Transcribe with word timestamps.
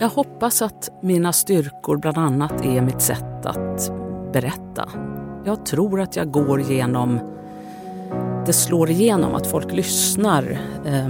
Jag 0.00 0.08
hoppas 0.08 0.62
att 0.62 0.90
mina 1.02 1.32
styrkor 1.32 1.96
bland 1.96 2.18
annat 2.18 2.64
är 2.64 2.80
mitt 2.80 3.00
sätt 3.00 3.46
att 3.46 3.92
berätta. 4.32 4.88
Jag 5.44 5.66
tror 5.66 6.00
att 6.00 6.16
jag 6.16 6.30
går 6.30 6.60
genom, 6.60 7.20
Det 8.46 8.52
slår 8.52 8.90
igenom 8.90 9.34
att 9.34 9.46
folk 9.46 9.72
lyssnar 9.72 10.58
eh, 10.84 11.08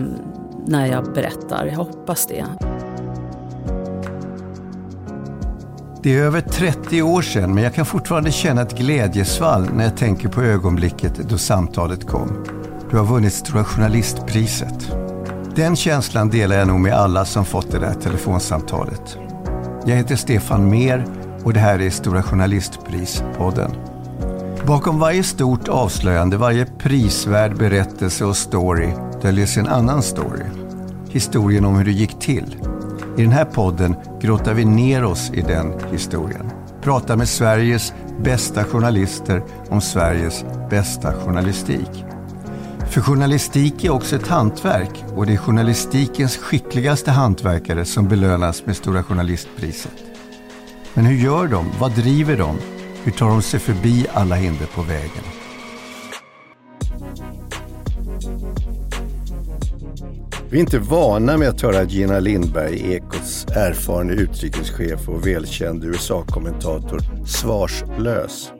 när 0.66 0.86
jag 0.86 1.12
berättar. 1.12 1.66
Jag 1.66 1.76
hoppas 1.76 2.26
det. 2.26 2.44
Det 6.02 6.18
är 6.18 6.22
över 6.22 6.40
30 6.40 7.02
år 7.02 7.22
sedan, 7.22 7.54
men 7.54 7.64
jag 7.64 7.74
kan 7.74 7.86
fortfarande 7.86 8.32
känna 8.32 8.62
ett 8.62 8.78
glädjesvall 8.78 9.68
när 9.74 9.84
jag 9.84 9.96
tänker 9.96 10.28
på 10.28 10.42
ögonblicket 10.42 11.14
då 11.28 11.38
samtalet 11.38 12.06
kom. 12.06 12.44
Du 12.90 12.96
har 12.96 13.04
vunnit 13.04 13.32
Stora 13.32 13.64
Journalistpriset. 13.64 15.07
Den 15.58 15.76
känslan 15.76 16.28
delar 16.28 16.56
jag 16.56 16.68
nog 16.68 16.80
med 16.80 16.94
alla 16.94 17.24
som 17.24 17.44
fått 17.44 17.70
det 17.70 17.78
där 17.78 17.94
telefonsamtalet. 17.94 19.18
Jag 19.86 19.96
heter 19.96 20.16
Stefan 20.16 20.70
Mer 20.70 21.04
och 21.44 21.52
det 21.52 21.60
här 21.60 21.80
är 21.80 21.90
Stora 21.90 22.22
Journalistpris-podden. 22.22 23.70
Bakom 24.66 24.98
varje 24.98 25.22
stort 25.22 25.68
avslöjande, 25.68 26.36
varje 26.36 26.66
prisvärd 26.66 27.56
berättelse 27.56 28.24
och 28.24 28.36
story 28.36 28.88
döljer 29.22 29.46
sig 29.46 29.60
en 29.60 29.68
annan 29.68 30.02
story. 30.02 30.44
Historien 31.10 31.64
om 31.64 31.76
hur 31.76 31.84
det 31.84 31.92
gick 31.92 32.18
till. 32.18 32.56
I 33.16 33.22
den 33.22 33.32
här 33.32 33.44
podden 33.44 33.96
grottar 34.20 34.54
vi 34.54 34.64
ner 34.64 35.04
oss 35.04 35.30
i 35.34 35.40
den 35.40 35.72
historien. 35.92 36.50
Pratar 36.82 37.16
med 37.16 37.28
Sveriges 37.28 37.94
bästa 38.20 38.64
journalister 38.64 39.42
om 39.68 39.80
Sveriges 39.80 40.44
bästa 40.70 41.12
journalistik. 41.12 42.04
För 42.90 43.00
journalistik 43.00 43.84
är 43.84 43.90
också 43.90 44.16
ett 44.16 44.26
hantverk 44.26 45.04
och 45.16 45.26
det 45.26 45.32
är 45.32 45.36
journalistikens 45.36 46.36
skickligaste 46.36 47.10
hantverkare 47.10 47.84
som 47.84 48.08
belönas 48.08 48.66
med 48.66 48.76
Stora 48.76 49.02
Journalistpriset. 49.02 50.04
Men 50.94 51.04
hur 51.04 51.16
gör 51.16 51.46
de? 51.46 51.66
Vad 51.80 51.92
driver 51.92 52.36
de? 52.36 52.56
Hur 53.04 53.12
tar 53.12 53.28
de 53.28 53.42
sig 53.42 53.60
förbi 53.60 54.06
alla 54.12 54.34
hinder 54.34 54.66
på 54.66 54.82
vägen? 54.82 55.24
Vi 60.50 60.56
är 60.56 60.60
inte 60.60 60.78
vana 60.78 61.36
med 61.36 61.48
att 61.48 61.60
höra 61.60 61.82
Gina 61.82 62.20
Lindberg, 62.20 62.92
Ekots 62.94 63.46
erfarne 63.46 64.12
utrikeschef 64.12 65.08
och 65.08 65.26
välkänd 65.26 65.84
USA-kommentator, 65.84 67.00
svarslös. 67.26 68.52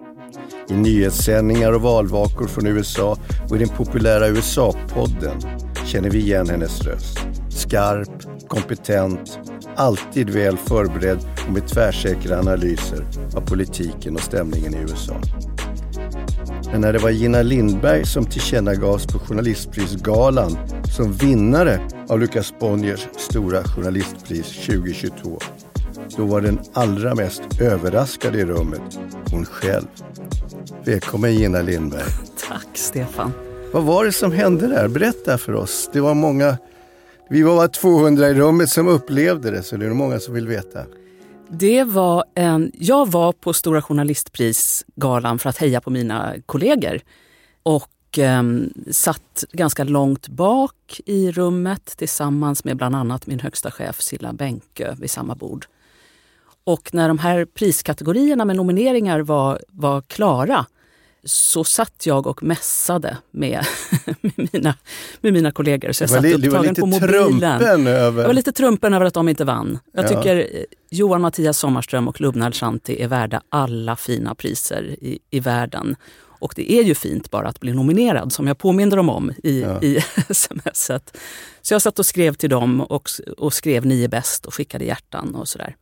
I 0.71 0.75
nyhetssändningar 0.75 1.73
och 1.73 1.83
valvakor 1.83 2.47
från 2.47 2.67
USA 2.67 3.17
och 3.51 3.57
i 3.57 3.59
den 3.59 3.69
populära 3.69 4.29
USA-podden 4.29 5.43
känner 5.87 6.11
vi 6.11 6.19
igen 6.19 6.49
hennes 6.49 6.83
röst. 6.83 7.19
Skarp, 7.51 8.49
kompetent, 8.49 9.39
alltid 9.77 10.31
väl 10.31 10.57
förberedd 10.57 11.19
och 11.47 11.53
med 11.53 11.69
tvärsäkra 11.69 12.39
analyser 12.39 13.05
av 13.37 13.41
politiken 13.41 14.15
och 14.15 14.21
stämningen 14.21 14.75
i 14.75 14.79
USA. 14.79 15.21
Men 16.73 16.81
när 16.81 16.93
det 16.93 16.99
var 16.99 17.11
Gina 17.11 17.43
Lindberg 17.43 18.07
som 18.07 18.25
tillkännagavs 18.25 19.07
på 19.07 19.19
Journalistprisgalan 19.19 20.59
som 20.97 21.13
vinnare 21.13 21.81
av 22.09 22.21
Lukas 22.21 22.55
Bonniers 22.61 23.09
stora 23.17 23.65
journalistpris 23.65 24.67
2022, 24.67 25.39
då 26.17 26.25
var 26.25 26.41
den 26.41 26.59
allra 26.73 27.15
mest 27.15 27.43
överraskade 27.61 28.39
i 28.39 28.45
rummet 28.45 28.99
hon 29.31 29.45
själv. 29.45 29.87
Välkommen 30.85 31.35
Gina 31.35 31.63
Lindberg. 31.63 32.11
Tack 32.49 32.69
Stefan. 32.75 33.33
Vad 33.73 33.83
var 33.83 34.05
det 34.05 34.13
som 34.13 34.33
hände 34.33 34.67
där? 34.67 34.89
Berätta 34.89 35.39
för 35.39 35.55
oss. 35.55 35.91
Det 35.93 36.01
var 36.01 36.15
många, 36.15 36.59
vi 37.31 37.43
var 37.43 37.57
bara 37.57 37.69
200 37.69 38.29
i 38.29 38.35
rummet 38.35 38.69
som 38.69 38.89
upplevde 38.89 39.51
det, 39.51 39.63
så 39.63 39.77
det 39.77 39.87
är 39.87 39.91
många 39.91 40.21
som 40.21 40.35
vill 40.35 40.49
veta. 40.49 40.85
Det 41.49 41.85
var 41.85 42.25
en, 42.35 42.73
jag 42.75 43.11
var 43.11 43.33
på 43.33 43.53
Stora 43.53 43.83
Journalistprisgalan 43.83 45.39
för 45.39 45.51
att 45.51 45.59
heja 45.59 45.81
på 45.81 45.91
mina 45.91 46.35
kollegor. 46.47 47.01
Och 47.63 48.19
eh, 48.19 48.43
satt 48.91 49.45
ganska 49.53 49.85
långt 49.85 50.29
bak 50.29 51.01
i 51.07 51.31
rummet 51.31 51.95
tillsammans 51.97 52.65
med 52.65 52.77
bland 52.77 52.97
annat 52.97 53.27
min 53.27 53.41
högsta 53.41 53.71
chef 53.71 54.01
Silla 54.01 54.33
Bänke 54.33 54.97
vid 55.01 55.11
samma 55.11 55.35
bord. 55.35 55.67
Och 56.69 56.95
när 56.95 57.09
de 57.09 57.19
här 57.19 57.45
priskategorierna 57.45 58.45
med 58.45 58.57
nomineringar 58.57 59.21
var, 59.21 59.61
var 59.69 60.01
klara 60.01 60.67
så 61.25 61.65
satt 61.65 62.07
jag 62.07 62.27
och 62.27 62.43
mässade 62.43 63.17
med, 63.31 63.67
med, 64.21 64.49
mina, 64.53 64.75
med 65.21 65.33
mina 65.33 65.51
kollegor. 65.51 65.93
Så 65.93 66.03
jag 66.03 66.11
satt 66.11 66.25
upptagen 66.25 66.75
på 66.75 66.87
mobilen. 66.87 67.87
Över... 67.87 68.21
Jag 68.21 68.29
var 68.29 68.33
lite 68.33 68.53
trumpen 68.53 68.95
över 68.95 69.07
att 69.07 69.15
de 69.15 69.29
inte 69.29 69.45
vann. 69.45 69.79
Jag 69.93 70.05
ja. 70.05 70.09
tycker 70.09 70.37
eh, 70.37 70.63
Johan 70.91 71.21
Mattias 71.21 71.59
Sommarström 71.59 72.09
och 72.09 72.21
Lubna 72.21 72.47
Alshanti 72.47 73.03
är 73.03 73.09
värda 73.09 73.43
alla 73.49 73.97
fina 73.97 74.35
priser 74.35 74.97
i, 75.01 75.19
i 75.31 75.41
världen. 75.41 75.97
Och 76.21 76.53
det 76.57 76.73
är 76.73 76.83
ju 76.83 76.95
fint 76.95 77.31
bara 77.31 77.49
att 77.49 77.61
bli 77.61 77.73
nominerad, 77.73 78.33
som 78.33 78.47
jag 78.47 78.59
påminner 78.59 78.97
dem 78.97 79.09
om 79.09 79.33
i, 79.43 79.61
ja. 79.61 79.83
i 79.83 79.99
smset. 80.35 81.17
Så 81.63 81.75
jag 81.75 81.83
satt 81.83 81.99
och 81.99 82.07
skrev 82.07 82.35
till 82.35 82.51
dem 82.51 82.81
och, 82.81 83.09
och 83.39 83.53
skrev 83.53 83.87
ni 83.87 84.05
är 84.05 84.09
bäst 84.09 84.47
och 84.47 84.55
skickade 84.55 84.85
hjärtan 84.85 85.35
och 85.35 85.49
sådär. 85.49 85.77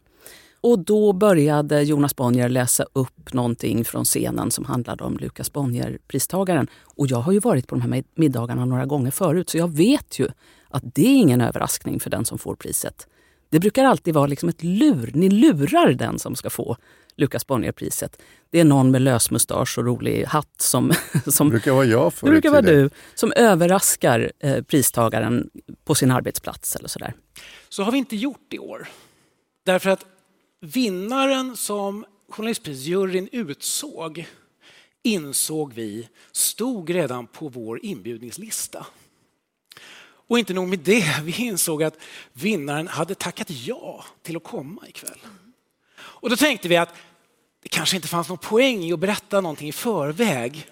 Och 0.61 0.79
då 0.79 1.13
började 1.13 1.83
Jonas 1.83 2.17
Bonnier 2.17 2.49
läsa 2.49 2.87
upp 2.93 3.33
någonting 3.33 3.85
från 3.85 4.05
scenen 4.05 4.51
som 4.51 4.65
handlade 4.65 5.05
om 5.05 5.17
Lukas 5.17 5.53
Bonnier-pristagaren. 5.53 6.67
Och 6.83 7.07
jag 7.07 7.19
har 7.19 7.33
ju 7.33 7.41
varit 7.41 7.67
på 7.69 7.75
de 7.75 7.83
här 7.83 8.05
middagarna 8.15 8.65
några 8.65 8.87
gånger 8.87 9.11
förut 9.11 9.51
så 9.51 9.59
jag 9.59 9.77
vet 9.77 10.19
ju 10.19 10.29
att 10.69 10.83
det 10.95 11.07
är 11.07 11.17
ingen 11.17 11.41
överraskning 11.41 12.01
för 12.01 12.11
den 12.11 12.25
som 12.25 12.39
får 12.39 12.55
priset. 12.55 13.07
Det 13.51 13.61
brukar 13.61 13.85
alltid 13.85 14.15
vara 14.15 14.27
liksom 14.27 14.49
ett 14.49 14.63
lur. 14.63 15.11
Ni 15.15 15.31
lurar 15.31 15.93
den 15.93 16.19
som 16.19 16.37
ska 16.37 16.51
få 16.51 16.77
Lukas 17.17 17.47
Bonnier-priset. 17.47 18.23
Det 18.51 18.61
är 18.61 18.65
någon 18.65 18.91
med 18.91 19.03
lösmustasch 19.03 19.79
och 19.79 19.85
rolig 19.85 20.25
hatt 20.25 20.55
som... 20.61 20.93
som 21.27 21.49
det 21.49 21.51
brukar 21.51 21.73
vara 21.73 21.85
jag 21.85 22.13
Det 22.21 22.31
brukar 22.31 22.51
vara 22.51 22.63
du. 22.63 22.91
Som 23.15 23.33
överraskar 23.37 24.33
eh, 24.39 24.63
pristagaren 24.63 25.51
på 25.85 25.95
sin 25.95 26.11
arbetsplats 26.11 26.77
eller 26.77 26.89
sådär. 26.89 27.15
Så 27.69 27.83
har 27.83 27.93
vi 27.93 27.99
inte 27.99 28.17
gjort 28.17 28.53
i 28.53 28.59
år. 28.59 28.89
Därför 29.65 29.91
att 29.91 30.07
Vinnaren 30.67 31.57
som 31.57 32.05
journalistprisjuryn 32.29 33.29
utsåg 33.33 34.27
insåg 35.03 35.73
vi 35.73 36.09
stod 36.33 36.91
redan 36.91 37.27
på 37.27 37.49
vår 37.49 37.85
inbjudningslista. 37.85 38.87
Och 40.29 40.39
inte 40.39 40.55
nog 40.55 40.69
med 40.69 40.79
det, 40.79 41.05
vi 41.23 41.37
insåg 41.37 41.83
att 41.83 41.99
vinnaren 42.33 42.89
hade 42.89 43.15
tackat 43.15 43.51
ja 43.51 44.05
till 44.23 44.37
att 44.37 44.45
komma 44.45 44.83
ikväll. 44.89 45.19
Och 45.99 46.31
då 46.31 46.37
tänkte 46.37 46.69
vi 46.69 46.77
att 46.77 46.95
det 47.63 47.69
kanske 47.69 47.97
inte 47.97 48.09
fanns 48.09 48.29
någon 48.29 48.39
poäng 48.39 48.85
i 48.85 48.93
att 48.93 48.99
berätta 48.99 49.41
någonting 49.41 49.69
i 49.69 49.73
förväg. 49.73 50.67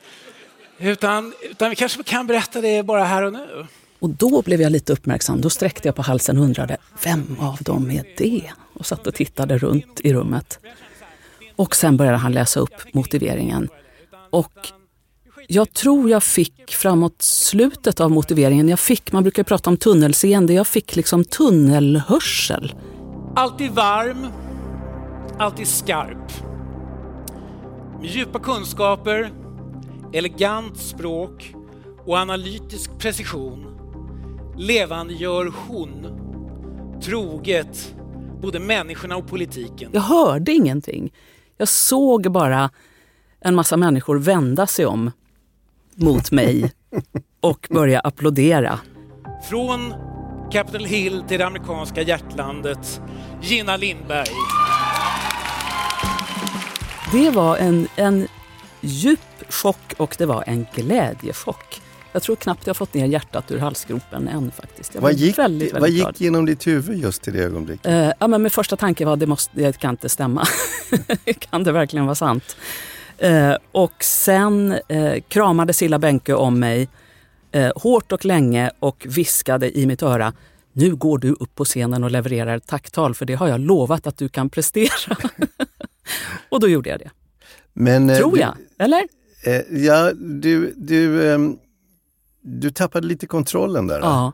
Utan, 0.79 1.35
utan 1.43 1.71
vi 1.71 1.77
kanske 1.77 2.03
kan 2.03 2.27
berätta 2.27 2.61
det 2.61 2.83
bara 2.83 3.05
här 3.05 3.23
och 3.23 3.33
nu. 3.33 3.67
Och 3.99 4.11
då 4.11 4.43
blev 4.43 4.61
jag 4.61 4.73
lite 4.73 4.93
uppmärksam. 4.93 5.41
Då 5.41 5.51
sträckte 5.51 5.89
jag 5.89 5.95
på 5.95 6.03
halsen 6.03 6.39
och 6.39 6.45
undrade, 6.45 6.77
vem 7.05 7.37
av 7.41 7.59
dem 7.63 7.91
är 7.91 8.15
det? 8.17 8.53
Och 8.75 8.87
satt 8.87 9.07
och 9.07 9.15
tittade 9.15 9.59
runt 9.59 10.01
i 10.01 10.13
rummet. 10.13 10.59
Och 11.57 11.77
sen 11.77 11.97
började 11.97 12.19
han 12.19 12.33
läsa 12.33 12.61
upp 12.61 12.95
motiveringen. 12.95 13.69
Och 14.31 14.73
jag 15.49 15.73
tror 15.73 16.11
jag 16.11 16.23
fick 16.23 16.75
framåt 16.75 17.23
slutet 17.23 18.01
av 18.01 18.11
motiveringen, 18.11 18.69
jag 18.69 18.79
fick, 18.79 19.13
man 19.13 19.23
brukar 19.23 19.43
prata 19.43 19.71
om 19.71 19.77
tunnelseende, 19.77 20.53
jag 20.53 20.67
fick 20.67 20.97
liksom 20.97 21.25
tunnelhörsel. 21.25 22.75
Alltid 23.37 23.71
varm, 23.71 24.27
alltid 25.39 25.69
skarp. 25.69 26.33
Med 28.01 28.11
djupa 28.11 28.39
kunskaper, 28.39 29.33
elegant 30.13 30.77
språk 30.77 31.55
och 32.07 32.17
analytisk 32.17 32.99
precision 32.99 33.67
levandegör 34.57 35.53
hon 35.67 36.21
troget 37.03 37.95
både 38.45 38.61
människorna 38.61 39.17
och 39.17 39.29
politiken. 39.29 39.91
Jag 39.93 40.01
hörde 40.01 40.53
ingenting. 40.53 41.13
Jag 41.57 41.69
såg 41.69 42.33
bara 42.33 42.71
en 43.41 43.55
massa 43.55 43.77
människor 43.77 44.19
vända 44.19 44.67
sig 44.67 44.87
om 44.87 45.11
mot 45.95 46.31
mig 46.31 46.73
och 47.41 47.69
börja 47.71 48.01
applådera. 48.01 48.79
Från 49.51 49.95
Capitol 50.53 50.85
Hill 50.85 51.23
till 51.29 51.39
det 51.39 51.47
amerikanska 51.47 52.03
hjärtlandet, 52.03 53.01
Gina 53.43 53.77
Lindberg. 53.77 54.29
Det 57.13 57.31
var 57.31 57.57
en, 57.57 57.89
en 57.97 58.27
djup 58.81 59.21
chock 59.49 59.95
och 59.97 60.15
det 60.19 60.27
var 60.27 60.45
en 60.47 60.67
glädjechock. 60.75 61.81
Jag 62.15 62.23
tror 62.23 62.37
knappt 62.37 62.67
jag 62.67 62.77
fått 62.77 62.95
ner 62.95 63.07
hjärtat 63.07 63.51
ur 63.51 63.59
halsgropen 63.59 64.29
än 64.29 64.51
faktiskt. 64.51 64.95
Jag 64.95 65.03
vad 65.03 65.15
gick, 65.15 65.39
väldigt, 65.39 65.75
väldigt 65.75 65.81
vad 65.81 65.91
gick 65.91 66.21
genom 66.21 66.47
ditt 66.47 66.67
huvud 66.67 66.99
just 66.99 67.29
i 67.29 67.31
det 67.31 67.39
ögonblicket? 67.39 67.87
Uh, 67.87 68.11
ja, 68.21 68.27
men 68.27 68.43
min 68.43 68.51
första 68.51 68.77
tanke 68.77 69.05
var 69.05 69.17
det, 69.17 69.27
måste, 69.27 69.51
det 69.55 69.79
kan 69.79 69.91
inte 69.91 70.09
stämma. 70.09 70.47
kan 71.39 71.65
det 71.65 71.73
verkligen 71.73 72.07
vara 72.07 72.15
sant? 72.15 72.57
Uh, 73.25 73.57
och 73.73 74.05
sen 74.05 74.75
uh, 74.93 75.21
kramade 75.29 75.73
Silla 75.73 75.99
Bänke 75.99 76.35
om 76.35 76.61
mig 76.61 76.89
hårt 77.77 78.13
och 78.13 78.25
länge 78.25 78.71
och 78.79 79.07
viskade 79.09 79.79
i 79.79 79.87
mitt 79.87 80.03
öra 80.03 80.33
nu 80.73 80.97
går 80.97 81.19
du 81.19 81.33
upp 81.33 81.55
på 81.55 81.65
scenen 81.65 82.05
och 82.05 82.11
levererar 82.11 82.57
ett 82.57 82.67
tacktal 82.67 83.15
för 83.15 83.25
det 83.25 83.35
har 83.35 83.49
jag 83.49 83.61
lovat 83.61 84.07
att 84.07 84.17
du 84.17 84.29
kan 84.29 84.51
prestera. 84.51 85.17
och 86.49 86.61
då 86.61 86.69
gjorde 86.69 86.91
jag 86.91 86.99
det. 86.99 87.11
Men, 87.73 88.11
eh, 88.11 88.17
Tror 88.17 88.39
jag, 88.39 88.55
du, 88.57 88.85
eller? 88.85 89.03
Eh, 89.45 89.85
ja, 89.85 90.13
du, 90.13 90.75
du, 90.77 91.33
eh, 91.33 91.39
du 92.45 92.71
tappade 92.71 93.07
lite 93.07 93.27
kontrollen 93.27 93.87
där. 93.87 93.99
Ja, 94.01 94.33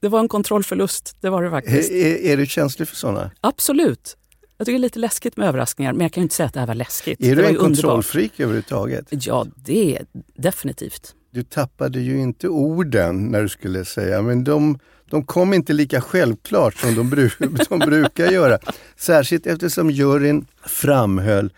det 0.00 0.08
var 0.08 0.20
en 0.20 0.28
kontrollförlust. 0.28 1.16
Det 1.20 1.30
var 1.30 1.42
det 1.42 1.50
faktiskt. 1.50 1.90
Är, 1.90 2.32
är 2.32 2.36
du 2.36 2.46
känslig 2.46 2.88
för 2.88 2.96
sådana? 2.96 3.30
Absolut. 3.40 4.16
Jag 4.56 4.66
tycker 4.66 4.78
det 4.78 4.80
är 4.80 4.82
lite 4.82 4.98
läskigt 4.98 5.36
med 5.36 5.48
överraskningar, 5.48 5.92
men 5.92 6.00
jag 6.02 6.12
kan 6.12 6.22
inte 6.22 6.34
säga 6.34 6.46
att 6.46 6.54
det 6.54 6.60
här 6.60 6.66
var 6.66 6.74
läskigt. 6.74 7.20
Är 7.24 7.36
du 7.36 7.46
en 7.46 7.54
kontrollfreak 7.54 8.40
överhuvudtaget? 8.40 9.06
Ja, 9.10 9.46
det 9.56 9.96
är 9.96 10.06
definitivt. 10.34 11.14
Du 11.30 11.42
tappade 11.42 12.00
ju 12.00 12.20
inte 12.20 12.48
orden 12.48 13.26
när 13.28 13.42
du 13.42 13.48
skulle 13.48 13.84
säga, 13.84 14.22
men 14.22 14.44
de, 14.44 14.78
de 15.10 15.24
kom 15.24 15.54
inte 15.54 15.72
lika 15.72 16.00
självklart 16.00 16.76
som 16.76 16.94
de, 16.94 17.10
bru 17.10 17.30
de 17.68 17.78
brukar 17.78 18.30
göra. 18.30 18.58
Särskilt 18.96 19.46
eftersom 19.46 19.90
juryn 19.90 20.46
framhöll 20.66 21.52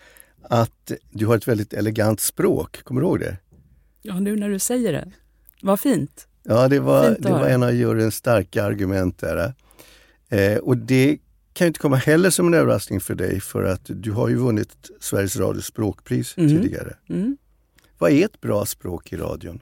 att 0.49 0.91
du 1.11 1.25
har 1.25 1.37
ett 1.37 1.47
väldigt 1.47 1.73
elegant 1.73 2.19
språk. 2.19 2.83
Kommer 2.83 3.01
du 3.01 3.07
ihåg 3.07 3.19
det? 3.19 3.37
Ja, 4.01 4.19
nu 4.19 4.35
när 4.35 4.49
du 4.49 4.59
säger 4.59 4.93
det. 4.93 5.11
Vad 5.63 5.79
fint. 5.79 6.27
Ja, 6.43 6.67
det 6.67 6.79
var, 6.79 7.17
det 7.19 7.29
var 7.29 7.47
en 7.47 7.63
av 7.63 7.73
juryns 7.73 8.15
starka 8.15 8.63
argument 8.63 9.19
där. 9.19 9.53
Eh, 10.29 10.57
och 10.57 10.77
det 10.77 11.17
kan 11.53 11.67
inte 11.67 11.79
komma 11.79 11.95
heller 11.95 12.29
som 12.29 12.47
en 12.47 12.53
överraskning 12.53 12.99
för 12.99 13.15
dig 13.15 13.41
för 13.41 13.63
att 13.63 13.81
du 13.85 14.11
har 14.11 14.29
ju 14.29 14.35
vunnit 14.35 14.69
Sveriges 14.99 15.35
Radios 15.35 15.65
språkpris 15.65 16.37
mm. 16.37 16.49
tidigare. 16.49 16.95
Mm. 17.09 17.37
Vad 17.97 18.11
är 18.11 18.25
ett 18.25 18.41
bra 18.41 18.65
språk 18.65 19.13
i 19.13 19.17
radion? 19.17 19.59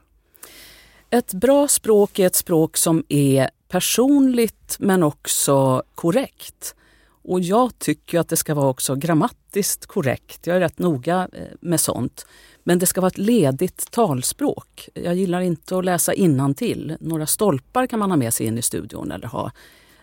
Ett 1.10 1.34
bra 1.34 1.68
språk 1.68 2.18
är 2.18 2.26
ett 2.26 2.36
språk 2.36 2.76
som 2.76 3.04
är 3.08 3.50
personligt 3.68 4.76
men 4.78 5.02
också 5.02 5.82
korrekt. 5.94 6.74
Och 7.22 7.40
jag 7.40 7.78
tycker 7.78 8.20
att 8.20 8.28
det 8.28 8.36
ska 8.36 8.54
vara 8.54 8.68
också 8.68 8.94
grammatiskt 8.94 9.86
korrekt. 9.86 10.46
Jag 10.46 10.56
är 10.56 10.60
rätt 10.60 10.78
noga 10.78 11.28
eh, 11.32 11.46
med 11.60 11.80
sånt. 11.80 12.26
Men 12.64 12.78
det 12.78 12.86
ska 12.86 13.00
vara 13.00 13.08
ett 13.08 13.18
ledigt 13.18 13.90
talspråk. 13.90 14.88
Jag 14.94 15.14
gillar 15.14 15.40
inte 15.40 15.78
att 15.78 15.84
läsa 15.84 16.12
till. 16.56 16.96
Några 17.00 17.26
stolpar 17.26 17.86
kan 17.86 17.98
man 17.98 18.10
ha 18.10 18.16
med 18.16 18.34
sig 18.34 18.46
in 18.46 18.58
i 18.58 18.62
studion 18.62 19.12
eller 19.12 19.26
ha 19.26 19.52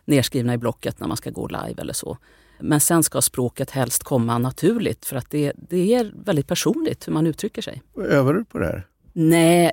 nedskrivna 0.05 0.53
i 0.53 0.57
blocket 0.57 0.99
när 0.99 1.07
man 1.07 1.17
ska 1.17 1.29
gå 1.29 1.47
live 1.47 1.81
eller 1.81 1.93
så. 1.93 2.17
Men 2.59 2.79
sen 2.79 3.03
ska 3.03 3.21
språket 3.21 3.71
helst 3.71 4.03
komma 4.03 4.37
naturligt 4.37 5.05
för 5.05 5.15
att 5.15 5.29
det, 5.29 5.53
det 5.55 5.93
är 5.93 6.11
väldigt 6.25 6.47
personligt 6.47 7.07
hur 7.07 7.13
man 7.13 7.27
uttrycker 7.27 7.61
sig. 7.61 7.81
Övar 7.97 8.33
du 8.33 8.45
på 8.45 8.59
det 8.59 8.65
här? 8.65 8.87
Nej, 9.13 9.71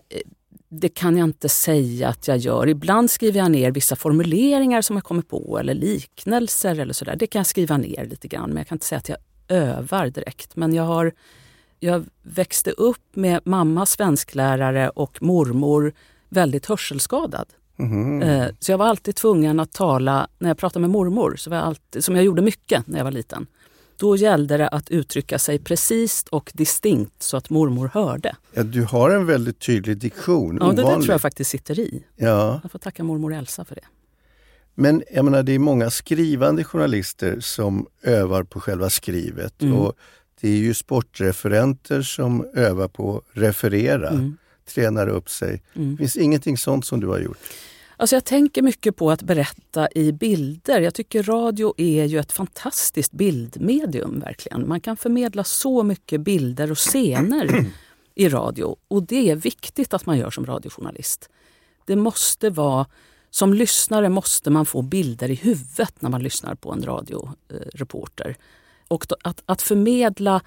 det 0.69 0.89
kan 0.89 1.17
jag 1.17 1.25
inte 1.25 1.49
säga 1.49 2.09
att 2.09 2.29
jag 2.29 2.39
gör. 2.39 2.69
Ibland 2.69 3.11
skriver 3.11 3.39
jag 3.39 3.51
ner 3.51 3.71
vissa 3.71 3.97
formuleringar 3.97 4.83
som 4.83 4.97
jag 4.97 5.05
kommer 5.05 5.23
på 5.23 5.59
eller 5.59 5.75
liknelser 5.75 6.79
eller 6.79 6.93
sådär. 6.93 7.17
Det 7.17 7.27
kan 7.27 7.39
jag 7.39 7.47
skriva 7.47 7.77
ner 7.77 8.05
lite 8.05 8.29
grann 8.29 8.49
men 8.49 8.57
jag 8.57 8.67
kan 8.67 8.77
inte 8.77 8.87
säga 8.87 8.99
att 8.99 9.09
jag 9.09 9.19
övar 9.49 10.11
direkt. 10.11 10.57
Men 10.57 10.75
jag 10.75 10.83
har 10.83 11.13
jag 11.81 12.05
växte 12.23 12.71
upp 12.71 13.17
med 13.17 13.41
mamma 13.45 13.87
svensklärare 13.87 14.89
och 14.89 15.23
mormor 15.23 15.93
väldigt 16.29 16.67
hörselskadad. 16.67 17.47
Mm. 17.79 18.55
Så 18.61 18.73
jag 18.73 18.79
var 18.79 18.87
alltid 18.87 19.17
tvungen 19.17 19.61
att 19.61 19.73
tala, 19.73 20.29
när 20.39 20.51
jag 20.51 20.59
pratade 20.59 20.81
med 20.81 20.91
mormor, 20.91 21.37
så 21.37 21.51
var 21.51 21.57
jag 21.57 21.67
alltid, 21.67 22.05
som 22.05 22.17
jag 22.17 22.25
gjorde 22.25 22.43
mycket 22.43 22.87
när 22.87 22.99
jag 22.99 23.05
var 23.05 23.11
liten. 23.11 23.47
Då 23.99 24.17
gällde 24.17 24.57
det 24.57 24.69
att 24.69 24.91
uttrycka 24.91 25.39
sig 25.39 25.59
precis 25.59 26.25
och 26.31 26.53
distinkt 26.55 27.23
så 27.23 27.37
att 27.37 27.51
mormor 27.51 27.91
hörde. 27.95 28.37
Ja, 28.53 28.63
du 28.63 28.85
har 28.85 29.11
en 29.11 29.27
väldigt 29.27 29.59
tydlig 29.59 29.99
diktion. 29.99 30.59
Ja, 30.61 30.67
det 30.67 30.83
där 30.83 30.95
tror 30.95 31.11
jag 31.11 31.21
faktiskt 31.21 31.51
sitter 31.51 31.81
i. 31.81 32.05
Ja. 32.17 32.61
Jag 32.63 32.73
får 32.73 32.79
tacka 32.79 33.05
mormor 33.05 33.35
Elsa 33.35 33.65
för 33.65 33.75
det. 33.75 33.85
Men 34.75 35.03
jag 35.11 35.25
menar, 35.25 35.43
det 35.43 35.53
är 35.53 35.59
många 35.59 35.91
skrivande 35.91 36.65
journalister 36.65 37.41
som 37.41 37.87
övar 38.03 38.43
på 38.43 38.61
själva 38.61 38.91
skrivet. 38.91 39.63
Mm. 39.63 39.77
Och 39.77 39.95
det 40.41 40.49
är 40.49 40.57
ju 40.57 40.75
sportreferenter 40.75 42.03
som 42.03 42.47
övar 42.55 42.89
på 42.89 43.17
att 43.17 43.25
referera, 43.33 44.09
mm. 44.09 44.37
tränar 44.75 45.09
upp 45.09 45.31
sig. 45.31 45.63
Mm. 45.75 45.97
Finns 45.97 46.17
ingenting 46.17 46.59
sånt 46.59 46.87
som 46.87 47.01
du 47.01 47.07
har 47.07 47.19
gjort? 47.19 47.39
Alltså 47.97 48.17
jag 48.17 48.25
tänker 48.25 48.63
mycket 48.63 48.97
på 48.97 49.11
att 49.11 49.23
berätta 49.23 49.89
i 49.95 50.13
bilder. 50.13 50.81
Jag 50.81 50.95
tycker 50.95 51.23
radio 51.23 51.75
är 51.77 52.05
ju 52.05 52.19
ett 52.19 52.33
fantastiskt 52.33 53.13
bildmedium. 53.13 54.21
verkligen. 54.21 54.69
Man 54.69 54.81
kan 54.81 54.97
förmedla 54.97 55.45
så 55.45 55.83
mycket 55.83 56.21
bilder 56.21 56.71
och 56.71 56.79
scener 56.79 57.67
i 58.15 58.29
radio. 58.29 58.77
Och 58.89 59.03
det 59.03 59.31
är 59.31 59.37
viktigt 59.37 59.95
att 59.95 60.07
man 60.07 60.19
gör 60.19 60.31
som 60.31 60.47
radiojournalist. 60.47 61.31
Det 61.87 61.97
måste 61.97 62.51
vara 62.51 62.87
som 63.31 63.55
lyssnare 63.55 64.09
måste 64.09 64.51
man 64.51 64.67
få 64.67 64.83
bilder 64.83 65.31
i 65.31 65.35
huvudet 65.35 65.95
när 66.03 66.11
man 66.11 66.23
lyssnar 66.23 66.55
på 66.55 66.73
en 66.73 66.83
radioreporter. 66.83 68.37
Och 68.89 69.05
att, 69.23 69.43
att 69.47 69.63
förmedla 69.63 70.43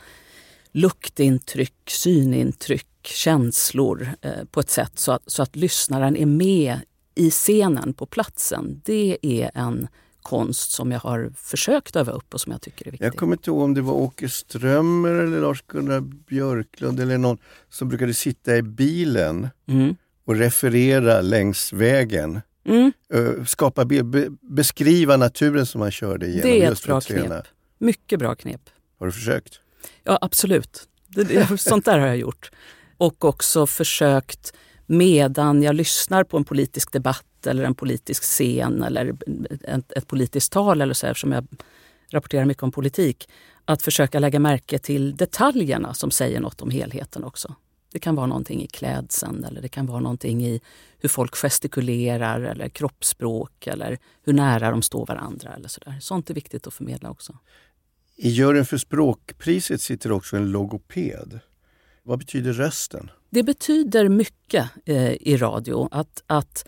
luktintryck, 0.72 1.74
synintryck, 1.88 2.86
känslor 3.04 4.10
eh, 4.22 4.46
på 4.52 4.60
ett 4.60 4.70
sätt 4.70 5.00
så 5.00 5.12
att, 5.12 5.24
så 5.26 5.44
att 5.44 5.56
lyssnaren 5.56 6.18
är 6.18 6.26
med 6.26 6.80
i 7.16 7.32
scenen 7.32 7.94
på 7.94 8.06
platsen. 8.06 8.82
Det 8.86 9.18
är 9.22 9.52
en 9.54 9.88
konst 10.22 10.72
som 10.72 10.92
jag 10.92 11.00
har 11.00 11.32
försökt 11.36 11.96
öva 11.96 12.12
upp 12.12 12.34
och 12.34 12.42
som 12.42 12.52
jag 12.52 12.62
tycker 12.62 12.88
är 12.88 12.92
viktig. 12.92 13.06
Jag 13.06 13.16
kommer 13.16 13.34
inte 13.34 13.50
ihåg 13.50 13.62
om 13.62 13.74
det 13.74 13.82
var 13.82 13.94
Åke 13.94 14.30
Strömmer 14.30 15.10
eller 15.10 15.42
Lars-Gunnar 15.42 16.02
Björklund 16.02 17.00
eller 17.00 17.18
någon 17.18 17.38
som 17.70 17.90
brukade 17.90 18.14
sitta 18.14 18.58
i 18.58 18.62
bilen 18.62 19.48
mm. 19.68 19.96
och 20.26 20.36
referera 20.36 21.22
längs 21.22 21.74
vägen. 21.74 22.42
Mm. 22.66 22.92
Skapa 23.46 23.86
bild, 23.86 24.38
beskriva 24.42 25.18
naturen 25.18 25.66
som 25.66 25.80
man 25.80 25.92
körde 25.92 26.28
igenom. 26.28 26.52
Det 26.52 26.66
är 26.66 26.72
ett 26.72 26.84
bra 26.84 27.02
knep. 27.02 27.48
Mycket 27.80 28.20
bra 28.20 28.36
knep. 28.36 28.62
Har 29.00 29.06
du 29.06 29.12
försökt? 29.12 29.60
Ja, 30.04 30.18
absolut. 30.22 30.88
Det, 31.08 31.60
sånt 31.60 31.86
där 31.86 32.00
har 32.00 32.08
jag 32.08 32.18
gjort. 32.18 32.52
Och 32.98 33.26
också 33.26 33.68
försökt 33.68 34.54
medan 34.86 35.64
jag 35.64 35.76
lyssnar 35.76 36.24
på 36.24 36.38
en 36.38 36.44
politisk 36.44 36.92
debatt 36.92 37.48
eller 37.48 37.64
en 37.64 37.76
politisk 37.76 38.24
scen 38.24 38.84
eller 38.84 39.16
ett, 39.64 39.92
ett 39.92 40.08
politiskt 40.08 40.52
tal 40.52 40.81
eller 40.81 40.94
så 40.94 41.08
eftersom 41.08 41.31
jag 41.31 41.48
rapporterar 42.12 42.46
mycket 42.46 42.64
om 42.64 42.72
politik, 42.72 43.30
att 43.66 43.81
försöka 43.81 44.20
lägga 44.20 44.40
märke 44.40 44.80
till 44.80 45.16
detaljerna 45.16 45.94
som 45.94 46.12
säger 46.12 46.40
något 46.40 46.62
om 46.62 46.70
helheten 46.70 47.24
också. 47.24 47.56
Det 47.92 48.00
kan 48.00 48.16
vara 48.16 48.26
någonting 48.26 48.64
i 48.64 48.68
klädseln 48.68 49.44
eller 49.44 49.62
det 49.62 49.70
kan 49.70 49.86
vara 49.86 50.00
någonting 50.00 50.46
i 50.46 50.62
hur 50.98 51.10
folk 51.10 51.36
gestikulerar 51.36 52.42
eller 52.42 52.70
kroppsspråk 52.70 53.68
eller 53.68 53.98
hur 54.24 54.34
nära 54.34 54.72
de 54.72 54.81
står 54.81 55.06
varandra. 55.06 55.54
eller 55.56 55.68
så 55.68 55.81
där. 55.86 55.98
Sånt 56.02 56.30
är 56.30 56.33
viktigt 56.33 56.68
att 56.68 56.74
förmedla 56.74 57.09
också. 57.09 57.38
I 58.21 58.30
juryn 58.30 58.66
för 58.66 58.78
språkpriset 58.78 59.81
sitter 59.81 60.11
också 60.11 60.38
en 60.38 60.52
logoped. 60.52 61.40
Vad 62.04 62.19
betyder 62.19 62.54
rösten? 62.54 63.11
Det 63.30 63.44
betyder 63.44 64.09
mycket 64.09 64.69
eh, 64.85 65.14
i 65.14 65.38
radio. 65.38 65.90
Att, 65.92 66.23
att 66.28 66.68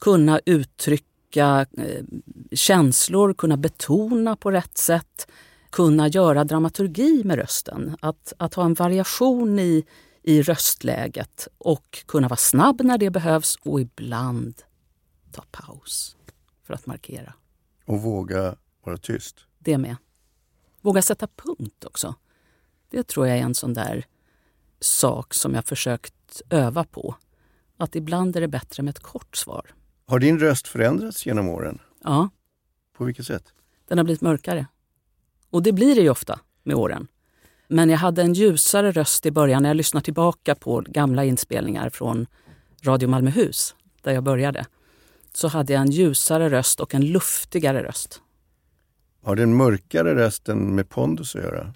kunna 0.00 0.40
uttrycka 0.46 1.66
eh, 1.78 2.04
känslor, 2.52 3.34
kunna 3.34 3.56
betona 3.56 4.36
på 4.36 4.50
rätt 4.50 4.78
sätt, 4.78 5.28
kunna 5.70 6.08
göra 6.08 6.44
dramaturgi 6.44 7.22
med 7.24 7.36
rösten. 7.36 7.96
Att, 8.00 8.32
att 8.36 8.54
ha 8.54 8.64
en 8.64 8.74
variation 8.74 9.58
i, 9.58 9.84
i 10.22 10.42
röstläget 10.42 11.48
och 11.58 12.04
kunna 12.06 12.28
vara 12.28 12.36
snabb 12.36 12.80
när 12.84 12.98
det 12.98 13.10
behövs 13.10 13.56
och 13.62 13.80
ibland 13.80 14.62
ta 15.32 15.44
paus 15.50 16.16
för 16.66 16.74
att 16.74 16.86
markera. 16.86 17.34
Och 17.84 18.02
våga 18.02 18.56
vara 18.84 18.96
tyst? 18.96 19.36
Det 19.58 19.78
med. 19.78 19.96
Våga 20.84 21.02
sätta 21.02 21.26
punkt 21.26 21.84
också. 21.84 22.14
Det 22.90 23.02
tror 23.02 23.26
jag 23.26 23.38
är 23.38 23.42
en 23.42 23.54
sån 23.54 23.74
där 23.74 24.06
sak 24.80 25.34
som 25.34 25.54
jag 25.54 25.64
försökt 25.64 26.42
öva 26.50 26.84
på. 26.84 27.14
Att 27.76 27.96
ibland 27.96 28.36
är 28.36 28.40
det 28.40 28.48
bättre 28.48 28.82
med 28.82 28.90
ett 28.90 29.02
kort 29.02 29.36
svar. 29.36 29.74
Har 30.06 30.18
din 30.18 30.38
röst 30.38 30.68
förändrats 30.68 31.26
genom 31.26 31.48
åren? 31.48 31.78
Ja. 32.02 32.28
På 32.96 33.04
vilket 33.04 33.26
sätt? 33.26 33.52
Den 33.88 33.98
har 33.98 34.04
blivit 34.04 34.20
mörkare. 34.20 34.66
Och 35.50 35.62
det 35.62 35.72
blir 35.72 35.94
det 35.94 36.00
ju 36.00 36.10
ofta 36.10 36.40
med 36.62 36.76
åren. 36.76 37.06
Men 37.68 37.90
jag 37.90 37.98
hade 37.98 38.22
en 38.22 38.34
ljusare 38.34 38.92
röst 38.92 39.26
i 39.26 39.30
början 39.30 39.62
när 39.62 39.70
jag 39.70 39.76
lyssnar 39.76 40.00
tillbaka 40.00 40.54
på 40.54 40.84
gamla 40.88 41.24
inspelningar 41.24 41.90
från 41.90 42.26
Radio 42.82 43.08
Malmöhus, 43.08 43.74
där 44.02 44.12
jag 44.12 44.24
började. 44.24 44.66
Så 45.32 45.48
hade 45.48 45.72
jag 45.72 45.82
en 45.82 45.90
ljusare 45.90 46.50
röst 46.50 46.80
och 46.80 46.94
en 46.94 47.06
luftigare 47.06 47.82
röst. 47.82 48.20
Har 49.24 49.36
den 49.36 49.56
mörkare 49.56 50.14
rösten 50.14 50.74
med 50.74 50.88
pondus 50.88 51.36
att 51.36 51.42
göra? 51.42 51.74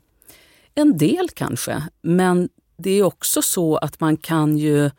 En 0.75 0.99
del 0.99 1.29
kanske, 1.29 1.83
men 2.03 2.49
det 2.77 2.91
är 2.91 3.03
också 3.03 3.43
så 3.43 3.77
att 3.77 4.01
man 4.01 4.17
kan 4.17 4.59
ju 4.59 4.91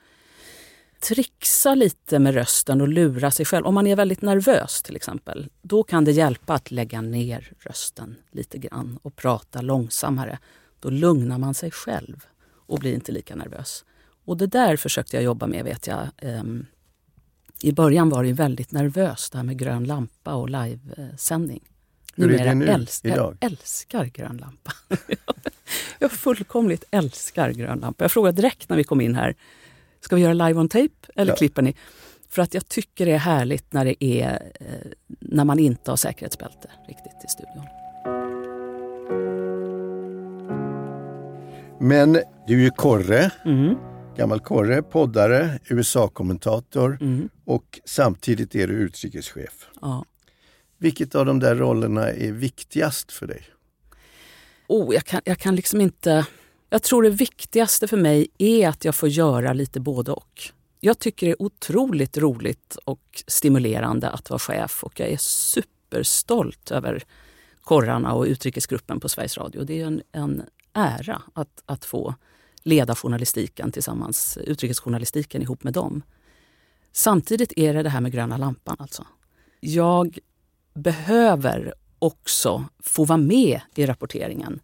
trixa 0.99 1.75
lite 1.75 2.19
med 2.19 2.33
rösten 2.33 2.81
och 2.81 2.87
lura 2.87 3.31
sig 3.31 3.45
själv. 3.45 3.65
Om 3.65 3.73
man 3.73 3.87
är 3.87 3.95
väldigt 3.95 4.21
nervös 4.21 4.81
till 4.81 4.95
exempel, 4.95 5.49
då 5.61 5.83
kan 5.83 6.05
det 6.05 6.11
hjälpa 6.11 6.53
att 6.53 6.71
lägga 6.71 7.01
ner 7.01 7.51
rösten 7.59 8.15
lite 8.31 8.57
grann 8.57 8.99
och 9.01 9.15
prata 9.15 9.61
långsammare. 9.61 10.39
Då 10.79 10.89
lugnar 10.89 11.37
man 11.37 11.53
sig 11.53 11.71
själv 11.71 12.25
och 12.67 12.79
blir 12.79 12.93
inte 12.93 13.11
lika 13.11 13.35
nervös. 13.35 13.85
Och 14.25 14.37
det 14.37 14.47
där 14.47 14.77
försökte 14.77 15.15
jag 15.15 15.23
jobba 15.23 15.47
med 15.47 15.63
vet 15.63 15.87
jag. 15.87 16.07
Ehm, 16.17 16.65
I 17.61 17.71
början 17.71 18.09
var 18.09 18.23
det 18.23 18.33
väldigt 18.33 18.71
nervöst 18.71 19.31
det 19.31 19.37
här 19.37 19.45
med 19.45 19.57
grön 19.57 19.83
lampa 19.83 20.33
och 20.33 20.49
livesändning. 20.49 21.63
Hur 22.19 22.33
är 22.41 22.45
det 22.45 22.53
nu 22.55 22.67
älskar, 22.67 23.09
idag? 23.09 23.38
Jag 23.39 23.51
älskar 23.51 24.05
grön 24.05 24.38
lampa. 24.38 24.71
jag 25.99 26.11
fullkomligt 26.11 26.83
älskar 26.91 27.51
grön 27.51 27.79
lampa. 27.79 28.03
Jag 28.03 28.11
frågade 28.11 28.41
direkt 28.41 28.69
när 28.69 28.77
vi 28.77 28.83
kom 28.83 29.01
in 29.01 29.15
här, 29.15 29.35
ska 30.01 30.15
vi 30.15 30.21
göra 30.21 30.33
live 30.33 30.59
on 30.59 30.69
tape 30.69 30.89
eller 31.15 31.31
Ja. 31.31 31.35
klipper 31.35 31.61
ni? 31.61 31.75
För 32.29 32.41
att 32.41 32.53
jag 32.53 32.67
tycker 32.67 33.05
det 33.05 33.11
är 33.11 33.17
härligt 33.17 33.73
när 33.73 33.85
det 33.85 34.03
är 34.03 34.51
eh, 34.59 34.65
när 35.19 35.45
man 35.45 35.59
inte 35.59 35.91
har 35.91 35.95
säkerhetsbälte 35.95 36.69
riktigt 36.88 37.23
i 37.25 37.27
studion. 37.27 37.65
Men 41.81 42.13
du 42.47 42.53
är 42.59 42.63
ju 42.63 42.69
korre, 42.69 43.31
Mm. 43.45 43.75
gammal 44.17 44.39
korre, 44.39 44.81
poddare, 44.81 45.59
USA-kommentator 45.69 46.97
Mm. 47.01 47.29
och 47.45 47.79
samtidigt 47.85 48.55
är 48.55 48.67
du 48.67 48.73
utrikeschef. 48.73 49.67
Ja. 49.81 50.05
Vilket 50.81 51.15
av 51.15 51.25
de 51.25 51.39
där 51.39 51.55
rollerna 51.55 52.09
är 52.09 52.31
viktigast 52.31 53.12
för 53.12 53.27
dig? 53.27 53.43
Oh, 54.67 54.93
jag, 54.93 55.05
kan, 55.05 55.21
jag 55.25 55.38
kan 55.38 55.55
liksom 55.55 55.81
inte... 55.81 56.25
Jag 56.69 56.83
tror 56.83 57.03
det 57.03 57.09
viktigaste 57.09 57.88
för 57.88 57.98
mig 57.98 58.27
är 58.38 58.69
att 58.69 58.86
jag 58.86 58.95
får 58.95 59.09
göra 59.09 59.53
lite 59.53 59.79
både 59.79 60.12
och. 60.12 60.41
Jag 60.79 61.00
tycker 61.00 61.27
det 61.27 61.31
är 61.31 61.41
otroligt 61.41 62.17
roligt 62.17 62.77
och 62.86 63.24
stimulerande 63.27 64.09
att 64.09 64.29
vara 64.29 64.39
chef 64.39 64.83
och 64.83 65.00
jag 65.00 65.09
är 65.09 65.17
superstolt 65.17 66.71
över 66.71 67.03
korrarna 67.62 68.13
och 68.13 68.25
utrikesgruppen 68.25 69.00
på 69.00 69.09
Sveriges 69.09 69.38
Radio. 69.38 69.63
Det 69.63 69.81
är 69.81 69.86
en, 69.86 70.01
en 70.12 70.43
ära 70.74 71.21
att, 71.33 71.63
att 71.65 71.86
få 71.86 72.15
leda 72.63 72.95
journalistiken 72.95 73.71
tillsammans, 73.71 74.38
utrikesjournalistiken 74.38 75.41
ihop 75.41 75.63
med 75.63 75.74
dem. 75.74 76.01
Samtidigt 76.91 77.53
är 77.55 77.74
det 77.74 77.83
det 77.83 77.89
här 77.89 78.01
med 78.01 78.12
gröna 78.12 78.38
lampan 78.38 78.75
alltså. 78.79 79.05
Jag 79.59 80.19
behöver 80.73 81.73
också 81.99 82.65
få 82.79 83.05
vara 83.05 83.17
med 83.17 83.61
i 83.75 83.85
rapporteringen. 83.85 84.59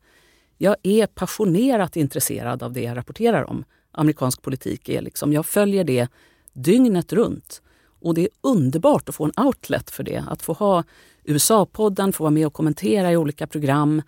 Jag 0.57 0.75
är 0.83 1.07
passionerat 1.07 1.95
intresserad 1.95 2.63
av 2.63 2.73
det 2.73 2.81
jag 2.81 2.97
rapporterar 2.97 3.49
om. 3.49 3.63
Amerikansk 3.91 4.41
politik 4.41 4.89
är 4.89 5.01
liksom, 5.01 5.33
jag 5.33 5.45
följer 5.45 5.83
det 5.83 6.07
dygnet 6.53 7.13
runt. 7.13 7.61
Och 8.01 8.13
det 8.13 8.21
är 8.21 8.29
underbart 8.41 9.09
att 9.09 9.15
få 9.15 9.25
en 9.25 9.45
outlet 9.45 9.91
för 9.91 10.03
det. 10.03 10.23
Att 10.27 10.41
få 10.41 10.53
ha 10.53 10.83
USA-podden, 11.23 12.11
få 12.11 12.23
vara 12.23 12.31
med 12.31 12.47
och 12.47 12.53
kommentera 12.53 13.11
i 13.11 13.17
olika 13.17 13.47
program 13.47 14.01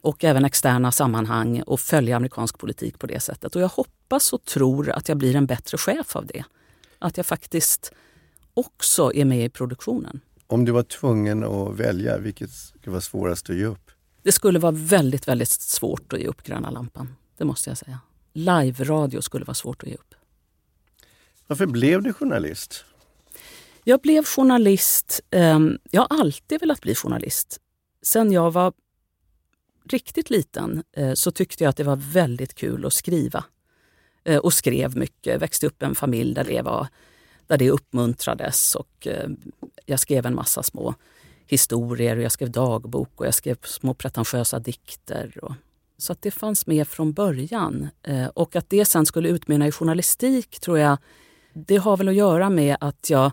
och 0.00 0.24
även 0.24 0.44
externa 0.44 0.92
sammanhang 0.92 1.62
och 1.62 1.80
följa 1.80 2.16
amerikansk 2.16 2.58
politik 2.58 2.98
på 2.98 3.06
det 3.06 3.20
sättet. 3.20 3.56
Och 3.56 3.62
jag 3.62 3.68
hoppas 3.68 4.32
och 4.32 4.44
tror 4.44 4.90
att 4.90 5.08
jag 5.08 5.18
blir 5.18 5.36
en 5.36 5.46
bättre 5.46 5.78
chef 5.78 6.16
av 6.16 6.26
det. 6.26 6.44
Att 6.98 7.16
jag 7.16 7.26
faktiskt 7.26 7.92
också 8.54 9.12
är 9.14 9.24
med 9.24 9.44
i 9.44 9.48
produktionen. 9.48 10.20
Om 10.46 10.64
du 10.64 10.72
var 10.72 10.82
tvungen 10.82 11.44
att 11.44 11.74
välja, 11.76 12.18
vilket 12.18 12.50
skulle 12.50 12.90
vara 12.90 13.00
svårast 13.00 13.50
att 13.50 13.56
ge 13.56 13.64
upp? 13.64 13.90
Det 14.22 14.32
skulle 14.32 14.58
vara 14.58 14.72
väldigt, 14.72 15.28
väldigt 15.28 15.48
svårt 15.48 16.12
att 16.12 16.20
ge 16.20 16.26
upp 16.26 16.42
gröna 16.42 16.70
lampan. 16.70 17.16
Det 17.36 17.44
måste 17.44 17.70
jag 17.70 17.78
säga. 17.78 18.00
Live-radio 18.32 19.20
skulle 19.20 19.44
vara 19.44 19.54
svårt 19.54 19.82
att 19.82 19.88
ge 19.88 19.94
upp. 19.94 20.14
Varför 21.46 21.66
blev 21.66 22.02
du 22.02 22.12
journalist? 22.12 22.84
Jag 23.84 24.00
blev 24.00 24.24
journalist. 24.24 25.20
ehm, 25.30 25.78
jag 25.90 26.00
har 26.00 26.20
alltid 26.20 26.60
velat 26.60 26.80
bli 26.80 26.94
journalist. 26.94 27.60
Sen 28.02 28.32
jag 28.32 28.50
var 28.50 28.72
riktigt 29.84 30.30
liten 30.30 30.82
eh, 30.92 31.14
så 31.14 31.30
tyckte 31.30 31.64
jag 31.64 31.68
att 31.70 31.76
det 31.76 31.84
var 31.84 31.96
väldigt 31.96 32.54
kul 32.54 32.86
att 32.86 32.92
skriva. 32.92 33.44
Eh, 34.24 34.38
och 34.38 34.52
skrev 34.54 34.96
mycket. 34.96 35.42
Växte 35.42 35.66
upp 35.66 35.82
i 35.82 35.84
en 35.84 35.94
familj 35.94 36.34
där 36.34 36.44
det, 36.44 36.62
var, 36.62 36.86
där 37.46 37.58
det 37.58 37.70
uppmuntrades. 37.70 38.74
Och, 38.74 39.06
eh, 39.06 39.28
jag 39.86 40.00
skrev 40.00 40.26
en 40.26 40.34
massa 40.34 40.62
små 40.62 40.94
historier 41.46 42.16
och 42.16 42.22
jag 42.22 42.32
skrev 42.32 42.50
dagbok 42.50 43.20
och 43.20 43.26
jag 43.26 43.34
skrev 43.34 43.56
små 43.62 43.94
pretentiösa 43.94 44.58
dikter. 44.58 45.38
Och, 45.42 45.52
så 45.98 46.12
att 46.12 46.22
det 46.22 46.30
fanns 46.30 46.66
med 46.66 46.88
från 46.88 47.12
början. 47.12 47.88
Eh, 48.02 48.26
och 48.26 48.56
att 48.56 48.70
det 48.70 48.84
sen 48.84 49.06
skulle 49.06 49.28
utmynna 49.28 49.66
i 49.66 49.72
journalistik 49.72 50.60
tror 50.60 50.78
jag, 50.78 50.98
det 51.52 51.76
har 51.76 51.96
väl 51.96 52.08
att 52.08 52.14
göra 52.14 52.50
med 52.50 52.76
att 52.80 53.10
jag 53.10 53.32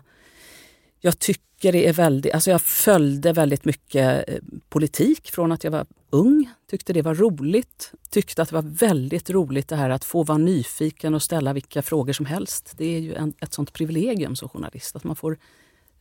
jag 1.04 1.18
tycker 1.18 1.72
det 1.72 1.88
är 1.88 1.92
väldigt, 1.92 2.34
alltså 2.34 2.50
jag 2.50 2.62
följde 2.62 3.32
väldigt 3.32 3.64
mycket 3.64 4.28
eh, 4.28 4.38
politik 4.68 5.30
från 5.30 5.52
att 5.52 5.64
jag 5.64 5.70
var 5.70 5.86
ung. 6.10 6.50
Tyckte 6.70 6.92
det 6.92 7.02
var 7.02 7.14
roligt. 7.14 7.92
Tyckte 8.10 8.42
att 8.42 8.48
det 8.48 8.54
var 8.54 8.62
väldigt 8.62 9.30
roligt 9.30 9.68
det 9.68 9.76
här 9.76 9.90
att 9.90 10.04
få 10.04 10.22
vara 10.22 10.38
nyfiken 10.38 11.14
och 11.14 11.22
ställa 11.22 11.52
vilka 11.52 11.82
frågor 11.82 12.12
som 12.12 12.26
helst. 12.26 12.74
Det 12.76 12.84
är 12.84 13.00
ju 13.00 13.14
en, 13.14 13.34
ett 13.40 13.52
sånt 13.52 13.72
privilegium 13.72 14.36
som 14.36 14.48
journalist 14.48 14.96
att 14.96 15.04
man 15.04 15.16
får 15.16 15.38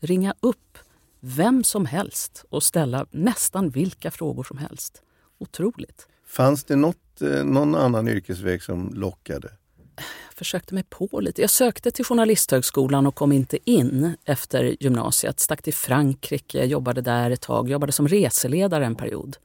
ringa 0.01 0.33
upp 0.39 0.77
vem 1.19 1.63
som 1.63 1.85
helst 1.85 2.45
och 2.49 2.63
ställa 2.63 3.05
nästan 3.11 3.69
vilka 3.69 4.11
frågor 4.11 4.43
som 4.43 4.57
helst. 4.57 5.01
Otroligt. 5.37 6.07
Fanns 6.27 6.63
det 6.63 6.75
något, 6.75 7.21
eh, 7.21 7.43
någon 7.43 7.75
annan 7.75 8.07
yrkesväg 8.07 8.63
som 8.63 8.93
lockade? 8.93 9.51
Jag 9.95 10.35
försökte 10.35 10.73
mig 10.73 10.83
på 10.83 11.19
lite. 11.19 11.41
Jag 11.41 11.49
sökte 11.49 11.91
till 11.91 12.05
Journalisthögskolan 12.05 13.07
och 13.07 13.15
kom 13.15 13.31
inte 13.31 13.71
in 13.71 14.15
efter 14.25 14.83
gymnasiet. 14.83 15.39
Stack 15.39 15.61
till 15.61 15.73
Frankrike, 15.73 16.65
jobbade 16.65 17.01
där 17.01 17.31
ett 17.31 17.41
tag, 17.41 17.69
jobbade 17.69 17.91
som 17.91 18.07
reseledare 18.07 18.85
en 18.85 18.95
period. 18.95 19.37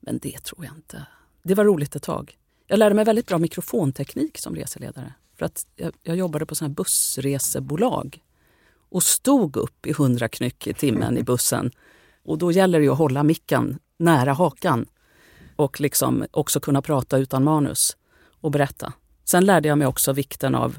Men 0.00 0.18
det 0.18 0.44
tror 0.44 0.64
jag 0.64 0.74
inte. 0.74 1.06
Det 1.42 1.54
var 1.54 1.64
roligt 1.64 1.96
ett 1.96 2.02
tag. 2.02 2.38
Jag 2.66 2.78
lärde 2.78 2.94
mig 2.94 3.04
väldigt 3.04 3.26
bra 3.26 3.38
mikrofonteknik 3.38 4.38
som 4.38 4.54
reseledare. 4.54 5.14
För 5.38 5.46
att 5.46 5.66
jag, 5.76 5.92
jag 6.02 6.16
jobbade 6.16 6.46
på 6.46 6.54
såna 6.54 6.68
bussresebolag 6.68 8.22
och 8.90 9.02
stod 9.02 9.56
upp 9.56 9.86
i 9.86 9.90
100 9.90 10.28
knyck 10.28 10.66
i 10.66 10.74
timmen 10.74 11.18
i 11.18 11.22
bussen. 11.22 11.70
Och 12.24 12.38
då 12.38 12.52
gäller 12.52 12.80
det 12.80 12.88
att 12.88 12.98
hålla 12.98 13.22
micken 13.22 13.78
nära 13.98 14.32
hakan 14.32 14.86
och 15.56 15.80
liksom 15.80 16.24
också 16.30 16.60
kunna 16.60 16.82
prata 16.82 17.18
utan 17.18 17.44
manus 17.44 17.96
och 18.40 18.50
berätta. 18.50 18.92
Sen 19.24 19.44
lärde 19.44 19.68
jag 19.68 19.78
mig 19.78 19.86
också 19.86 20.12
vikten 20.12 20.54
av 20.54 20.78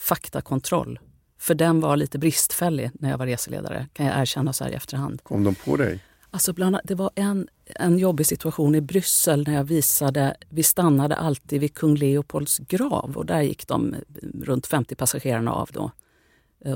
faktakontroll. 0.00 0.98
För 1.38 1.54
den 1.54 1.80
var 1.80 1.96
lite 1.96 2.18
bristfällig 2.18 2.90
när 2.94 3.10
jag 3.10 3.18
var 3.18 3.26
reseledare, 3.26 3.86
kan 3.92 4.06
jag 4.06 4.20
erkänna 4.20 4.52
så 4.52 4.64
här 4.64 4.70
i 4.70 4.74
efterhand. 4.74 5.24
Kom 5.24 5.44
de 5.44 5.54
på 5.54 5.76
dig? 5.76 6.04
Alltså 6.30 6.52
bland, 6.52 6.76
annat- 6.76 6.84
det 6.84 6.94
var 6.94 7.10
en, 7.14 7.48
en 7.66 7.98
jobbig 7.98 8.26
situation 8.26 8.74
i 8.74 8.80
Bryssel 8.80 9.46
när 9.46 9.54
jag 9.54 9.64
visade, 9.64 10.36
vi 10.48 10.62
stannade 10.62 11.16
alltid 11.16 11.60
vid 11.60 11.74
kung 11.74 11.94
Leopolds 11.94 12.58
grav 12.58 13.12
och 13.16 13.26
där 13.26 13.42
gick 13.42 13.66
de 13.68 13.94
runt 14.42 14.66
50 14.66 14.94
passagerarna 14.94 15.52
av 15.52 15.70
då 15.72 15.90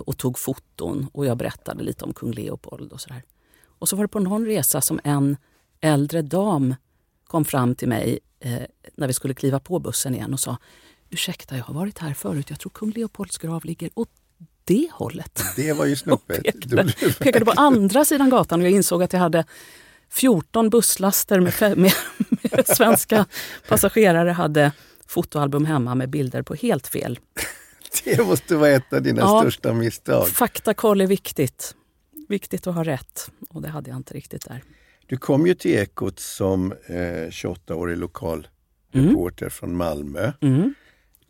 och 0.04 0.18
tog 0.18 0.38
foton 0.38 1.08
och 1.12 1.26
jag 1.26 1.36
berättade 1.36 1.82
lite 1.82 2.04
om 2.04 2.14
kung 2.14 2.32
Leopold 2.32 2.92
och 2.92 3.00
sådär. 3.00 3.22
Och 3.78 3.88
så 3.88 3.96
var 3.96 4.04
det 4.04 4.08
på 4.08 4.20
någon 4.20 4.46
resa 4.46 4.80
som 4.80 5.00
en 5.04 5.36
äldre 5.80 6.22
dam 6.22 6.74
kom 7.26 7.44
fram 7.44 7.74
till 7.74 7.88
mig 7.88 8.18
eh, 8.40 8.62
när 8.94 9.06
vi 9.06 9.12
skulle 9.12 9.34
kliva 9.34 9.60
på 9.60 9.78
bussen 9.78 10.14
igen 10.14 10.32
och 10.32 10.40
sa 10.40 10.56
Ursäkta, 11.10 11.56
jag 11.56 11.64
har 11.64 11.74
varit 11.74 11.98
här 11.98 12.14
förut. 12.14 12.50
Jag 12.50 12.60
tror 12.60 12.70
kung 12.70 12.90
Leopolds 12.90 13.38
grav 13.38 13.64
ligger 13.64 13.90
åt 13.94 14.08
det 14.64 14.88
hållet. 14.92 15.42
Det 15.56 15.72
var 15.72 15.86
ju 15.86 15.96
snopet. 15.96 16.42
pekade, 16.42 16.92
pekade 17.18 17.44
på 17.44 17.52
andra 17.56 18.04
sidan 18.04 18.30
gatan 18.30 18.60
och 18.60 18.66
jag 18.66 18.72
insåg 18.72 19.02
att 19.02 19.12
jag 19.12 19.20
hade 19.20 19.44
14 20.10 20.70
busslaster 20.70 21.40
med, 21.40 21.54
med, 21.60 21.76
med 22.42 22.66
svenska 22.66 23.26
passagerare 23.68 24.30
hade 24.30 24.72
fotoalbum 25.06 25.64
hemma 25.64 25.94
med 25.94 26.10
bilder 26.10 26.42
på 26.42 26.54
helt 26.54 26.86
fel. 26.86 27.18
Det 28.04 28.26
måste 28.26 28.56
vara 28.56 28.70
ett 28.70 28.92
av 28.92 29.02
dina 29.02 29.20
Ja. 29.20 29.40
största 29.40 29.72
misstag. 29.72 30.28
Faktakoll 30.28 31.00
är 31.00 31.06
viktigt. 31.06 31.74
Viktigt 32.28 32.66
att 32.66 32.74
ha 32.74 32.84
rätt 32.84 33.30
och 33.50 33.62
det 33.62 33.68
hade 33.68 33.90
jag 33.90 33.96
inte 33.96 34.14
riktigt 34.14 34.44
där. 34.48 34.62
Du 35.06 35.16
kom 35.16 35.46
ju 35.46 35.54
till 35.54 35.70
Ekot 35.70 36.18
som 36.20 36.72
eh, 36.86 36.96
28-årig 37.30 37.98
lokalreporter 37.98 39.48
från 39.48 39.76
Malmö 39.76 40.32
Mm. 40.40 40.74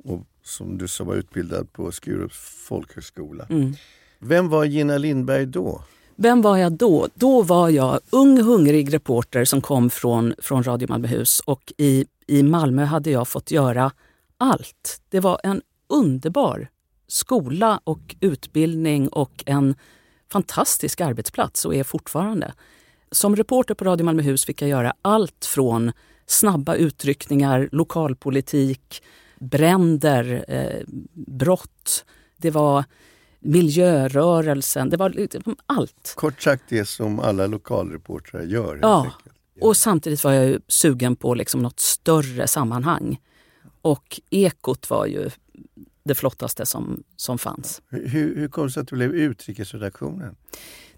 och 0.05 0.27
som 0.45 0.79
du 0.79 0.89
sa 0.89 1.05
var 1.05 1.15
utbildad 1.15 1.73
på 1.73 1.93
Skurups 1.93 2.37
folkhögskola. 2.69 3.47
Mm. 3.51 3.75
Vem 4.19 4.49
var 4.49 4.65
Gina 4.65 4.99
Lindberg 4.99 5.47
då? 5.47 5.85
Vem 6.17 6.43
var 6.43 6.57
jag 6.57 6.73
då? 6.73 7.09
Då 7.15 7.43
var 7.43 7.69
jag 7.69 8.01
ung 8.11 8.41
hungrig 8.41 8.95
reporter 8.95 9.45
som 9.45 9.61
kom 9.61 9.91
från, 9.91 10.35
från 10.39 10.63
Radio 10.63 10.89
Malmöhus 10.89 11.41
och 11.41 11.73
i, 11.79 12.07
i 12.27 12.43
Malmö 12.43 12.85
hade 12.85 13.11
jag 13.11 13.29
fått 13.29 13.51
göra 13.51 13.93
allt. 14.39 15.01
Det 15.09 15.21
var 15.21 15.41
en 15.45 15.63
underbar 15.93 16.69
skola 17.09 17.81
och 17.85 18.17
utbildning 18.21 19.09
och 19.09 19.43
en 19.47 19.75
fantastisk 20.33 21.01
arbetsplats 21.01 21.65
och 21.65 21.75
är 21.75 21.85
fortfarande. 21.85 22.53
Som 23.11 23.37
reporter 23.37 23.75
på 23.75 23.85
Radio 23.85 24.05
Malmöhus 24.05 24.45
fick 24.45 24.63
jag 24.63 24.69
göra 24.71 24.95
allt 25.03 25.45
från 25.45 25.93
snabba 26.27 26.75
utryckningar, 26.75 27.69
lokalpolitik, 27.73 29.03
bränder, 29.39 30.45
eh, 30.49 30.85
brott. 31.27 32.05
Det 32.37 32.51
var 32.51 32.85
miljörörelsen, 33.41 34.91
det 34.91 34.97
var 34.97 35.11
liksom 35.11 35.57
allt. 35.67 36.13
Kort 36.17 36.43
sagt 36.43 36.65
det 36.69 36.85
som 36.85 37.21
alla 37.21 37.47
lokalreportrar 37.47 38.43
gör. 38.43 38.79
Ja, 38.83 39.05
enkelt. 39.05 39.37
och 39.61 39.77
samtidigt 39.77 40.25
var 40.25 40.33
jag 40.33 40.47
ju 40.47 40.61
sugen 40.69 41.17
på 41.17 41.35
liksom 41.35 41.63
något 41.63 41.81
större 41.81 42.47
sammanhang. 42.47 43.21
Och 43.83 44.21
Ekot 44.31 44.91
var 44.91 45.07
ju 45.07 45.31
det 46.05 46.15
flottaste 46.15 46.67
som, 46.67 47.03
som 47.17 47.39
fanns. 47.39 47.83
Hur, 47.89 48.37
hur 48.37 48.49
kom 48.49 48.67
det 48.67 48.73
sig 48.73 48.81
att 48.81 48.89
du 48.89 48.97
blev 48.97 49.15
utrikesredaktionen? 49.15 50.37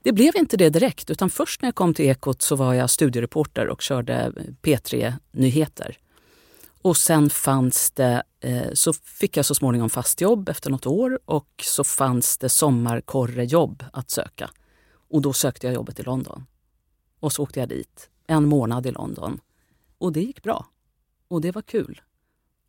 Det 0.03 0.13
blev 0.13 0.37
inte 0.37 0.57
det 0.57 0.71
direkt, 0.71 1.11
utan 1.11 1.31
först 1.31 1.63
när 1.63 1.67
jag 1.67 1.75
kom 1.75 1.95
till 1.95 2.05
Ekot 2.05 2.43
så 2.43 2.57
var 2.57 2.75
jag 2.75 2.91
studiereporter 2.91 3.69
och 3.69 3.83
körde 3.83 4.33
P3-nyheter. 4.63 5.99
Och 6.83 6.97
sen 6.97 7.31
fanns 7.31 7.91
det, 7.91 8.23
eh, 8.41 8.73
så 8.73 8.93
fick 8.93 9.37
jag 9.37 9.45
så 9.45 9.55
småningom 9.55 9.91
fast 9.91 10.21
jobb 10.21 10.49
efter 10.49 10.71
något 10.71 10.87
år 10.87 11.21
och 11.25 11.49
så 11.63 11.85
fanns 11.85 12.39
det 12.39 12.49
sommarkorrejobb 12.49 13.85
att 13.93 14.11
söka. 14.11 14.51
Och 15.11 15.23
då 15.23 15.33
sökte 15.33 15.67
jag 15.67 15.75
jobbet 15.75 16.01
i 16.01 16.03
London. 16.03 16.47
Och 17.21 17.33
så 17.33 17.43
åkte 17.43 17.61
jag 17.61 17.69
dit, 17.69 18.11
en 18.27 18.45
månad 18.45 18.87
i 18.87 18.91
London. 18.91 19.41
Och 19.99 20.13
det 20.13 20.21
gick 20.21 20.43
bra. 20.43 20.67
Och 21.29 21.41
det 21.41 21.53
var 21.53 21.63
kul. 21.63 22.03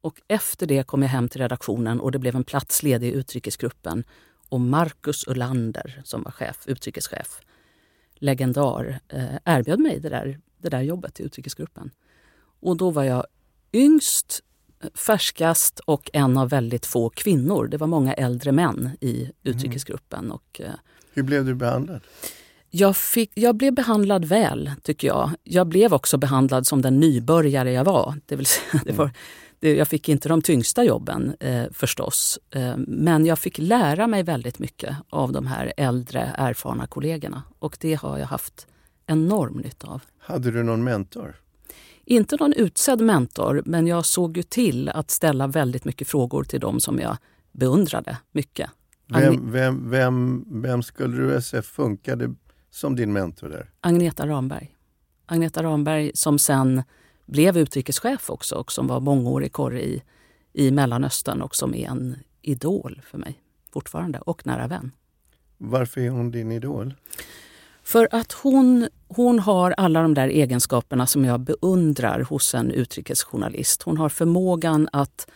Och 0.06 0.22
efter 0.28 0.68
det 0.68 0.88
kom 0.88 1.02
jag 1.02 1.10
hem 1.10 1.30
till 1.30 1.42
redaktionen 1.42 2.00
och 2.00 2.12
det 2.12 2.20
blev 2.20 2.36
en 2.36 2.44
plats 2.44 2.84
ledig 2.84 3.08
i 3.08 3.12
utrikesgruppen. 3.12 4.04
Och 4.50 4.62
Marcus 4.62 5.28
Ullander, 5.28 6.02
som 6.04 6.24
var 6.24 6.32
chef, 6.32 6.58
utrikeschef, 6.66 7.40
legendar, 8.14 9.00
eh, 9.08 9.36
erbjöd 9.46 9.80
mig 9.80 10.00
det 10.00 10.10
där, 10.10 10.40
det 10.58 10.70
där 10.70 10.82
jobbet 10.82 11.20
i 11.20 11.24
utrikesgruppen. 11.24 11.92
Och 12.60 12.78
då 12.78 12.92
var 12.92 13.04
jag 13.04 13.26
yngst, 13.74 14.44
färskast 14.94 15.80
och 15.80 16.10
en 16.14 16.38
av 16.38 16.50
väldigt 16.50 16.86
få 16.86 17.10
kvinnor. 17.10 17.68
Det 17.68 17.78
var 17.78 17.88
många 17.88 18.14
äldre 18.14 18.52
män 18.52 18.90
i 19.02 19.32
utrikesgruppen. 19.44 20.32
Och, 20.32 20.62
eh, 20.62 20.74
Hur 21.14 21.24
blev 21.24 21.46
du 21.46 21.56
behandlad? 21.56 22.02
jag, 22.70 22.98
fick, 22.98 23.32
jag 23.34 23.56
blev 23.56 23.74
behandlad 23.74 24.26
väl, 24.26 24.72
tycker 24.84 25.08
jag. 25.08 25.32
Jag 25.44 25.68
blev 25.68 25.94
också 25.94 26.18
behandlad 26.18 26.68
som 26.68 26.82
den 26.82 27.00
nybörjare 27.00 27.72
jag 27.72 27.84
var. 27.84 28.16
Det 28.26 28.36
vill 28.36 28.46
säga, 28.46 28.82
det 28.86 28.92
var 28.92 29.06
det, 29.06 29.14
jag 29.60 29.88
fick 29.88 30.10
inte 30.10 30.30
de 30.30 30.42
tyngsta 30.42 30.84
jobben 30.84 31.36
eh, 31.40 31.64
förstås. 31.72 32.40
Eh, 32.52 32.78
men 32.78 33.26
jag 33.26 33.40
fick 33.40 33.58
lära 33.58 34.08
mig 34.08 34.24
väldigt 34.24 34.60
mycket 34.60 34.96
av 35.10 35.32
de 35.32 35.48
här 35.48 35.74
äldre 35.78 36.32
erfarna 36.38 36.88
kollegorna. 36.88 37.44
Och 37.60 37.78
det 37.80 37.94
har 37.94 38.18
jag 38.18 38.28
haft 38.28 38.68
enorm 39.08 39.58
nytta 39.58 39.88
av. 39.88 40.02
Hade 40.20 40.52
du 40.52 40.64
någon 40.64 40.84
mentor? 40.84 41.36
Inte 42.06 42.38
någon 42.40 42.54
utsedd 42.54 43.02
mentor, 43.02 43.64
men 43.66 43.88
jag 43.88 44.06
såg 44.06 44.38
ju 44.38 44.44
till 44.44 44.90
att 44.90 45.12
ställa 45.12 45.48
väldigt 45.48 45.86
mycket 45.86 46.08
frågor 46.08 46.44
till 46.44 46.60
dem 46.60 46.80
som 46.80 47.00
jag 47.00 47.18
beundrade 47.52 48.18
mycket. 48.32 48.70
Vem, 49.08 49.52
vem, 49.52 49.90
vem, 49.90 50.46
vem 50.62 50.84
skulle 50.84 51.18
du 51.18 51.42
säga 51.42 51.62
funkade 51.62 52.36
som 52.72 52.96
din 52.96 53.14
mentor 53.14 53.50
där? 53.50 53.70
Agneta 53.82 54.28
Ramberg. 54.28 54.76
Agneta 55.26 55.64
Ramberg 55.64 56.12
som 56.14 56.40
sen 56.40 56.84
blev 57.26 57.58
utrikeschef 57.58 58.30
också 58.30 58.56
och 58.56 58.72
som 58.72 58.88
var 58.88 59.00
mångårig 59.00 59.52
korre 59.52 59.84
i, 59.86 60.04
i 60.54 60.72
Mellanöstern 60.72 61.42
och 61.42 61.56
som 61.56 61.76
är 61.76 61.88
en 61.88 62.16
idol 62.42 63.02
för 63.06 63.18
mig 63.18 63.42
fortfarande 63.74 64.20
och 64.20 64.46
nära 64.48 64.68
vän. 64.68 64.92
Varför 65.58 66.02
är 66.02 66.10
hon 66.10 66.32
din 66.32 66.52
idol? 66.52 66.94
För 67.84 68.08
att 68.12 68.32
hon, 68.32 68.88
hon 69.08 69.40
har 69.40 69.72
alla 69.72 70.02
de 70.02 70.14
där 70.14 70.28
egenskaperna 70.28 71.08
som 71.08 71.26
jag 71.26 71.40
beundrar 71.40 72.20
hos 72.20 72.56
en 72.56 72.72
utrikesjournalist. 72.72 73.82
Hon 73.82 73.98
har 73.98 74.10
förmågan 74.10 74.90
att, 74.92 75.28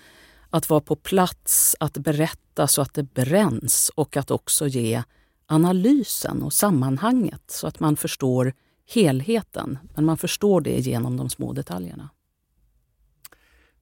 att 0.49 0.69
vara 0.69 0.81
på 0.81 0.95
plats, 0.95 1.75
att 1.79 1.97
berätta 1.97 2.67
så 2.67 2.81
att 2.81 2.93
det 2.93 3.03
bränns 3.03 3.91
och 3.95 4.17
att 4.17 4.31
också 4.31 4.67
ge 4.67 5.03
analysen 5.47 6.43
och 6.43 6.53
sammanhanget 6.53 7.43
så 7.47 7.67
att 7.67 7.79
man 7.79 7.95
förstår 7.95 8.53
helheten. 8.89 9.77
Men 9.95 10.05
man 10.05 10.17
förstår 10.17 10.61
det 10.61 10.79
genom 10.79 11.17
de 11.17 11.29
små 11.29 11.53
detaljerna. 11.53 12.09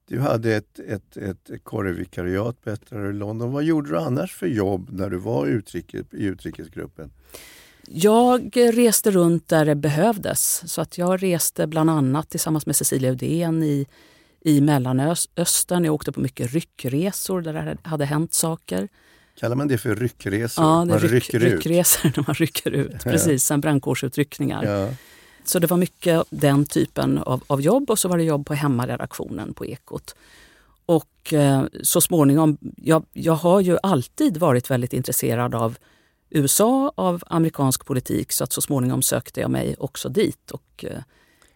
Du 0.07 0.19
hade 0.19 0.55
ett, 0.55 0.79
ett, 0.79 1.17
ett 1.17 1.63
korrevikariat 1.63 2.63
bättre 2.63 3.09
i 3.09 3.13
London. 3.13 3.51
Vad 3.51 3.63
gjorde 3.63 3.89
du 3.89 3.97
annars 3.97 4.33
för 4.33 4.47
jobb 4.47 4.89
när 4.91 5.09
du 5.09 5.17
var 5.17 5.45
utrikes, 5.45 6.05
i 6.13 6.23
utrikesgruppen? 6.23 7.11
Jag 7.87 8.51
reste 8.55 9.11
runt 9.11 9.47
där 9.47 9.65
det 9.65 9.75
behövdes. 9.75 10.71
Så 10.71 10.81
att 10.81 10.97
jag 10.97 11.23
reste 11.23 11.67
bland 11.67 11.89
annat 11.89 12.29
tillsammans 12.29 12.65
med 12.65 12.75
Cecilia 12.75 13.11
Udén 13.11 13.63
i, 13.63 13.87
i 14.41 14.61
Mellanöstern. 14.61 15.83
Jag 15.85 15.93
åkte 15.93 16.11
på 16.11 16.19
mycket 16.19 16.53
ryckresor 16.53 17.41
där 17.41 17.53
det 17.53 17.77
hade 17.89 18.05
hänt 18.05 18.33
saker. 18.33 18.87
Kallar 19.39 19.55
man 19.55 19.67
det 19.67 19.77
för 19.77 19.95
ryckresor? 19.95 20.65
Ja, 20.65 20.79
det 20.79 20.85
man 20.85 20.99
ryck, 20.99 21.11
rycker 21.11 21.39
ut? 21.39 21.53
ryckresor 21.53 22.11
när 22.15 22.23
man 22.27 22.35
rycker 22.35 22.71
ut. 22.71 23.03
Precis, 23.03 23.45
som 23.45 23.61
brandkårsutryckningar. 23.61 24.63
Ja. 24.63 24.89
Så 25.43 25.59
det 25.59 25.67
var 25.67 25.77
mycket 25.77 26.23
den 26.29 26.65
typen 26.65 27.17
av, 27.17 27.43
av 27.47 27.61
jobb 27.61 27.89
och 27.89 27.99
så 27.99 28.07
var 28.07 28.17
det 28.17 28.23
jobb 28.23 28.45
på 28.45 28.53
hemmaredaktionen 28.53 29.53
på 29.53 29.65
Ekot. 29.65 30.15
Och 30.85 31.33
eh, 31.33 31.63
så 31.83 32.01
småningom, 32.01 32.57
jag, 32.77 33.05
jag 33.13 33.33
har 33.33 33.61
ju 33.61 33.77
alltid 33.83 34.37
varit 34.37 34.71
väldigt 34.71 34.93
intresserad 34.93 35.55
av 35.55 35.77
USA, 36.29 36.93
av 36.95 37.23
amerikansk 37.27 37.85
politik 37.85 38.31
så 38.31 38.43
att 38.43 38.53
så 38.53 38.61
småningom 38.61 39.01
sökte 39.01 39.41
jag 39.41 39.51
mig 39.51 39.75
också 39.79 40.09
dit. 40.09 40.51
Och, 40.51 40.85
eh, 40.87 41.01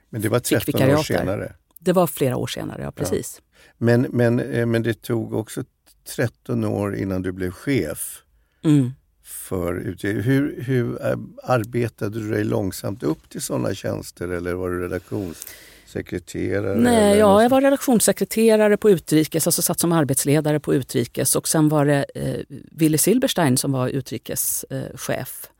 Men 0.10 0.22
det 0.22 0.30
var 0.30 0.39
fick 0.39 0.76
13 0.76 0.89
år 0.91 1.04
senare? 1.04 1.54
Det 1.80 1.94
var 1.94 2.08
flera 2.08 2.38
år 2.38 2.48
senare, 2.48 2.82
ja 2.82 2.91
precis. 2.91 3.41
Men, 3.78 4.02
men, 4.02 4.39
eh, 4.39 4.65
men 4.65 4.84
det 4.84 5.02
tog 5.02 5.34
också 5.34 5.63
13 6.06 6.64
år 6.64 6.96
innan 6.96 7.22
du 7.22 7.32
blev 7.32 7.52
chef 7.52 8.24
Mm. 8.64 8.92
för 9.24 9.74
utgivning. 9.74 10.24
Hur, 10.24 10.62
hur 10.64 11.06
eh, 11.06 11.18
arbetade 11.44 12.20
du 12.20 12.30
dig 12.32 12.44
långsamt 12.44 13.04
upp 13.04 13.30
till 13.30 13.42
sådana 13.42 13.74
tjänster 13.74 14.28
eller 14.28 14.54
var 14.54 14.70
du 14.70 14.80
redaktionssekreterare? 14.80 16.76
Nej, 16.76 17.18
ja, 17.18 17.42
jag 17.44 17.50
var 17.50 17.62
redaktionssekreterare 17.62 18.78
på 18.78 18.90
Utrikes, 18.90 19.48
alltså 19.48 19.62
satt 19.62 19.80
som 19.80 19.92
arbetsledare 19.92 20.60
på 20.60 20.74
Utrikes 20.74 21.36
och 21.36 21.48
sen 21.48 21.70
var 21.70 21.86
det 21.86 22.06
eh, 22.16 22.40
Willy 22.72 22.98
Silberstein 22.98 23.58
som 23.58 23.72
var 23.72 23.88
utrikeschef. 23.88 25.44
Eh, 25.50 25.52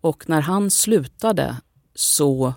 och 0.00 0.28
när 0.28 0.40
han 0.40 0.70
slutade 0.70 1.56
så 1.94 2.54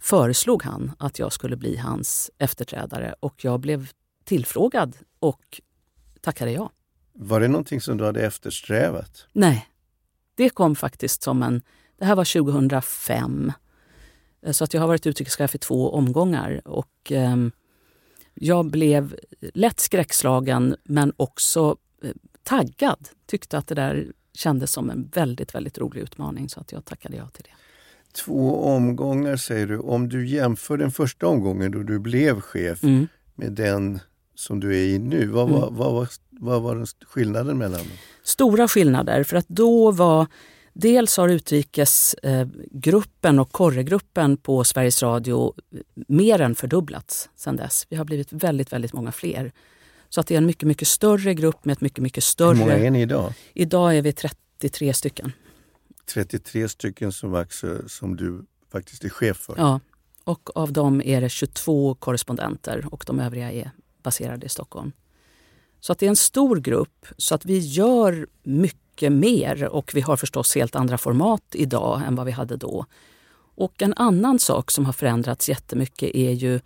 föreslog 0.00 0.62
han 0.62 0.92
att 0.98 1.18
jag 1.18 1.32
skulle 1.32 1.56
bli 1.56 1.76
hans 1.76 2.30
efterträdare 2.38 3.14
och 3.20 3.44
jag 3.44 3.60
blev 3.60 3.88
tillfrågad 4.24 4.96
och 5.18 5.60
tackade 6.24 6.52
ja. 6.52 6.70
Var 7.12 7.40
det 7.40 7.48
någonting 7.48 7.80
som 7.80 7.96
du 7.96 8.04
hade 8.04 8.26
eftersträvat? 8.26 9.26
Nej, 9.32 9.68
det 10.34 10.50
kom 10.50 10.76
faktiskt 10.76 11.22
som 11.22 11.42
en... 11.42 11.62
Det 11.98 12.04
här 12.04 12.14
var 12.16 12.24
2005. 12.42 13.52
Eh, 14.46 14.52
Så 14.52 14.64
att 14.64 14.74
jag 14.74 14.80
har 14.80 14.88
varit 14.88 15.06
utrikeschef 15.06 15.54
i 15.54 15.58
två 15.58 15.90
omgångar. 15.94 16.62
Och, 16.64 16.90
ehm, 17.10 17.52
jag 18.34 18.66
blev 18.70 19.14
lätt 19.40 19.80
skräckslagen 19.80 20.76
men 20.84 21.12
också 21.16 21.76
eh, 22.02 22.10
taggad. 22.42 23.08
Tyckte 23.26 23.58
att 23.58 23.66
det 23.66 23.74
där 23.74 24.12
kändes 24.32 24.72
som 24.72 24.90
en 24.90 25.10
väldigt, 25.14 25.54
väldigt 25.54 25.78
rolig 25.78 26.00
utmaning 26.00 26.48
så 26.48 26.60
att 26.60 26.72
jag 26.72 26.84
tackade 26.84 27.16
ja 27.16 27.28
till 27.28 27.42
det. 27.44 27.50
Två 28.12 28.64
omgångar 28.64 29.36
säger 29.36 29.66
du. 29.66 29.78
Om 29.78 30.08
du 30.08 30.26
jämför 30.26 30.76
den 30.76 30.90
första 30.90 31.26
omgången 31.26 31.70
då 31.72 31.82
du 31.82 31.98
blev 31.98 32.40
chef 32.40 32.82
Mm. 32.84 33.06
med 33.34 33.52
den 33.52 34.00
som 34.34 34.60
du 34.60 34.76
är 34.76 34.84
i 34.84 34.98
nu. 34.98 35.26
Vad 35.26 35.48
var, 35.48 35.70
vad 35.70 35.92
var, 35.92 36.08
vad 36.30 36.62
var 36.62 36.74
den 36.74 36.86
skillnaden 37.06 37.58
mellan 37.58 37.78
dem? 37.78 37.88
Stora 38.22 38.68
skillnader 38.68 39.24
för 39.24 39.36
att 39.36 39.48
då 39.48 39.90
var 39.90 40.26
Dels 40.76 41.16
har 41.16 41.28
utrikesgruppen 41.28 43.38
och 43.38 43.52
korregruppen 43.52 44.36
på 44.36 44.64
Sveriges 44.64 45.02
Radio 45.02 45.54
mer 45.94 46.40
än 46.40 46.54
fördubblats 46.54 47.30
sedan 47.36 47.56
dess. 47.56 47.86
Vi 47.90 47.96
har 47.96 48.04
blivit 48.04 48.32
väldigt, 48.32 48.72
väldigt 48.72 48.92
många 48.92 49.12
fler. 49.12 49.52
Så 50.08 50.20
att 50.20 50.26
det 50.26 50.34
är 50.34 50.38
en 50.38 50.46
mycket, 50.46 50.68
mycket 50.68 50.88
större 50.88 51.34
grupp 51.34 51.64
med 51.64 51.72
ett 51.72 51.80
mycket, 51.80 52.02
mycket 52.02 52.24
Hur 52.38 52.46
många 52.46 52.56
större... 52.56 52.86
är 52.86 52.90
ni 52.90 53.02
idag? 53.02 53.32
Idag 53.52 53.96
är 53.96 54.02
vi 54.02 54.12
33 54.12 54.94
stycken. 54.94 55.32
33 56.14 56.68
stycken 56.68 57.12
som, 57.12 57.34
också, 57.34 57.88
som 57.88 58.16
du 58.16 58.44
faktiskt 58.72 59.04
är 59.04 59.08
chef 59.08 59.36
för. 59.36 59.54
Ja. 59.58 59.80
Och 60.24 60.56
av 60.56 60.72
dem 60.72 61.02
är 61.04 61.20
det 61.20 61.28
22 61.28 61.94
korrespondenter 61.94 62.86
och 62.90 63.04
de 63.06 63.20
övriga 63.20 63.52
är 63.52 63.70
baserade 64.04 64.46
i 64.46 64.48
Stockholm. 64.48 64.92
Så 65.80 65.92
att 65.92 65.98
det 65.98 66.06
är 66.06 66.10
en 66.10 66.16
stor 66.16 66.56
grupp. 66.56 67.06
Så 67.16 67.34
att 67.34 67.44
vi 67.44 67.58
gör 67.58 68.26
mycket 68.42 69.12
mer 69.12 69.64
och 69.64 69.90
vi 69.94 70.00
har 70.00 70.16
förstås 70.16 70.54
helt 70.54 70.74
andra 70.74 70.98
format 70.98 71.42
idag 71.52 72.02
än 72.06 72.14
vad 72.14 72.26
vi 72.26 72.32
hade 72.32 72.56
då. 72.56 72.86
Och 73.56 73.82
en 73.82 73.94
annan 73.96 74.38
sak 74.38 74.70
som 74.70 74.86
har 74.86 74.92
förändrats 74.92 75.48
jättemycket 75.48 76.14
är 76.14 76.30
ju 76.30 76.60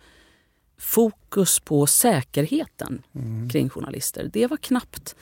fokus 0.77 1.59
på 1.59 1.87
säkerheten 1.87 3.01
kring 3.51 3.69
journalister. 3.69 4.29
Det 4.33 4.47
var 4.47 4.57
knappt... 4.57 5.15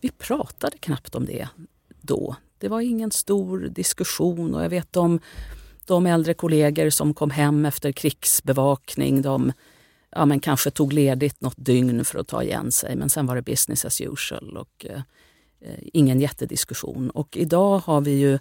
Vi 0.00 0.10
pratade 0.10 0.78
knappt 0.78 1.14
om 1.14 1.26
det 1.26 1.48
då. 2.00 2.36
Det 2.58 2.68
var 2.68 2.80
ingen 2.80 3.10
stor 3.10 3.58
diskussion 3.60 4.54
och 4.54 4.64
jag 4.64 4.68
vet 4.68 4.96
om 4.96 5.20
de 5.86 6.06
äldre 6.06 6.34
kollegor 6.34 6.90
som 6.90 7.14
kom 7.14 7.30
hem 7.30 7.66
efter 7.66 7.92
krigsbevakning. 7.92 9.22
De 9.22 9.52
ja, 10.14 10.24
men 10.24 10.40
kanske 10.40 10.70
tog 10.70 10.92
ledigt 10.92 11.40
något 11.40 11.56
dygn 11.56 12.04
för 12.04 12.18
att 12.18 12.28
ta 12.28 12.42
igen 12.42 12.72
sig 12.72 12.96
men 12.96 13.10
sen 13.10 13.26
var 13.26 13.36
det 13.36 13.42
business 13.42 13.84
as 13.84 14.00
usual 14.00 14.56
och 14.56 14.86
eh, 14.88 15.00
eh, 15.60 15.78
ingen 15.92 16.20
jättediskussion. 16.20 17.10
Och 17.10 17.36
idag 17.36 17.78
har 17.78 18.00
vi 18.00 18.10
ju 18.10 18.38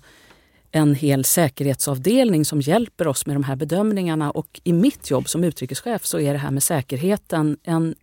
en 0.71 0.95
hel 0.95 1.25
säkerhetsavdelning 1.25 2.45
som 2.45 2.61
hjälper 2.61 3.07
oss 3.07 3.25
med 3.25 3.35
de 3.35 3.43
här 3.43 3.55
bedömningarna 3.55 4.31
och 4.31 4.61
i 4.63 4.73
mitt 4.73 5.09
jobb 5.09 5.29
som 5.29 5.43
utrikeschef 5.43 6.05
så 6.05 6.19
är 6.19 6.33
det 6.33 6.39
här 6.39 6.51
med 6.51 6.63
säkerheten 6.63 7.57
en 7.63 7.95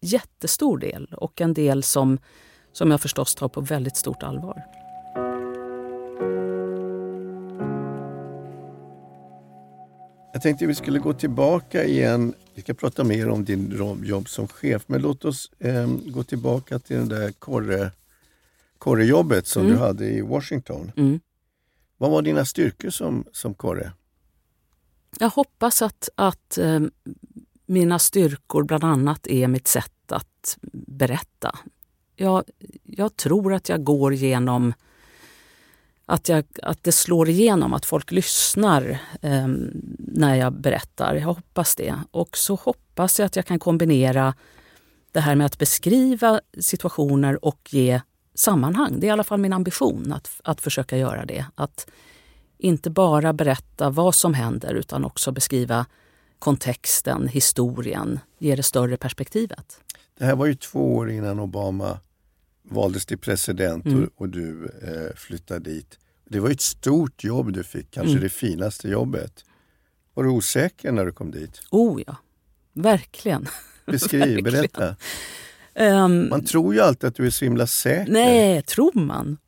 jättestor 0.00 0.78
del 0.78 1.14
och 1.16 1.40
en 1.40 1.54
del 1.54 1.82
som, 1.82 2.18
som 2.72 2.90
jag 2.90 3.00
förstås 3.00 3.34
tar 3.34 3.48
på 3.48 3.60
väldigt 3.60 3.96
stort 3.96 4.22
allvar. 4.22 4.83
Jag 10.34 10.42
tänkte 10.42 10.66
vi 10.66 10.74
skulle 10.74 10.98
gå 10.98 11.12
tillbaka 11.12 11.84
igen. 11.84 12.34
Vi 12.54 12.62
ska 12.62 12.74
prata 12.74 13.04
mer 13.04 13.28
om 13.28 13.44
din 13.44 13.78
jobb 14.02 14.28
som 14.28 14.48
chef, 14.48 14.82
men 14.86 15.02
låt 15.02 15.24
oss 15.24 15.50
eh, 15.58 15.86
gå 16.06 16.24
tillbaka 16.24 16.78
till 16.78 17.08
det 17.08 17.18
där 17.18 17.32
korre, 17.32 17.90
korrejobbet 18.78 19.46
som 19.46 19.62
mm. 19.62 19.74
du 19.74 19.80
hade 19.80 20.06
i 20.06 20.20
Washington. 20.20 20.92
Mm. 20.96 21.20
Vad 21.96 22.10
var 22.10 22.22
dina 22.22 22.44
styrkor 22.44 22.90
som, 22.90 23.24
som 23.32 23.54
korre? 23.54 23.92
Jag 25.18 25.30
hoppas 25.30 25.82
att, 25.82 26.08
att 26.14 26.58
eh, 26.58 26.80
mina 27.66 27.98
styrkor 27.98 28.62
bland 28.62 28.84
annat 28.84 29.26
är 29.26 29.48
mitt 29.48 29.68
sätt 29.68 30.12
att 30.12 30.58
berätta. 30.86 31.58
Jag, 32.16 32.44
jag 32.82 33.16
tror 33.16 33.54
att 33.54 33.68
jag 33.68 33.84
går 33.84 34.14
genom 34.14 34.72
att, 36.06 36.28
jag, 36.28 36.44
att 36.62 36.84
det 36.84 36.92
slår 36.92 37.28
igenom, 37.28 37.74
att 37.74 37.86
folk 37.86 38.10
lyssnar 38.10 38.98
eh, 39.22 39.48
när 39.98 40.34
jag 40.34 40.52
berättar. 40.52 41.14
Jag 41.14 41.26
hoppas 41.26 41.76
det. 41.76 41.94
Och 42.10 42.36
så 42.36 42.54
hoppas 42.54 43.18
jag 43.18 43.26
att 43.26 43.36
jag 43.36 43.46
kan 43.46 43.58
kombinera 43.58 44.34
det 45.12 45.20
här 45.20 45.34
med 45.34 45.46
att 45.46 45.58
beskriva 45.58 46.40
situationer 46.60 47.44
och 47.44 47.68
ge 47.70 48.00
sammanhang. 48.34 49.00
Det 49.00 49.06
är 49.06 49.08
i 49.08 49.12
alla 49.12 49.24
fall 49.24 49.40
min 49.40 49.52
ambition 49.52 50.12
att, 50.12 50.40
att 50.44 50.60
försöka 50.60 50.96
göra 50.96 51.24
det. 51.24 51.46
Att 51.54 51.86
inte 52.58 52.90
bara 52.90 53.32
berätta 53.32 53.90
vad 53.90 54.14
som 54.14 54.34
händer 54.34 54.74
utan 54.74 55.04
också 55.04 55.32
beskriva 55.32 55.86
kontexten, 56.38 57.28
historien, 57.28 58.20
ge 58.38 58.56
det 58.56 58.62
större 58.62 58.96
perspektivet. 58.96 59.80
Det 60.18 60.24
här 60.24 60.36
var 60.36 60.46
ju 60.46 60.54
två 60.54 60.96
år 60.96 61.10
innan 61.10 61.40
Obama 61.40 61.98
valdes 62.70 63.06
till 63.06 63.18
president 63.18 63.86
mm. 63.86 64.04
och, 64.04 64.10
och, 64.16 64.28
du 64.28 64.64
eh, 64.82 65.16
flyttade 65.16 65.70
dit. 65.70 65.98
Det 66.28 66.40
var 66.40 66.50
ett 66.50 66.60
stort 66.60 67.24
jobb 67.24 67.52
du 67.52 67.64
fick, 67.64 67.90
kanske 67.90 68.10
mm. 68.10 68.22
det 68.22 68.28
finaste 68.28 68.88
jobbet. 68.88 69.44
Var 70.14 70.24
du 70.24 70.30
osäker 70.30 70.92
när 70.92 71.06
du 71.06 71.12
kom 71.12 71.30
dit? 71.30 71.62
Oh 71.70 72.02
ja, 72.06 72.16
verkligen. 72.72 73.46
Beskriv, 73.86 74.44
berätta. 74.44 74.96
Um, 75.74 76.28
man 76.28 76.44
tror 76.44 76.74
ju 76.74 76.80
alltid 76.80 77.08
att 77.08 77.14
du 77.14 77.26
är 77.26 77.30
så 77.30 77.44
himla 77.44 77.66
säker. 77.66 78.12
Nej, 78.12 78.62
tror 78.62 78.92
man? 78.94 79.38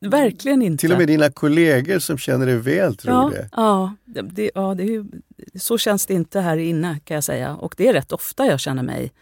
Verkligen 0.00 0.62
inte. 0.62 0.80
Till 0.80 0.92
och 0.92 0.98
med 0.98 1.06
dina 1.06 1.30
kollegor 1.30 1.98
som 1.98 2.18
känner 2.18 2.46
dig 2.46 2.56
väl 2.56 2.96
tror 2.96 3.14
ja, 3.14 3.30
det. 3.30 3.48
Ja, 3.52 3.94
det, 4.04 4.50
ja 4.54 4.74
det 4.74 4.94
är 4.94 5.04
så 5.54 5.78
känns 5.78 6.06
det 6.06 6.14
inte 6.14 6.40
här 6.40 6.56
inne 6.56 7.00
kan 7.04 7.14
jag 7.14 7.24
säga. 7.24 7.56
Och 7.56 7.74
det 7.76 7.88
är 7.88 7.92
rätt 7.92 8.12
ofta 8.12 8.46
jag 8.46 8.60
känner 8.60 8.82
mig 8.82 9.12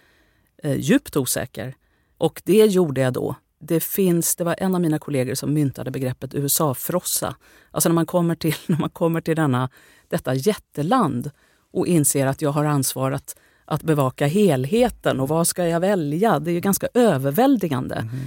eh, 0.63 0.77
djupt 0.81 1.17
osäker. 1.17 1.75
Och 2.19 2.43
det 2.45 2.67
gjorde 2.67 3.01
jag 3.01 3.13
då. 3.13 3.35
Det, 3.59 3.81
finns, 3.81 4.37
det 4.37 4.45
var 4.45 4.57
en 4.59 4.75
av 4.75 4.81
mina 4.81 4.99
kollegor 4.99 5.35
som 5.35 5.55
myntade 5.55 5.91
begreppet 5.91 6.35
USA-frossa. 6.35 7.37
Alltså 7.71 7.89
när 7.89 7.95
man 7.95 8.07
kommer 8.07 8.35
till, 8.35 8.55
när 8.67 8.79
man 8.79 8.91
kommer 8.91 9.21
till 9.21 9.37
denna, 9.37 9.71
detta 10.09 10.35
jätteland 10.35 11.31
och 11.73 11.87
inser 11.87 12.27
att 12.27 12.43
jag 12.43 12.51
har 12.51 12.65
ansvar 12.65 13.13
att, 13.13 13.37
att 13.65 13.83
bevaka 13.83 14.27
helheten 14.27 15.21
och 15.21 15.29
vad 15.29 15.47
ska 15.47 15.67
jag 15.67 15.81
välja? 15.81 16.39
Det 16.39 16.51
är 16.51 16.53
ju 16.53 16.61
ganska 16.61 16.89
överväldigande. 16.95 17.95
Mm. 17.95 18.19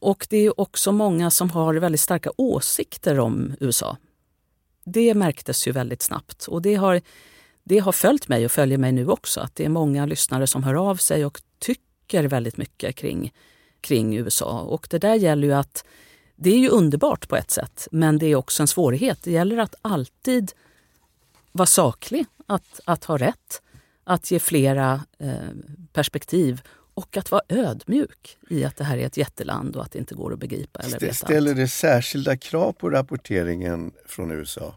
Och 0.00 0.26
det 0.30 0.36
är 0.36 0.60
också 0.60 0.92
många 0.92 1.30
som 1.30 1.50
har 1.50 1.74
väldigt 1.74 2.00
starka 2.00 2.30
åsikter 2.36 3.18
om 3.18 3.54
USA. 3.60 3.96
Det 4.84 5.14
märktes 5.14 5.68
ju 5.68 5.72
väldigt 5.72 6.02
snabbt 6.02 6.46
och 6.46 6.62
det 6.62 6.74
har, 6.74 7.00
det 7.64 7.78
har 7.78 7.92
följt 7.92 8.28
mig 8.28 8.44
och 8.44 8.52
följer 8.52 8.78
mig 8.78 8.92
nu 8.92 9.08
också. 9.08 9.40
Att 9.40 9.56
det 9.56 9.64
är 9.64 9.68
många 9.68 10.06
lyssnare 10.06 10.46
som 10.46 10.62
hör 10.62 10.74
av 10.74 10.96
sig 10.96 11.24
och 11.24 11.42
tycker 12.12 12.28
väldigt 12.28 12.56
mycket 12.56 12.96
kring, 12.96 13.32
kring 13.80 14.16
USA. 14.16 14.60
Och 14.60 14.86
det 14.90 14.98
där 14.98 15.14
gäller 15.14 15.48
ju 15.48 15.54
att 15.54 15.84
det 16.36 16.50
är 16.50 16.58
ju 16.58 16.68
underbart 16.68 17.28
på 17.28 17.36
ett 17.36 17.50
sätt, 17.50 17.88
men 17.90 18.18
det 18.18 18.26
är 18.26 18.36
också 18.36 18.62
en 18.62 18.66
svårighet. 18.66 19.18
Det 19.22 19.30
gäller 19.30 19.58
att 19.58 19.74
alltid 19.82 20.52
vara 21.52 21.66
saklig, 21.66 22.26
att, 22.46 22.80
att 22.84 23.04
ha 23.04 23.16
rätt, 23.16 23.62
att 24.04 24.30
ge 24.30 24.38
flera 24.38 25.00
eh, 25.18 25.34
perspektiv 25.92 26.62
och 26.94 27.16
att 27.16 27.30
vara 27.30 27.42
ödmjuk 27.48 28.38
i 28.50 28.64
att 28.64 28.76
det 28.76 28.84
här 28.84 28.98
är 28.98 29.06
ett 29.06 29.16
jätteland 29.16 29.76
och 29.76 29.82
att 29.82 29.92
det 29.92 29.98
inte 29.98 30.14
går 30.14 30.32
att 30.32 30.38
begripa. 30.38 30.80
Eller 30.80 31.00
veta 31.00 31.14
Ställer 31.14 31.50
allt. 31.50 31.58
det 31.58 31.68
särskilda 31.68 32.36
krav 32.36 32.72
på 32.72 32.90
rapporteringen 32.90 33.92
från 34.06 34.30
USA? 34.30 34.74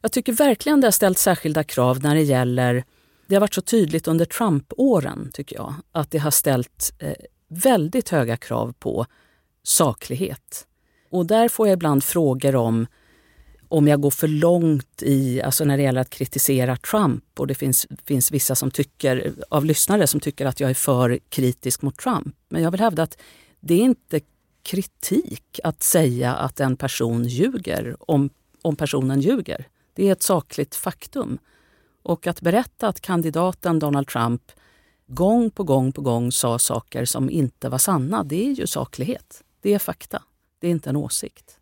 Jag 0.00 0.12
tycker 0.12 0.32
verkligen 0.32 0.80
det 0.80 0.86
har 0.86 0.92
ställt 0.92 1.18
särskilda 1.18 1.64
krav 1.64 2.02
när 2.02 2.14
det 2.14 2.22
gäller 2.22 2.84
det 3.28 3.34
har 3.34 3.40
varit 3.40 3.54
så 3.54 3.60
tydligt 3.60 4.08
under 4.08 4.24
Trump-åren, 4.24 5.30
tycker 5.32 5.56
jag, 5.56 5.74
att 5.92 6.10
det 6.10 6.18
har 6.18 6.30
ställt 6.30 6.92
eh, 6.98 7.12
väldigt 7.48 8.08
höga 8.08 8.36
krav 8.36 8.74
på 8.78 9.06
saklighet. 9.62 10.66
Och 11.10 11.26
där 11.26 11.48
får 11.48 11.68
jag 11.68 11.74
ibland 11.74 12.04
frågor 12.04 12.56
om 12.56 12.86
om 13.70 13.88
jag 13.88 14.00
går 14.00 14.10
för 14.10 14.28
långt 14.28 15.02
i, 15.02 15.42
alltså 15.42 15.64
när 15.64 15.76
det 15.76 15.82
gäller 15.82 16.00
att 16.00 16.10
kritisera 16.10 16.76
Trump 16.76 17.40
och 17.40 17.46
det 17.46 17.54
finns, 17.54 17.86
finns 18.04 18.30
vissa 18.32 18.54
som 18.54 18.70
tycker, 18.70 19.32
av 19.48 19.64
lyssnare 19.64 20.06
som 20.06 20.20
tycker 20.20 20.46
att 20.46 20.60
jag 20.60 20.70
är 20.70 20.74
för 20.74 21.18
kritisk 21.28 21.82
mot 21.82 21.98
Trump. 21.98 22.36
Men 22.48 22.62
jag 22.62 22.70
vill 22.70 22.80
hävda 22.80 23.02
att 23.02 23.18
det 23.60 23.74
är 23.74 23.78
inte 23.78 24.20
kritik 24.62 25.60
att 25.64 25.82
säga 25.82 26.34
att 26.34 26.60
en 26.60 26.76
person 26.76 27.24
ljuger 27.24 27.96
om, 28.10 28.30
om 28.62 28.76
personen 28.76 29.20
ljuger. 29.20 29.66
Det 29.94 30.08
är 30.08 30.12
ett 30.12 30.22
sakligt 30.22 30.74
faktum. 30.74 31.38
Och 32.02 32.26
att 32.26 32.40
berätta 32.40 32.88
att 32.88 33.00
kandidaten 33.00 33.78
Donald 33.78 34.06
Trump 34.06 34.42
gång 35.06 35.50
på 35.50 35.64
gång 35.64 35.92
på 35.92 36.00
gång 36.00 36.32
sa 36.32 36.58
saker 36.58 37.04
som 37.04 37.30
inte 37.30 37.68
var 37.68 37.78
sanna, 37.78 38.24
det 38.24 38.46
är 38.46 38.52
ju 38.52 38.66
saklighet. 38.66 39.44
Det 39.60 39.74
är 39.74 39.78
fakta. 39.78 40.22
Det 40.58 40.66
är 40.66 40.70
inte 40.70 40.90
en 40.90 40.96
åsikt. 40.96 41.58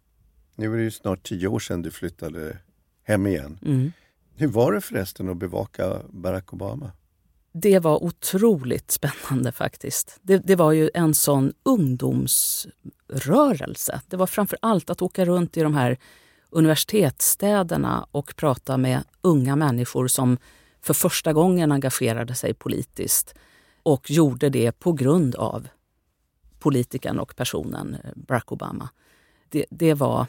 Nu 0.54 0.72
är 0.72 0.76
det 0.76 0.82
ju 0.82 0.90
snart 0.90 1.22
tio 1.22 1.48
år 1.48 1.58
sedan 1.58 1.82
du 1.82 1.90
flyttade 1.90 2.58
hem 3.02 3.26
igen. 3.26 3.58
Mm. 3.64 3.92
Hur 4.34 4.48
var 4.48 4.72
det 4.72 4.80
förresten 4.80 5.28
att 5.28 5.36
bevaka 5.36 6.02
Barack 6.08 6.52
Obama? 6.52 6.90
Det 7.52 7.78
var 7.78 8.04
otroligt 8.04 8.90
spännande 8.90 9.52
faktiskt. 9.52 10.18
Det, 10.22 10.38
det, 10.38 10.56
var 10.56 10.72
ju 10.72 10.90
en 10.94 11.14
sån 11.14 11.52
ungdomsrörelse. 11.62 14.00
Det 14.08 14.16
var 14.16 14.26
framför 14.26 14.58
allt 14.62 14.90
att 14.90 15.02
åka 15.02 15.24
runt 15.24 15.56
i 15.56 15.60
de 15.60 15.74
här 15.74 15.98
universitetsstäderna 16.56 18.06
och 18.10 18.36
prata 18.36 18.76
med 18.76 19.04
unga 19.20 19.56
människor 19.56 20.08
som 20.08 20.38
för 20.80 20.94
första 20.94 21.32
gången 21.32 21.72
engagerade 21.72 22.34
sig 22.34 22.54
politiskt 22.54 23.34
och 23.82 24.10
gjorde 24.10 24.48
det 24.48 24.72
på 24.72 24.92
grund 24.92 25.34
av 25.34 25.68
politikern 26.58 27.18
och 27.18 27.36
personen 27.36 27.94
eh, 27.94 28.10
Barack 28.14 28.52
Obama. 28.52 28.88
Det, 29.48 29.66
det 29.70 29.94
var 29.94 30.26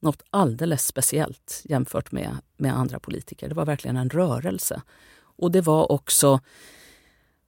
något 0.00 0.22
alldeles 0.30 0.86
speciellt 0.86 1.62
jämfört 1.64 2.12
med, 2.12 2.36
med 2.56 2.76
andra 2.76 3.00
politiker. 3.00 3.48
Det 3.48 3.54
var 3.54 3.66
verkligen 3.66 3.96
en 3.96 4.10
rörelse. 4.10 4.82
Och 5.18 5.50
det 5.50 5.60
var 5.60 5.92
också 5.92 6.40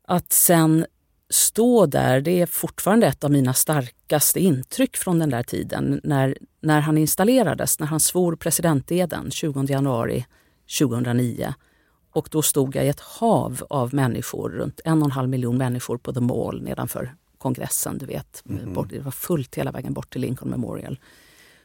att 0.04 0.33
sen 0.33 0.87
stå 1.30 1.86
där, 1.86 2.20
det 2.20 2.40
är 2.40 2.46
fortfarande 2.46 3.06
ett 3.06 3.24
av 3.24 3.30
mina 3.30 3.54
starkaste 3.54 4.40
intryck 4.40 4.96
från 4.96 5.18
den 5.18 5.30
där 5.30 5.42
tiden. 5.42 6.00
När, 6.04 6.38
när 6.60 6.80
han 6.80 6.98
installerades, 6.98 7.78
när 7.78 7.86
han 7.86 8.00
svor 8.00 8.36
presidenteden 8.36 9.30
20 9.30 9.64
januari 9.64 10.26
2009. 10.78 11.54
Och 12.12 12.28
då 12.30 12.42
stod 12.42 12.76
jag 12.76 12.86
i 12.86 12.88
ett 12.88 13.00
hav 13.00 13.62
av 13.70 13.94
människor, 13.94 14.50
runt 14.50 14.80
en 14.84 15.02
och 15.02 15.04
en 15.04 15.12
halv 15.12 15.28
miljon 15.28 15.58
människor 15.58 15.98
på 15.98 16.12
The 16.12 16.20
Mall 16.20 16.62
nedanför 16.62 17.14
kongressen. 17.38 17.98
Du 17.98 18.06
vet, 18.06 18.42
mm. 18.48 18.72
bort, 18.72 18.90
det 18.90 19.00
var 19.00 19.10
fullt 19.10 19.54
hela 19.54 19.72
vägen 19.72 19.92
bort 19.92 20.12
till 20.12 20.20
Lincoln 20.20 20.50
Memorial. 20.50 21.00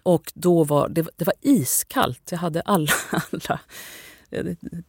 Och 0.03 0.31
då 0.33 0.63
var 0.63 0.89
det, 0.89 1.07
det 1.15 1.25
var 1.25 1.35
iskallt. 1.41 2.31
Jag 2.31 2.39
hade 2.39 2.61
alla, 2.61 2.91
alla 3.11 3.59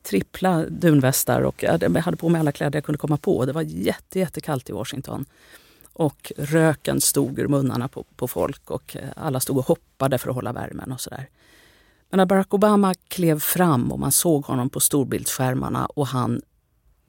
trippla 0.02 0.64
dunvästar 0.64 1.40
och 1.40 1.62
jag 1.62 1.98
hade 1.98 2.16
på 2.16 2.28
mig 2.28 2.40
alla 2.40 2.52
kläder 2.52 2.76
jag 2.76 2.84
kunde 2.84 2.98
komma 2.98 3.16
på. 3.16 3.44
Det 3.44 3.52
var 3.52 3.62
jätte, 3.62 4.18
jättekallt 4.18 4.70
i 4.70 4.72
Washington. 4.72 5.24
Och 5.92 6.32
röken 6.36 7.00
stod 7.00 7.38
ur 7.38 7.48
munnarna 7.48 7.88
på, 7.88 8.04
på 8.16 8.28
folk 8.28 8.70
och 8.70 8.96
eh, 8.96 9.08
alla 9.16 9.40
stod 9.40 9.58
och 9.58 9.66
hoppade 9.66 10.18
för 10.18 10.28
att 10.28 10.34
hålla 10.34 10.52
värmen 10.52 10.92
och 10.92 11.00
sådär. 11.00 11.28
Men 12.10 12.18
när 12.18 12.26
Barack 12.26 12.54
Obama 12.54 12.94
klev 13.08 13.38
fram 13.38 13.92
och 13.92 13.98
man 13.98 14.12
såg 14.12 14.44
honom 14.44 14.70
på 14.70 14.80
storbildsskärmarna 14.80 15.86
och 15.86 16.06
han 16.06 16.42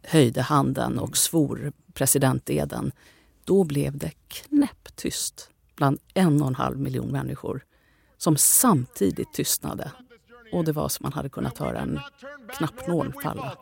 höjde 0.04 0.42
handen 0.42 1.00
och 1.00 1.18
svor 1.18 1.72
presidenteden, 1.94 2.92
då 3.44 3.64
blev 3.64 3.98
det 3.98 4.12
knäpptyst 4.28 5.50
bland 5.76 6.00
en 6.14 6.42
och 6.42 6.48
en 6.48 6.56
halv 6.56 6.80
miljon 6.80 7.12
människor 7.12 7.64
som 8.18 8.38
samtidigt 8.38 9.34
tystnade. 9.34 9.92
Och 10.56 10.66
det 10.66 10.72
var 10.72 10.90
som 10.90 11.04
man 11.04 11.14
hade 11.14 11.30
kunnat 11.30 11.58
höra 11.58 11.80
en 11.80 12.00
knappnål 12.58 13.14
falla. 13.24 13.54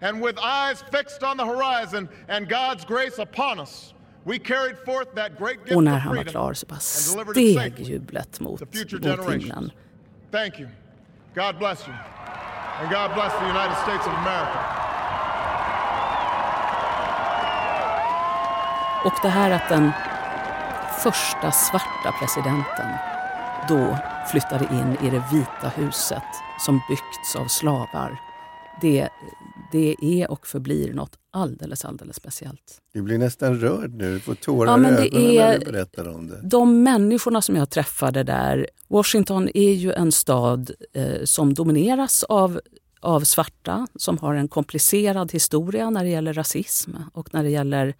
And 0.00 0.24
with 0.26 0.38
eyes 0.44 0.84
fixed 0.92 1.22
on 1.22 1.38
the 1.38 1.44
horizon 1.44 2.08
and 2.28 2.46
God's 2.46 2.86
grace 2.88 3.22
upon 3.22 3.58
us 3.58 3.94
och 5.74 5.84
när 5.84 5.98
han 5.98 6.16
var 6.16 6.24
klar 6.24 6.54
så 6.54 6.66
bara 6.66 6.78
steg 6.78 7.80
jublet 7.80 8.40
mot, 8.40 8.60
mot 8.60 9.32
himlen. 9.32 9.70
Thank 10.30 10.60
you. 10.60 10.68
God 11.34 11.58
bless 11.58 11.88
you. 11.88 11.96
And 12.80 12.90
God 12.90 13.14
bless 13.14 13.32
the 13.32 13.44
United 13.44 13.76
States 13.76 14.06
of 14.06 14.12
America. 14.12 14.60
Och 19.04 19.14
det 19.22 19.28
här 19.28 19.50
att 19.50 19.70
en 19.70 19.92
första 21.02 21.52
svarta 21.52 22.12
presidenten 22.20 23.07
då 23.68 23.98
flyttade 24.30 24.64
in 24.74 25.06
i 25.06 25.10
det 25.10 25.22
vita 25.32 25.68
huset 25.74 26.22
som 26.66 26.80
byggts 26.88 27.36
av 27.36 27.46
slavar. 27.46 28.20
Det, 28.80 29.08
det 29.72 29.94
är 30.00 30.30
och 30.30 30.46
förblir 30.46 30.92
något 30.94 31.18
alldeles, 31.32 31.84
alldeles 31.84 32.16
speciellt. 32.16 32.78
Du 32.94 33.02
blir 33.02 33.18
nästan 33.18 33.60
rörd 33.60 33.94
nu, 33.94 34.14
du 34.14 34.20
får 34.20 34.34
tårar 34.34 34.70
Ja, 34.70 34.76
men 34.76 34.92
i 34.92 34.96
det 34.96 35.06
ögonen 35.16 35.30
är- 35.30 35.48
när 35.52 35.58
du 35.58 35.72
berättar 35.72 36.08
om 36.08 36.28
det. 36.28 36.40
De 36.42 36.82
människorna 36.82 37.42
som 37.42 37.56
jag 37.56 37.70
träffade 37.70 38.22
där, 38.22 38.68
Washington 38.88 39.48
är 39.54 39.72
ju 39.72 39.92
en 39.92 40.12
stad 40.12 40.70
eh, 40.94 41.24
som 41.24 41.54
domineras 41.54 42.22
av, 42.22 42.60
av 43.00 43.20
svarta 43.20 43.86
som 43.96 44.18
har 44.18 44.34
en 44.34 44.48
komplicerad 44.48 45.32
historia 45.32 45.90
när 45.90 46.04
det 46.04 46.10
gäller 46.10 46.32
rasism 46.32 46.90
och 47.12 47.34
när 47.34 47.42
det 47.42 47.50
gäller 47.50 47.94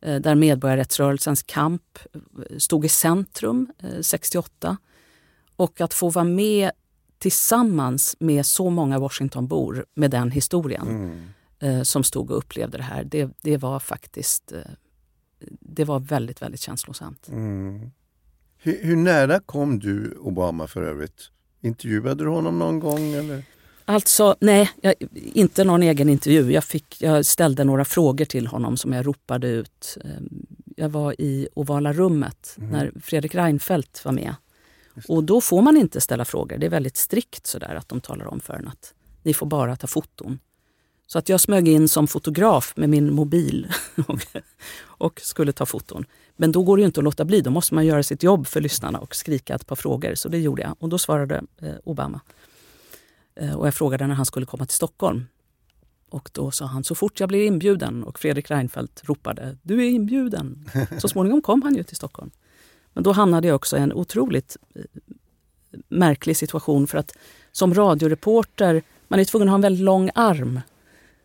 där 0.00 0.34
medborgarrättsrörelsens 0.34 1.42
kamp 1.42 1.98
eh, 2.14 2.58
stod 2.58 2.84
i 2.84 2.88
centrum 2.88 3.68
eh, 3.78 4.00
68. 4.00 4.76
Och 5.56 5.80
att 5.80 5.94
få 5.94 6.10
vara 6.10 6.24
med 6.24 6.70
tillsammans 7.18 8.16
med 8.20 8.46
så 8.46 8.70
många 8.70 8.98
Washingtonbor 8.98 9.86
med 9.94 10.10
den 10.10 10.30
historien 10.30 10.88
Mm. 10.88 11.20
eh, 11.78 11.82
som 11.82 12.04
stod 12.04 12.30
och 12.30 12.38
upplevde 12.38 12.76
det 12.78 12.84
här, 12.84 13.04
det, 13.04 13.30
det 13.42 13.56
var 13.56 13.80
faktiskt 13.80 14.52
eh, 14.52 14.58
det 15.60 15.84
var 15.84 15.98
väldigt, 16.00 16.42
väldigt 16.42 16.60
känslosamt. 16.60 17.28
Mm. 17.28 17.90
Hur, 18.58 18.84
hur 18.84 18.96
nära 18.96 19.40
kom 19.40 19.78
du 19.78 20.16
Obama 20.20 20.66
för 20.66 20.82
övrigt? 20.82 21.30
Intervjuade 21.60 22.24
du 22.24 22.30
honom 22.30 22.58
någon 22.58 22.80
gång? 22.80 23.12
Eller? 23.12 23.42
Alltså, 23.88 24.36
nej, 24.40 24.70
jag, 24.80 24.94
inte 25.12 25.64
någon 25.64 25.82
egen 25.82 26.08
intervju. 26.08 26.52
Jag, 26.52 26.64
fick, 26.64 27.02
jag 27.02 27.26
ställde 27.26 27.64
några 27.64 27.84
frågor 27.84 28.24
till 28.24 28.46
honom 28.46 28.76
som 28.76 28.92
jag 28.92 29.06
ropade 29.06 29.48
ut. 29.48 29.98
Ehm, 30.04 30.46
Jag 30.76 30.88
var 30.88 31.20
i 31.20 31.48
ovala 31.54 31.92
rummet 31.92 32.54
när 32.56 32.92
Fredrik 33.02 33.34
Reinfeldt 33.34 34.04
var 34.04 34.12
med. 34.12 34.34
Och 35.08 35.24
då 35.24 35.40
får 35.40 35.62
man 35.62 35.76
inte 35.76 36.00
ställa 36.00 36.24
frågor. 36.24 36.58
Det 36.58 36.66
är 36.66 36.70
väldigt 36.70 36.96
strikt 36.96 37.46
sådär 37.46 37.74
att 37.74 37.88
de 37.88 38.00
talar 38.00 38.26
om 38.26 38.40
för 38.40 38.54
en 38.54 38.68
att 38.68 38.94
ni 39.22 39.34
får 39.34 39.46
bara 39.46 39.76
ta 39.76 39.86
foton. 39.86 40.38
Så 41.06 41.18
att 41.18 41.28
jag 41.28 41.40
smög 41.40 41.68
in 41.68 41.88
som 41.88 42.06
fotograf 42.06 42.72
med 42.76 42.88
min 42.88 43.12
mobil 43.14 43.68
och, 44.78 45.20
skulle 45.20 45.52
ta 45.52 45.66
foton. 45.66 46.04
Men 46.36 46.52
då 46.52 46.62
går 46.62 46.76
det 46.76 46.82
inte 46.82 47.00
att 47.00 47.04
låta 47.04 47.24
bli. 47.24 47.40
Då 47.40 47.50
måste 47.50 47.74
man 47.74 47.86
göra 47.86 48.02
sitt 48.02 48.22
jobb 48.22 48.46
för 48.46 48.60
lyssnarna 48.60 48.98
och 48.98 49.14
skrika 49.16 49.54
ett 49.54 49.66
par 49.66 49.76
frågor. 49.76 50.14
Så 50.14 50.28
det 50.28 50.38
gjorde 50.38 50.62
jag. 50.62 50.76
Och 50.78 50.88
då 50.88 50.98
svarade 50.98 51.42
eh, 51.62 51.74
Obama. 51.84 52.20
Eh, 53.36 53.54
och 53.54 53.66
jag 53.66 53.74
frågade 53.74 54.06
när 54.06 54.14
han 54.14 54.26
skulle 54.26 54.46
komma 54.46 54.66
till 54.66 54.74
Stockholm. 54.74 55.26
Och 56.08 56.30
då 56.32 56.50
sa 56.50 56.66
han 56.66 56.84
så 56.84 56.94
fort 56.94 57.20
jag 57.20 57.28
blir 57.28 57.46
inbjuden 57.46 58.04
och 58.04 58.18
Fredrik 58.18 58.50
Reinfeldt 58.50 59.02
ropade 59.04 59.56
du 59.62 59.84
är 59.86 59.88
inbjuden. 59.88 60.70
Så 60.98 61.08
småningom 61.08 61.42
kom 61.42 61.62
han 61.62 61.74
ju 61.74 61.82
till 61.82 61.96
Stockholm. 61.96 62.30
Men 62.92 63.02
då 63.02 63.12
hamnade 63.12 63.48
jag 63.48 63.54
också 63.56 63.76
i 63.76 63.80
en 63.80 63.92
otroligt 63.92 64.56
eh, 64.74 64.82
märklig 65.88 66.36
situation 66.36 66.86
för 66.86 66.98
att 66.98 67.16
som 67.52 67.74
radioreporter, 67.74 68.82
man 69.08 69.20
är 69.20 69.24
tvungen 69.24 69.48
att 69.48 69.50
ha 69.50 69.54
en 69.54 69.60
väldigt 69.60 69.84
lång 69.84 70.10
arm. 70.14 70.60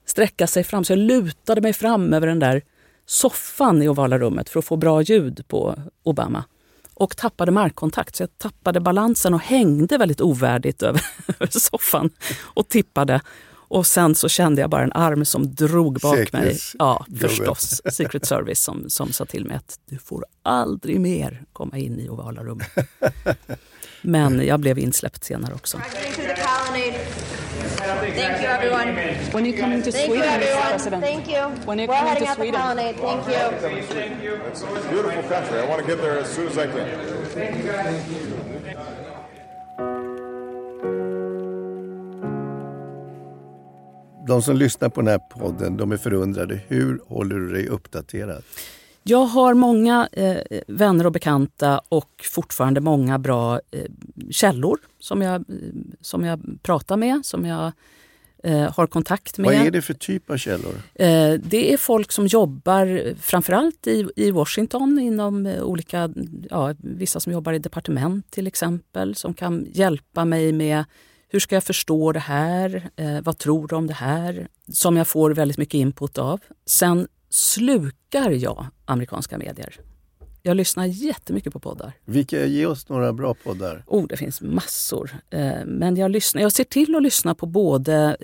Sträcka 0.05 0.47
sig 0.47 0.63
fram. 0.63 0.83
Så 0.83 0.91
jag 0.91 0.99
lutade 0.99 1.61
mig 1.61 1.73
fram 1.73 2.13
över 2.13 2.27
den 2.27 2.39
där 2.39 2.61
soffan 3.05 3.81
i 3.81 3.89
ovala 3.89 4.19
rummet 4.19 4.49
för 4.49 4.59
att 4.59 4.65
få 4.65 4.75
bra 4.75 5.01
ljud 5.01 5.47
på 5.47 5.75
Obama. 6.03 6.43
Och 7.01 7.17
tappade 7.17 7.51
markkontakt, 7.51 8.15
så 8.15 8.23
jag 8.23 8.37
tappade 8.37 8.79
balansen 8.79 9.33
och 9.33 9.39
hängde 9.41 9.97
väldigt 9.97 10.21
ovärdigt 10.21 10.81
över, 10.83 11.01
soffan 11.49 12.09
och 12.41 12.69
tippade. 12.69 13.21
Och 13.53 13.87
sen 13.87 14.15
så 14.15 14.29
kände 14.29 14.61
jag 14.61 14.69
bara 14.69 14.83
en 14.83 14.91
arm 14.93 15.25
som 15.25 15.55
drog 15.55 15.99
bak 15.99 16.15
mig. 16.15 16.25
Säkerhets- 16.53 16.75
Ja, 16.79 17.05
förstås. 17.19 17.81
Secret 17.91 18.25
Service 18.25 18.63
som, 18.63 18.89
som 18.89 19.11
sa 19.13 19.25
till 19.25 19.45
mig 19.45 19.55
att 19.57 19.79
du 19.89 19.97
får 19.97 20.25
aldrig 20.43 20.99
mer 20.99 21.43
komma 21.53 21.77
in 21.77 21.99
i 21.99 22.09
ovala 22.09 22.43
rummet. 22.43 22.67
Men 24.01 24.45
jag 24.45 24.59
blev 24.59 24.79
insläppt 24.79 25.23
senare 25.23 25.53
också. 25.53 25.77
Thank 28.13 28.41
you, 28.41 28.47
everyone. 28.47 28.87
When 29.33 29.43
are 29.43 29.47
you 29.47 29.53
coming 29.57 29.81
to 29.83 29.91
Thank 29.91 30.07
you, 30.09 30.15
Sweden, 30.15 30.39
Mr. 30.41 30.69
President? 30.69 31.03
Thank 31.03 31.27
you. 31.29 31.41
When 31.65 31.79
are 31.79 31.83
you 31.83 31.87
We're 31.89 31.95
coming 31.95 32.13
heading 32.13 32.25
to 32.25 32.31
out 32.31 32.37
the 32.37 32.43
Sweden? 32.43 32.61
colonnade. 32.61 32.95
Thank 32.97 33.27
you. 33.27 34.33
It's 34.47 34.61
a 34.61 34.89
beautiful 34.89 35.23
country. 35.23 35.59
I 35.59 35.65
want 35.67 35.81
to 35.81 35.87
get 35.87 36.01
there 36.01 36.19
as 36.19 36.29
soon 36.35 36.47
as 36.47 36.57
I 36.57 36.67
can. 36.67 37.25
Thank 37.35 37.57
you, 37.57 37.63
guys. 37.71 39.11
De 44.27 44.41
som 44.41 44.55
lyssnar 44.57 44.89
på 44.89 45.01
den 45.01 45.07
här 45.07 45.19
podden, 45.19 45.77
de 45.77 45.91
är 45.91 45.97
förundrade. 45.97 46.59
Hur 46.67 47.01
håller 47.07 47.35
du 47.35 47.51
dig 47.53 47.67
uppdaterad? 47.67 48.43
Jag 49.03 49.25
har 49.25 49.53
många 49.53 50.09
eh, 50.11 50.37
vänner 50.67 51.05
och 51.05 51.11
bekanta 51.11 51.81
och 51.89 52.25
fortfarande 52.31 52.81
många 52.81 53.19
bra 53.19 53.61
eh, 53.71 53.85
källor 54.29 54.79
som 54.99 55.21
jag, 55.21 55.45
som 56.01 56.25
jag 56.25 56.41
pratar 56.63 56.97
med, 56.97 57.25
som 57.25 57.45
jag 57.45 57.71
eh, 58.43 58.73
har 58.73 58.87
kontakt 58.87 59.37
med. 59.37 59.45
Vad 59.45 59.67
är 59.67 59.71
det 59.71 59.81
för 59.81 59.93
typ 59.93 60.29
av 60.29 60.37
källor? 60.37 60.73
Eh, 60.95 61.33
det 61.33 61.73
är 61.73 61.77
folk 61.77 62.11
som 62.11 62.27
jobbar 62.27 63.13
framförallt 63.21 63.87
i, 63.87 64.07
i 64.15 64.31
Washington 64.31 64.99
inom 64.99 65.45
eh, 65.45 65.63
olika, 65.63 66.09
ja, 66.49 66.73
vissa 66.77 67.19
som 67.19 67.33
jobbar 67.33 67.53
i 67.53 67.59
departement 67.59 68.31
till 68.31 68.47
exempel, 68.47 69.15
som 69.15 69.33
kan 69.33 69.67
hjälpa 69.71 70.25
mig 70.25 70.51
med 70.51 70.83
hur 71.29 71.39
ska 71.39 71.55
jag 71.55 71.63
förstå 71.63 72.11
det 72.11 72.19
här? 72.19 72.89
Eh, 72.95 73.21
vad 73.23 73.37
tror 73.37 73.67
du 73.67 73.75
om 73.75 73.87
det 73.87 73.93
här? 73.93 74.47
Som 74.73 74.97
jag 74.97 75.07
får 75.07 75.31
väldigt 75.31 75.57
mycket 75.57 75.73
input 75.73 76.17
av. 76.17 76.39
Sen 76.65 77.07
slukar 77.31 78.31
jag 78.31 78.65
amerikanska 78.85 79.37
medier. 79.37 79.79
Jag 80.43 80.57
lyssnar 80.57 80.85
jättemycket 80.85 81.53
på 81.53 81.59
poddar. 81.59 81.93
Vilka, 82.05 82.45
ge 82.45 82.65
oss 82.65 82.89
några 82.89 83.13
bra 83.13 83.33
poddar. 83.33 83.83
Oh, 83.87 84.07
det 84.07 84.17
finns 84.17 84.41
massor. 84.41 85.11
Eh, 85.29 85.65
Men 85.65 85.95
jag, 85.95 86.11
lyssnar, 86.11 86.41
jag 86.41 86.51
ser 86.51 86.63
till 86.63 86.95
att 86.95 87.03
lyssna 87.03 87.35
på 87.35 87.45
både 87.45 88.17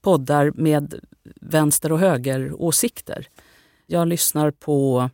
poddar 0.00 0.52
med 0.54 0.94
vänster 1.40 1.92
och 1.92 1.98
höger 1.98 2.62
åsikter. 2.62 3.28
Jag 3.86 4.08
lyssnar 4.08 4.50
på 4.50 5.10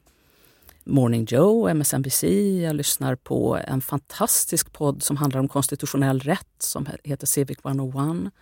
Morning 0.85 1.26
Joe, 1.29 1.68
MSNBC. 1.68 2.22
Jag 2.62 2.76
lyssnar 2.76 3.14
på 3.16 3.59
en 3.66 3.81
fantastisk 3.81 4.72
podd 4.72 5.03
som 5.03 5.16
handlar 5.16 5.40
om 5.40 5.48
konstitutionell 5.48 6.20
rätt 6.20 6.55
som 6.59 6.88
heter 7.05 7.26
Civic 7.26 7.59
101. 7.64 8.33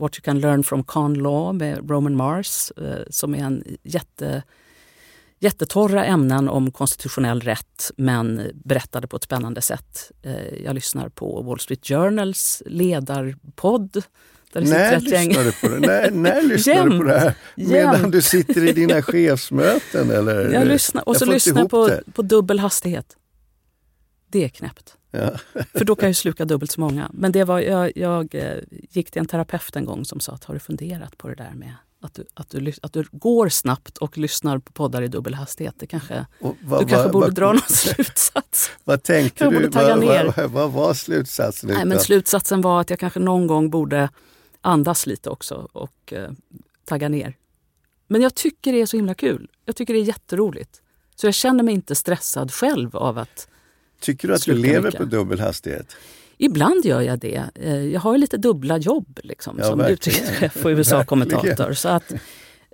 What 0.00 0.18
you 0.18 0.22
can 0.22 0.40
learn 0.40 0.62
from 0.64 0.84
con 0.84 1.14
law 1.14 1.52
med 1.54 1.90
Roman 1.90 2.16
Mars 2.16 2.72
eh, 2.76 3.02
som 3.10 3.34
är 3.34 3.44
en 3.44 3.64
jätte 3.82 4.42
jättetorra 5.38 6.04
ämnen 6.04 6.48
om 6.48 6.70
konstitutionell 6.70 7.40
rätt 7.40 7.90
men 7.96 8.50
berättade 8.54 9.06
på 9.06 9.16
ett 9.16 9.22
spännande 9.22 9.60
sätt. 9.60 10.10
Eh, 10.22 10.64
Jag 10.64 10.74
lyssnar 10.74 11.08
på 11.08 11.42
Wall 11.42 11.60
Street 11.60 11.86
Journals 11.86 12.62
ledarpodd. 12.66 14.02
När 14.52 15.44
du 15.44 15.52
på 15.52 15.68
det? 15.68 15.80
När, 15.80 16.10
när 16.10 16.42
lyssnar 16.48 16.86
du 16.88 16.98
på 16.98 17.04
det 17.04 17.18
här? 17.18 17.34
Medan 17.54 18.00
Jämt. 18.00 18.12
du 18.12 18.22
sitter 18.22 18.68
i 18.68 18.72
dina 18.72 19.02
chefsmöten? 19.02 20.10
Eller? 20.10 20.52
Jag 20.52 20.66
lyssnar, 20.66 21.08
och 21.08 21.16
så 21.16 21.24
lyssnar 21.24 21.64
på, 21.68 21.88
det. 21.88 22.02
på 22.14 22.22
dubbel 22.22 22.58
hastighet. 22.58 23.16
Det 24.28 24.44
är 24.44 24.48
knäppt. 24.48 24.96
Ja. 25.10 25.30
För 25.72 25.84
då 25.84 25.96
kan 25.96 26.08
jag 26.08 26.16
sluka 26.16 26.44
dubbelt 26.44 26.70
så 26.70 26.80
många. 26.80 27.10
Men 27.12 27.32
det 27.32 27.44
var, 27.44 27.60
jag, 27.60 27.92
jag 27.96 28.34
eh, 28.34 28.56
gick 28.70 29.10
till 29.10 29.20
en 29.20 29.26
terapeut 29.26 29.76
en 29.76 29.84
gång 29.84 30.04
som 30.04 30.20
sa 30.20 30.32
att 30.32 30.44
har 30.44 30.54
du 30.54 30.60
funderat 30.60 31.18
på 31.18 31.28
det 31.28 31.34
där 31.34 31.52
med 31.54 31.74
att 32.02 32.14
du, 32.14 32.24
att, 32.34 32.50
du, 32.50 32.72
att 32.82 32.92
du 32.92 33.04
går 33.12 33.48
snabbt 33.48 33.98
och 33.98 34.18
lyssnar 34.18 34.58
på 34.58 34.72
poddar 34.72 35.02
i 35.02 35.08
dubbel 35.08 35.34
hastighet. 35.34 35.74
Det 35.78 35.86
kanske, 35.86 36.26
vad- 36.40 36.54
du 36.80 36.86
kanske 36.88 36.96
vad- 36.96 37.12
borde 37.12 37.26
vad- 37.26 37.34
dra 37.34 37.52
någon 37.52 37.62
slutsats. 37.68 38.70
Vad 38.84 39.02
tänkte 39.02 39.50
du? 39.50 39.68
Vad, 39.68 40.00
ner. 40.00 40.34
vad, 40.36 40.50
vad 40.50 40.72
var 40.72 40.94
slutsatsen? 40.94 41.70
Nej, 41.70 41.84
men 41.84 42.00
slutsatsen 42.00 42.60
var 42.60 42.80
att 42.80 42.90
jag 42.90 42.98
kanske 42.98 43.20
någon 43.20 43.46
gång 43.46 43.70
borde 43.70 44.08
andas 44.60 45.06
lite 45.06 45.30
också 45.30 45.68
och 45.72 46.12
eh, 46.12 46.30
tagga 46.84 47.08
ner. 47.08 47.36
Men 48.06 48.20
jag 48.22 48.34
tycker 48.34 48.72
det 48.72 48.80
är 48.82 48.86
så 48.86 48.96
himla 48.96 49.14
kul. 49.14 49.48
Jag 49.64 49.76
tycker 49.76 49.94
det 49.94 50.00
är 50.00 50.04
jätteroligt. 50.04 50.82
Så 51.16 51.26
jag 51.26 51.34
känner 51.34 51.64
mig 51.64 51.74
inte 51.74 51.94
stressad 51.94 52.52
själv 52.52 52.96
av 52.96 53.18
att 53.18 53.48
Tycker 54.00 54.28
du 54.28 54.34
att 54.34 54.44
du 54.44 54.54
lever 54.54 54.82
mycket. 54.82 54.98
på 54.98 55.04
dubbel 55.04 55.40
hastighet? 55.40 55.96
Ibland 56.36 56.84
gör 56.84 57.00
jag 57.00 57.18
det. 57.18 57.44
Eh, 57.54 57.84
Jag 57.84 58.00
har 58.00 58.18
lite 58.18 58.36
dubbla 58.36 58.78
jobb 58.78 59.20
liksom, 59.22 59.56
Ja, 59.58 59.64
som 59.64 59.80
utrikeschef 59.80 60.64
och 60.64 60.68
USA-kommentator. 60.70 61.72
Så 61.72 61.88
att, 61.88 62.12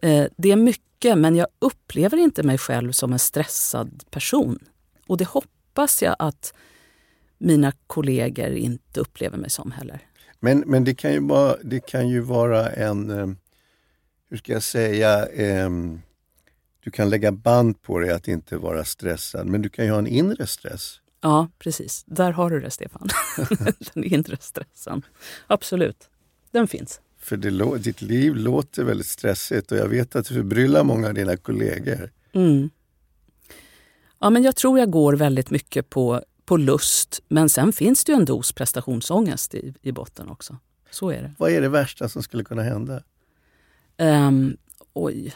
eh, 0.02 0.24
det 0.36 0.52
är 0.52 0.56
mycket, 0.56 1.18
men 1.18 1.36
jag 1.36 1.46
upplever 1.58 2.16
inte 2.16 2.42
mig 2.42 2.58
själv 2.58 2.92
som 2.92 3.12
en 3.12 3.18
stressad 3.18 4.04
person. 4.10 4.58
Och 5.06 5.16
det 5.16 5.24
hoppas 5.24 6.02
jag 6.02 6.16
att 6.18 6.54
mina 7.38 7.72
kollegor 7.86 8.50
inte 8.50 9.00
upplever 9.00 9.38
mig 9.38 9.50
som 9.50 9.70
heller. 9.72 10.00
Men, 10.40 10.58
men 10.66 10.84
det, 10.84 10.94
kan 10.94 11.12
ju 11.12 11.20
vara, 11.20 11.56
det 11.64 11.86
kan 11.86 12.08
ju 12.08 12.20
vara 12.20 12.70
en, 12.70 13.10
eh, 13.10 13.26
hur 14.30 14.36
ska 14.36 14.52
jag 14.52 14.62
säga, 14.62 15.26
ehm, 15.26 16.00
du 16.84 16.90
kan 16.90 17.10
lägga 17.10 17.32
band 17.32 17.82
på 17.82 17.98
dig 17.98 18.10
att 18.10 18.28
inte 18.28 18.56
vara 18.56 18.84
stressad, 18.84 19.46
men 19.46 19.62
du 19.62 19.68
kan 19.68 19.84
ju 19.84 19.90
ha 19.90 19.98
en 19.98 20.06
inre 20.06 20.46
stress. 20.46 21.00
Ja, 21.26 21.48
precis. 21.58 22.04
Där 22.06 22.32
har 22.32 22.50
du 22.50 22.60
det, 22.60 22.70
Stefan. 22.70 23.08
Den 23.94 24.04
inre 24.04 24.36
stressen. 24.40 25.02
Absolut. 25.46 26.08
Den 26.50 26.68
finns. 26.68 27.00
För 27.18 27.36
det, 27.36 27.78
ditt 27.78 28.02
liv 28.02 28.36
låter 28.36 28.84
väldigt 28.84 29.06
stressigt 29.06 29.72
och 29.72 29.78
jag 29.78 29.88
vet 29.88 30.16
att 30.16 30.26
det 30.26 30.34
förbryllar 30.34 30.84
många 30.84 31.08
av 31.08 31.14
dina 31.14 31.36
kollegor. 31.36 32.12
Mm. 32.32 32.70
Ja, 34.18 34.30
men 34.30 34.42
jag 34.42 34.56
tror 34.56 34.78
jag 34.78 34.90
går 34.90 35.12
väldigt 35.12 35.50
mycket 35.50 35.90
på, 35.90 36.22
på 36.44 36.56
lust. 36.56 37.20
Men 37.28 37.48
sen 37.48 37.72
finns 37.72 38.04
det 38.04 38.12
ju 38.12 38.16
en 38.16 38.24
dos 38.24 38.52
prestationsångest 38.52 39.54
i, 39.54 39.74
i 39.82 39.92
botten 39.92 40.28
också. 40.28 40.56
Så 40.90 41.10
är 41.10 41.22
det. 41.22 41.32
Vad 41.38 41.50
är 41.50 41.60
det 41.60 41.68
värsta 41.68 42.08
som 42.08 42.22
skulle 42.22 42.44
kunna 42.44 42.62
hända? 42.62 43.02
Um, 43.98 44.56
oj. 44.92 45.34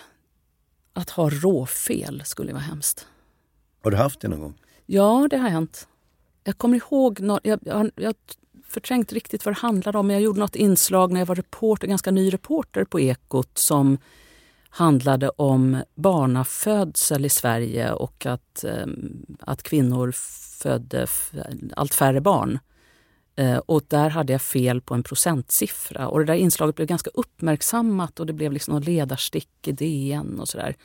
Att 0.92 1.10
ha 1.10 1.30
råfel 1.30 2.22
skulle 2.24 2.52
vara 2.52 2.62
hemskt. 2.62 3.06
Har 3.82 3.90
du 3.90 3.96
haft 3.96 4.20
det 4.20 4.28
någon 4.28 4.40
gång? 4.40 4.54
Ja, 4.92 5.26
det 5.30 5.36
har 5.36 5.48
hänt. 5.48 5.88
Jag 6.44 6.58
kommer 6.58 6.76
ihåg, 6.76 7.20
no 7.20 7.38
jag, 7.42 7.60
jag, 7.62 7.90
jag 7.96 8.14
förträngt 8.68 9.12
riktigt 9.12 9.44
vad 9.44 9.54
det 9.54 9.60
handlade 9.60 9.98
om. 9.98 10.10
Jag 10.10 10.20
gjorde 10.20 10.40
något 10.40 10.56
inslag 10.56 11.12
när 11.12 11.20
jag 11.20 11.26
var 11.26 11.34
reporter, 11.34 11.86
ganska 11.88 12.10
ny 12.10 12.30
reporter 12.30 12.84
på 12.84 13.00
Ekot 13.00 13.58
som 13.58 13.98
handlade 14.68 15.28
om 15.28 15.82
barnafödsel 15.94 17.24
i 17.24 17.28
Sverige 17.28 17.92
och 17.92 18.26
att, 18.26 18.64
ehm, 18.64 19.26
att 19.40 19.62
kvinnor 19.62 20.12
födde 20.62 21.06
allt 21.76 21.94
färre 21.94 22.20
barn. 22.20 22.58
Eh, 23.36 23.58
och 23.58 23.82
där 23.88 24.10
hade 24.10 24.32
jag 24.32 24.42
fel 24.42 24.80
på 24.80 24.94
en 24.94 25.02
procentsiffra. 25.02 26.08
Och 26.08 26.18
det 26.18 26.24
där 26.24 26.34
inslaget 26.34 26.76
blev 26.76 26.88
ganska 26.88 27.10
uppmärksammat 27.14 28.20
och 28.20 28.26
det 28.26 28.32
blev 28.32 28.52
liksom 28.52 28.74
något 28.74 28.84
ledarstick 28.84 29.68
i 29.68 29.72
DN 29.72 30.40
och 30.40 30.48
sådär. 30.48 30.76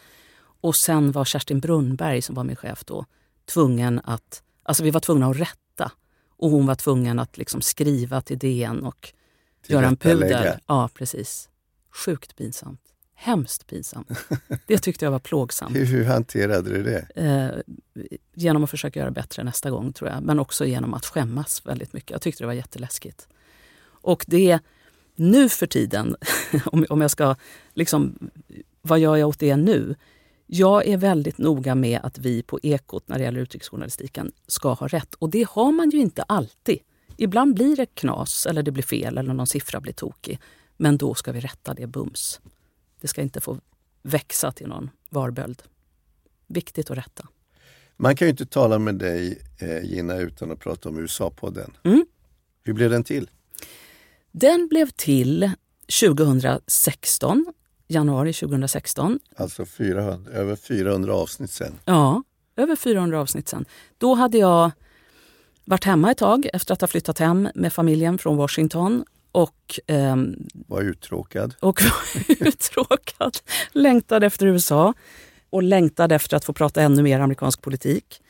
Och 0.62 0.76
sen 0.76 1.12
var 1.12 1.26
Kerstin 1.26 1.60
Brunnberg, 1.60 2.22
som 2.22 2.36
var 2.36 2.44
min 2.44 2.56
chef 2.56 2.86
då, 2.86 3.06
tvungen 3.46 4.02
att... 4.04 4.44
Alltså 4.64 4.84
vi 4.84 4.92
var 4.92 5.00
tvungna 5.00 5.28
att 5.28 5.40
rätta. 5.40 5.92
Och 6.38 6.50
hon 6.50 6.66
var 6.66 6.76
tvungen 6.76 7.20
att 7.20 7.38
liksom 7.38 7.62
skriva 7.62 8.22
till 8.22 8.40
DN 8.40 8.84
och 8.84 9.14
till 9.62 9.74
göra 9.74 9.88
en 9.88 9.98
pudel. 9.98 10.60
Ja, 10.68 10.90
precis. 10.94 11.50
Sjukt 11.92 12.36
pinsamt. 12.36 12.82
Hemskt 13.16 13.68
pinsamt. 13.68 14.10
Det 14.68 14.78
tyckte 14.78 15.06
jag 15.06 15.12
var 15.12 15.20
plågsamt. 15.20 15.76
Hur, 15.76 16.06
hanterade 16.06 16.70
du 16.70 16.84
det? 16.84 17.08
Eh, 17.16 17.74
genom 18.34 18.64
att 18.64 18.70
försöka 18.70 19.00
göra 19.00 19.12
bättre 19.12 19.44
nästa 19.44 19.70
gång, 19.70 19.94
tror 19.94 20.10
jag. 20.10 20.24
Men 20.24 20.40
också 20.40 20.66
genom 20.66 20.94
att 20.94 21.06
skämmas 21.06 21.66
väldigt 21.66 21.94
mycket. 21.94 22.12
Jag 22.12 22.22
tyckte 22.22 22.44
det 22.44 22.48
var 22.48 22.54
jätteläskigt. 22.54 23.28
Och 23.86 24.26
det, 24.28 24.60
nu 25.16 25.50
för 25.50 25.68
tiden, 25.68 26.16
om, 26.66 26.86
om 26.90 27.02
jag 27.02 27.12
ska... 27.12 27.36
Liksom, 27.74 28.30
vad 28.82 29.00
gör 29.00 29.16
jag 29.16 29.30
åt 29.30 29.40
det 29.40 29.56
nu? 29.56 29.96
Jag 30.46 30.88
är 30.88 30.98
väldigt 30.98 31.38
noga 31.38 31.76
med 31.76 32.00
att 32.04 32.18
vi 32.18 32.44
på 32.44 32.60
Ekot, 32.64 33.08
när 33.08 33.18
det 33.18 33.24
gäller 33.24 33.40
utrikesjournalistiken, 33.40 34.32
ska 34.48 34.74
ha 34.74 34.88
rätt. 34.88 35.14
Och 35.16 35.30
det 35.30 35.48
har 35.50 35.72
man 35.72 35.90
ju 35.90 35.98
inte 35.98 36.24
alltid. 36.24 36.80
Ibland 37.18 37.56
blir 37.56 37.76
det 37.76 37.86
knas, 37.86 38.46
eller 38.46 38.64
det 38.64 38.72
blir 38.72 38.84
fel, 38.84 39.18
eller 39.18 39.34
någon 39.34 39.48
siffra 39.48 39.80
blir 39.82 39.94
tokig. 39.94 40.40
Men 40.78 40.98
då 40.98 41.14
ska 41.14 41.32
vi 41.32 41.40
rätta 41.40 41.74
det 41.74 41.88
bums. 41.88 42.42
Det 43.02 43.08
ska 43.08 43.22
inte 43.22 43.42
få 43.42 43.60
växa 44.02 44.52
till 44.52 44.68
någon 44.68 44.90
varböld. 45.10 45.64
Viktigt 46.48 46.92
att 46.92 46.98
rätta. 46.98 47.28
Man 47.98 48.16
kan 48.16 48.28
ju 48.28 48.30
inte 48.30 48.46
tala 48.46 48.80
med 48.80 48.96
dig, 48.96 49.42
eh, 49.58 49.84
Gina, 49.84 50.18
utan 50.18 50.52
att 50.52 50.60
prata 50.60 50.90
om 50.90 51.00
USA-podden. 51.00 51.72
Mm. 51.84 52.06
Hur 52.64 52.74
blev 52.74 52.90
den 52.90 53.04
till? 53.04 53.30
Den 54.32 54.68
blev 54.68 54.90
till 54.90 55.52
2016, 56.02 57.46
januari 57.88 58.34
2016. 58.34 59.20
Alltså 59.36 59.66
400, 59.66 60.32
över 60.32 60.56
400 60.56 61.14
avsnitt 61.14 61.52
sen. 61.52 61.80
Ja, 61.86 62.24
över 62.56 62.76
400 62.76 63.20
avsnitt 63.20 63.50
sen. 63.50 63.66
Då 63.98 64.14
hade 64.14 64.38
jag 64.38 64.72
varit 65.66 65.84
hemma 65.84 66.12
ett 66.12 66.18
tag 66.18 66.50
efter 66.54 66.74
att 66.74 66.82
ha 66.82 66.88
flyttat 66.88 67.20
hem 67.20 67.50
med 67.56 67.74
familjen 67.74 68.18
från 68.18 68.38
Washington 68.38 69.06
och, 69.32 69.80
ehm, 69.88 70.48
var 70.54 70.82
uttråkad. 70.82 71.56
Och 71.60 71.82
var 72.30 72.48
uttråkad. 72.48 73.38
Längtade 73.72 74.26
efter 74.26 74.46
USA 74.46 74.94
och 75.50 75.64
längtade 75.64 76.16
efter 76.16 76.38
att 76.38 76.46
få 76.46 76.54
prata 76.54 76.82
ännu 76.82 77.04
mer 77.04 77.20
amerikansk 77.20 77.62
politik. 77.62 78.22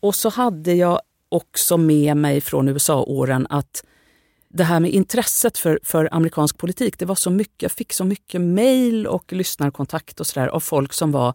Och 0.00 0.14
så 0.14 0.28
hade 0.28 0.74
jag 0.74 1.00
också 1.28 1.76
med 1.76 2.16
mig 2.16 2.40
från 2.40 2.68
USA-åren 2.68 3.46
att 3.50 3.84
det 4.56 4.64
här 4.64 4.80
med 4.80 4.90
intresset 4.90 5.58
för, 5.58 5.80
för 5.82 6.08
amerikansk 6.12 6.58
politik, 6.58 6.98
det 6.98 7.04
var 7.04 7.14
så 7.14 7.30
mycket, 7.30 7.62
jag 7.62 7.72
fick 7.72 7.92
så 7.92 8.04
mycket 8.04 8.40
mejl 8.40 9.06
och 9.06 9.32
lyssnarkontakt 9.32 10.20
och 10.20 10.26
sådär 10.26 10.48
av 10.48 10.60
folk 10.60 10.92
som 10.92 11.12
var 11.12 11.34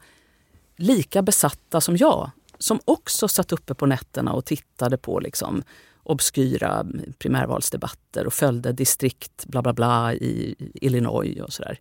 lika 0.77 1.21
besatta 1.21 1.81
som 1.81 1.97
jag. 1.97 2.31
Som 2.57 2.79
också 2.85 3.27
satt 3.27 3.51
uppe 3.51 3.73
på 3.73 3.85
nätterna 3.85 4.33
och 4.33 4.45
tittade 4.45 4.97
på 4.97 5.19
liksom, 5.19 5.63
obskyra 6.03 6.85
primärvalsdebatter 7.17 8.27
och 8.27 8.33
följde 8.33 8.71
distrikt 8.71 9.45
bla 9.45 9.61
bla 9.61 9.73
bla 9.73 10.13
i 10.13 10.55
Illinois 10.73 11.41
och 11.41 11.53
sådär. 11.53 11.79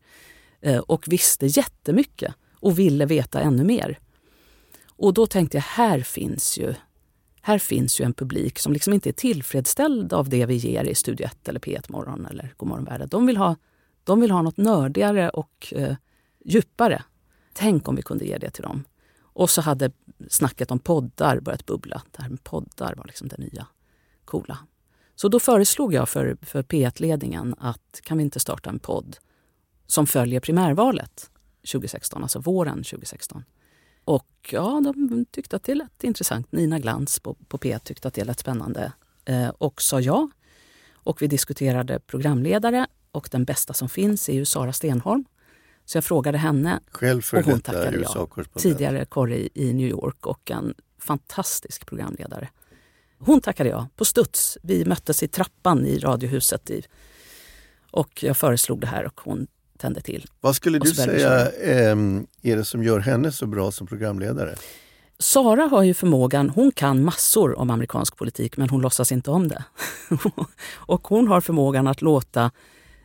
Eh, 0.61 0.79
och 0.79 1.05
visste 1.09 1.46
jättemycket 1.46 2.35
och 2.55 2.79
ville 2.79 3.07
veta 3.07 3.40
ännu 3.40 3.64
mer. 3.64 3.98
Och 4.87 5.14
då 5.14 5.26
tänkte 5.26 5.57
jag, 5.57 5.62
här 5.62 6.00
finns 6.00 6.59
ju, 6.59 6.74
här 7.40 7.59
finns 7.59 8.00
ju 8.00 8.05
en 8.05 8.12
publik 8.12 8.59
som 8.59 8.72
liksom 8.72 8.92
inte 8.92 9.11
är 9.11 9.12
tillfredsställd 9.12 10.12
av 10.12 10.29
det 10.29 10.46
vi 10.46 10.55
ger 10.55 10.85
i 10.85 10.94
Studio 10.94 11.26
1 11.26 11.48
eller 11.48 11.61
P1 11.61 11.92
Morgon 11.92 12.26
eller 12.26 12.55
Godmorgon 12.57 12.85
Världen. 12.85 13.09
De 13.09 13.26
vill 13.26 13.37
ha, 13.37 13.57
de 14.05 14.20
vill 14.20 14.31
ha 14.31 14.42
något 14.42 14.57
nördigare 14.57 15.29
och 15.29 15.72
eh, 15.76 15.96
djupare. 16.44 17.03
Tänk 17.53 17.88
om 17.88 17.96
vi 17.96 18.03
kunde 18.03 18.24
ge 18.24 18.38
det 18.38 18.50
till 18.50 18.62
dem. 18.62 18.85
Och 19.20 19.50
så 19.50 19.61
hade 19.61 19.92
snacket 20.29 20.70
om 20.70 20.79
poddar 20.79 21.40
börjat 21.40 21.66
bubbla. 21.66 22.03
Det 22.11 22.22
här 22.22 22.31
med 22.31 22.44
poddar 22.44 22.94
var 22.94 23.05
liksom 23.05 23.29
det 23.29 23.38
nya 23.38 23.66
coola. 24.24 24.59
Så 25.14 25.29
då 25.29 25.40
föreslog 25.40 25.94
jag 25.94 26.09
för, 26.09 26.37
för 26.42 26.62
P1-ledningen 26.62 27.55
att 27.59 28.00
kan 28.03 28.18
vi 28.18 28.24
inte 28.24 28.40
starta 28.40 28.70
en 28.70 28.79
podd 28.79 29.16
som 29.87 30.07
följer 30.07 30.40
primärvalet 30.40 31.31
2016, 31.72 32.22
alltså 32.22 32.38
våren 32.38 32.76
2016. 32.76 33.44
Och 34.11 34.49
ja, 34.51 34.81
de 34.85 35.27
tyckte 35.31 35.57
att 35.57 35.64
det 35.64 35.75
lät 35.75 36.05
intressant. 36.05 36.53
Nina 36.53 36.79
Glans 36.79 37.20
på, 37.20 37.35
på 37.35 37.59
P1 37.59 37.79
tyckte 37.79 38.09
att 38.09 38.14
det 38.14 38.25
lät 38.25 38.38
spännande 38.38 38.92
eh, 39.25 39.49
och 39.49 39.83
sa 39.83 40.01
ja. 40.01 40.29
Och 40.92 41.23
vi 41.23 41.27
diskuterade 41.27 42.01
programledare 42.01 42.87
och 43.12 43.29
den 43.31 43.44
bästa 43.44 43.73
som 43.73 43.88
finns 43.88 44.29
är 44.29 44.33
ju 44.33 44.44
Sara 44.44 44.73
Stenholm. 44.73 45.25
Så 45.85 45.96
jag 45.96 46.05
frågade 46.05 46.38
henne 46.38 46.81
Själv 46.90 47.23
för 47.23 47.37
och 47.37 47.44
hon 47.44 47.61
tackade 47.61 48.01
ja. 48.14 48.29
Tidigare 48.57 49.05
korre 49.05 49.49
i 49.55 49.73
New 49.73 49.88
York 49.88 50.27
och 50.27 50.51
en 50.51 50.75
fantastisk 50.99 51.87
programledare. 51.87 52.49
Hon 53.18 53.40
tackade 53.40 53.70
ja 53.70 53.88
på 53.96 54.05
studs. 54.05 54.59
Vi 54.62 54.85
möttes 54.85 55.23
i 55.23 55.29
trappan 55.29 55.87
i 55.87 55.99
Radiohuset 55.99 56.70
i, 56.70 56.83
och 57.90 58.23
jag 58.23 58.37
föreslog 58.37 58.81
det 58.81 58.87
här 58.87 59.07
och 59.07 59.20
hon 59.20 59.46
tände 59.80 60.00
till. 60.00 60.26
Vad 60.40 60.56
skulle 60.56 60.78
du 60.78 60.90
säga 60.90 61.50
ehm, 61.50 62.26
är 62.42 62.56
det 62.56 62.64
som 62.64 62.82
gör 62.82 62.98
henne 62.98 63.32
så 63.32 63.46
bra 63.46 63.70
som 63.70 63.86
programledare? 63.86 64.54
Sara 65.18 65.62
har 65.62 65.82
ju 65.82 65.94
förmågan, 65.94 66.50
hon 66.50 66.72
kan 66.72 67.04
massor 67.04 67.58
om 67.58 67.70
amerikansk 67.70 68.16
politik 68.16 68.56
men 68.56 68.68
hon 68.68 68.80
låtsas 68.80 69.12
inte 69.12 69.30
om 69.30 69.48
det. 69.48 69.64
och 70.74 71.08
hon 71.08 71.28
har 71.28 71.40
förmågan 71.40 71.86
att 71.86 72.02
låta 72.02 72.50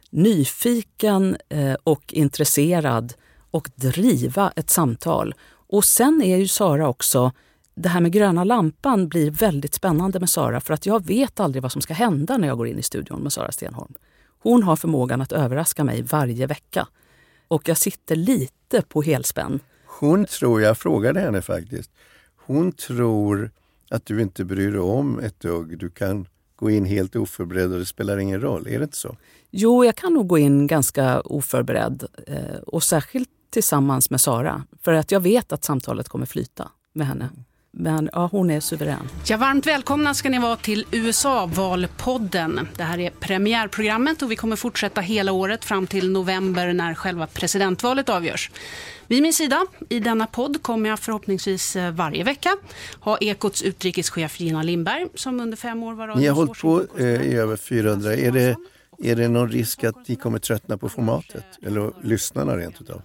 nyfiken 0.09 1.38
eh, 1.49 1.75
och 1.83 2.13
intresserad 2.13 3.13
och 3.51 3.69
driva 3.75 4.51
ett 4.55 4.69
samtal. 4.69 5.35
Och 5.67 5.85
sen 5.85 6.21
är 6.21 6.38
ju 6.38 6.47
Sara 6.47 6.88
också 6.88 7.31
det 7.75 7.89
här 7.89 8.01
med 8.01 8.11
gröna 8.11 8.43
lampan 8.43 9.07
blir 9.07 9.31
väldigt 9.31 9.73
spännande 9.73 10.19
med 10.19 10.29
Sara 10.29 10.61
för 10.61 10.73
att 10.73 10.85
jag 10.85 11.05
vet 11.05 11.39
aldrig 11.39 11.63
vad 11.63 11.71
som 11.71 11.81
ska 11.81 11.93
hända 11.93 12.38
när 12.38 12.47
jag 12.47 12.57
går 12.57 12.67
in 12.67 12.79
i 12.79 12.83
studion 12.83 13.21
med 13.21 13.33
Sara 13.33 13.51
Stenholm. 13.51 13.93
Hon 14.45 14.63
har 14.63 14.75
förmågan 14.75 15.21
att 15.21 15.31
överraska 15.31 15.84
mig 15.84 16.01
varje 16.01 16.47
vecka. 16.47 16.88
Och 17.47 17.69
jag 17.69 17.77
sitter 17.77 18.15
lite 18.15 18.81
på 18.81 19.01
helspänn. 19.01 19.60
Hon 19.86 20.25
tror, 20.25 20.62
jag 20.62 20.77
frågade 20.77 21.19
henne 21.19 21.41
faktiskt, 21.41 21.91
hon 22.36 22.71
tror 22.71 23.51
att 23.89 24.05
du 24.05 24.21
inte 24.21 24.45
bryr 24.45 24.71
dig 24.71 24.79
om 24.79 25.19
ett 25.19 25.39
dugg. 25.39 25.79
Du 25.79 25.89
kan 25.89 26.27
gå 26.55 26.69
in 26.69 26.86
helt 26.86 27.15
oförberedd 27.15 27.73
och 27.73 27.79
det 27.79 27.86
spelar 27.86 28.17
ingen 28.17 28.41
roll. 28.41 28.67
Är 28.67 28.77
det 28.79 28.84
inte 28.84 28.97
så? 28.97 29.17
Jo, 29.51 29.86
jag 29.86 29.95
kan 29.95 30.13
nog 30.13 30.27
gå 30.27 30.38
in 30.38 30.67
ganska 30.67 31.21
oförberedd. 31.21 32.03
Eh, 32.27 32.58
och 32.67 32.84
särskilt 32.84 33.29
tillsammans 33.49 34.10
med 34.10 34.21
Sara. 34.21 34.63
För 34.81 34.93
att 34.93 35.12
jag 35.12 35.19
vet 35.19 35.51
att 35.51 35.63
samtalet 35.63 36.10
kommer 36.10 36.25
flyta 36.25 36.71
med 36.93 37.08
henne. 37.08 37.29
Men 37.77 38.09
ja, 38.13 38.29
hon 38.31 38.49
är 38.49 38.59
suverän. 38.59 39.09
Ja, 39.26 39.38
varmt 39.38 39.67
välkomna 39.67 40.13
ska 40.13 40.30
ni 40.30 40.39
vara 40.39 40.55
till 40.55 40.86
USA-valpodden. 40.91 42.67
Det 42.78 42.84
här 42.84 42.99
är 42.99 43.09
premiärprogrammet 43.09 44.21
och 44.21 44.32
vi 44.32 44.36
kommer 44.36 44.55
fortsätta 44.55 45.01
hela 45.01 45.32
året 45.32 45.65
fram 45.65 45.88
till 45.88 46.11
november 46.11 46.73
när 46.73 46.93
själva 46.93 47.28
presidentvalet 47.28 48.09
avgörs. 48.09 48.51
Vid 49.07 49.21
min 49.21 49.34
sida 49.34 49.65
i 49.89 49.99
denna 49.99 50.28
podd 50.28 50.63
kommer 50.63 50.89
jag 50.89 50.99
förhoppningsvis 50.99 51.76
eh, 51.76 51.91
varje 51.91 52.23
vecka 52.23 52.57
ha 52.99 53.17
Ekots 53.17 53.61
utrikeschef 53.61 54.39
Gina 54.39 54.63
Lindberg 54.63 55.07
som 55.15 55.39
under 55.39 55.57
fem 55.57 55.84
år 55.84 55.93
var 55.93 56.15
Ni 56.15 56.28
har 56.28 56.36
hållit 56.36 56.61
på 56.61 56.84
eh, 56.97 57.05
i 57.05 57.36
över 57.36 57.55
400. 57.55 58.13
Är 58.13 58.32
det, 58.32 58.55
är 59.03 59.15
det 59.15 59.28
någon 59.28 59.49
risk 59.49 59.84
att 59.84 60.07
ni 60.07 60.15
kommer 60.15 60.39
tröttna 60.39 60.78
på 60.78 60.89
formatet? 60.89 61.45
Eller 61.65 61.91
lyssnarna 62.03 62.57
rent 62.57 62.82
utav? 62.82 63.01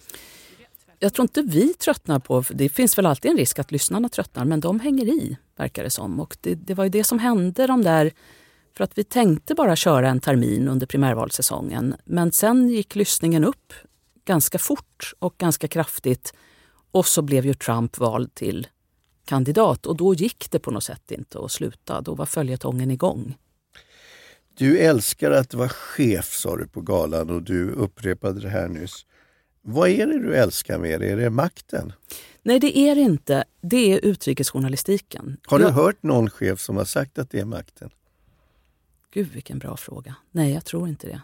Jag 1.02 1.14
tror 1.14 1.24
inte 1.24 1.42
vi 1.42 1.74
tröttnar 1.74 2.18
på, 2.18 2.44
det 2.50 2.68
finns 2.68 2.98
väl 2.98 3.06
alltid 3.06 3.30
en 3.30 3.36
risk 3.36 3.58
att 3.58 3.72
lyssnarna 3.72 4.08
tröttnar, 4.08 4.44
men 4.44 4.60
de 4.60 4.80
hänger 4.80 5.06
i, 5.06 5.36
verkar 5.56 5.82
det 5.84 5.90
som. 5.90 6.20
Och 6.20 6.36
det, 6.40 6.54
det 6.54 6.74
var 6.74 6.84
ju 6.84 6.90
det 6.90 7.04
som 7.04 7.18
hände 7.18 7.66
de 7.66 7.82
där, 7.82 8.12
för 8.76 8.84
att 8.84 8.98
vi 8.98 9.04
tänkte 9.04 9.54
bara 9.54 9.76
köra 9.76 10.08
en 10.08 10.20
termin 10.20 10.68
under 10.68 10.86
primärvalssäsongen. 10.86 11.94
Men 12.04 12.32
sen 12.32 12.68
gick 12.68 12.94
lyssningen 12.94 13.44
upp 13.44 13.72
ganska 14.24 14.58
fort 14.58 15.12
och 15.18 15.34
ganska 15.38 15.68
kraftigt. 15.68 16.34
Och 16.92 17.06
så 17.06 17.22
blev 17.22 17.46
ju 17.46 17.54
Trump 17.54 17.98
vald 17.98 18.34
till 18.34 18.68
kandidat 19.24 19.86
och 19.86 19.96
då 19.96 20.14
gick 20.14 20.50
det 20.50 20.58
på 20.58 20.70
något 20.70 20.84
sätt 20.84 21.10
inte 21.10 21.38
att 21.38 21.52
sluta. 21.52 22.00
Då 22.00 22.14
var 22.14 22.26
följetongen 22.26 22.90
igång. 22.90 23.36
Du 24.54 24.78
älskar 24.78 25.30
att 25.30 25.54
vara 25.54 25.68
chef 25.68 26.32
sa 26.32 26.56
du 26.56 26.66
på 26.66 26.80
galan 26.80 27.30
och 27.30 27.42
du 27.42 27.70
upprepade 27.70 28.40
det 28.40 28.48
här 28.48 28.68
nyss. 28.68 29.06
Vad 29.72 29.88
är 29.88 30.06
det 30.06 30.18
du 30.18 30.34
älskar 30.36 30.78
med 30.78 31.00
det? 31.00 31.08
Är 31.10 31.16
det 31.16 31.30
makten? 31.30 31.92
Nej, 32.42 32.60
det 32.60 32.78
är 32.78 32.94
det 32.94 33.00
inte. 33.00 33.44
Det 33.62 33.92
är 33.92 34.04
utrikesjournalistiken. 34.04 35.36
Har 35.46 35.58
du 35.58 35.64
Jag- 35.64 35.70
hört 35.72 36.02
någon 36.02 36.30
chef 36.30 36.60
som 36.60 36.76
har 36.76 36.84
sagt 36.84 37.18
att 37.18 37.30
det 37.30 37.40
är 37.40 37.44
makten? 37.44 37.90
Gud, 39.12 39.28
vilken 39.32 39.58
bra 39.58 39.76
fråga. 39.76 40.14
Nej, 40.30 40.52
jag 40.52 40.64
tror 40.64 40.88
inte 40.88 41.06
det. 41.06 41.20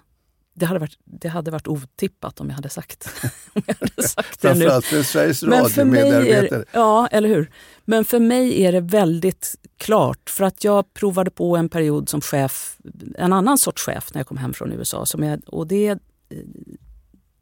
Det 0.54 0.66
hade 0.66 0.80
varit, 0.80 0.98
det 1.04 1.28
hade 1.28 1.50
varit 1.50 1.68
otippat 1.68 2.40
om 2.40 2.48
jag 2.48 2.54
hade 2.54 2.68
sagt, 2.68 3.08
om 3.54 3.62
jag 3.66 3.74
hade 3.80 4.08
sagt 4.08 4.40
det 4.42 4.48
nu. 4.48 4.54
Framförallt 4.60 4.84
för 4.84 5.02
Sveriges 5.02 5.42
Radio-medarbetare. 5.42 6.64
ja, 6.72 7.06
eller 7.06 7.28
hur? 7.28 7.50
Men 7.84 8.04
för 8.04 8.20
mig 8.20 8.64
är 8.64 8.72
det 8.72 8.80
väldigt 8.80 9.54
klart. 9.76 10.30
För 10.30 10.44
att 10.44 10.64
jag 10.64 10.94
provade 10.94 11.30
på 11.30 11.56
en 11.56 11.68
period 11.68 12.08
som 12.08 12.20
chef, 12.20 12.78
en 13.18 13.32
annan 13.32 13.58
sorts 13.58 13.82
chef 13.82 14.14
när 14.14 14.20
jag 14.20 14.26
kom 14.26 14.36
hem 14.36 14.54
från 14.54 14.72
USA. 14.72 15.06
Som 15.06 15.22
jag, 15.22 15.40
och 15.46 15.66
det, 15.66 15.98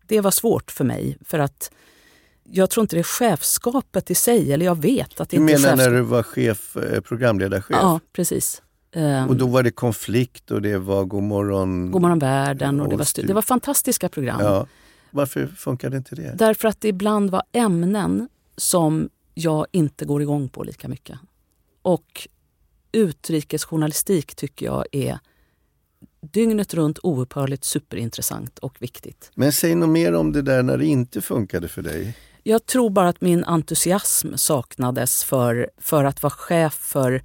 det 0.06 0.20
var 0.20 0.30
svårt 0.30 0.70
för 0.70 0.84
mig. 0.84 1.18
För 1.24 1.38
att 1.38 1.70
jag 2.44 2.70
tror 2.70 2.84
inte 2.84 2.96
det 2.96 3.00
är 3.00 3.02
chefskapet 3.02 4.10
i 4.10 4.14
sig, 4.14 4.52
eller 4.52 4.66
jag 4.66 4.82
vet 4.82 5.20
att 5.20 5.28
det 5.28 5.36
Du 5.36 5.40
inte 5.40 5.54
är 5.54 5.58
menar 5.58 5.76
när 5.76 5.90
du 5.90 6.00
var 6.00 6.22
chef, 6.22 6.76
eh, 6.76 7.00
programledarchef? 7.00 7.76
Ja, 7.80 8.00
precis. 8.12 8.62
Ehm, 8.92 9.28
Och 9.28 9.36
då 9.36 9.46
var 9.46 9.62
det 9.62 9.70
konflikt 9.70 10.50
och 10.50 10.62
det 10.62 10.78
var 10.78 11.04
God 11.04 11.22
morgon... 11.22 11.90
God 11.90 12.02
morgon 12.02 12.18
världen 12.18 12.80
och 12.80 12.88
det 12.88 12.96
var, 12.96 13.26
det 13.26 13.34
var 13.34 13.42
fantastiska 13.42 14.08
program. 14.08 14.40
Ja. 14.40 14.66
Varför 15.10 15.46
funkade 15.46 15.96
inte 15.96 16.14
det? 16.14 16.34
Därför 16.38 16.68
att 16.68 16.80
det 16.80 16.88
ibland 16.88 17.30
var 17.30 17.42
ämnen 17.52 18.28
som 18.56 19.08
jag 19.34 19.66
inte 19.72 20.04
går 20.04 20.22
igång 20.22 20.48
på 20.48 20.62
lika 20.62 20.88
mycket. 20.88 21.18
Och 21.82 22.28
utrikesjournalistik 22.92 24.34
tycker 24.34 24.66
jag 24.66 24.84
är 24.92 25.18
dygnet 26.32 26.74
runt 26.74 26.98
oupphörligt 27.02 27.64
superintressant 27.64 28.58
och 28.58 28.82
viktigt. 28.82 29.30
Men 29.34 29.52
säg 29.52 29.74
något 29.74 29.88
mer 29.88 30.12
om 30.14 30.32
det 30.32 30.42
där 30.42 30.62
när 30.62 30.78
det 30.78 30.86
inte 30.86 31.20
funkade 31.20 31.68
för 31.68 31.82
dig. 31.82 32.16
Jag 32.42 32.66
tror 32.66 32.90
bara 32.90 33.08
att 33.08 33.20
min 33.20 33.44
entusiasm 33.44 34.28
saknades 34.36 35.24
för, 35.24 35.70
för 35.78 36.04
att 36.04 36.22
vara 36.22 36.30
chef 36.30 36.74
för, 36.74 37.22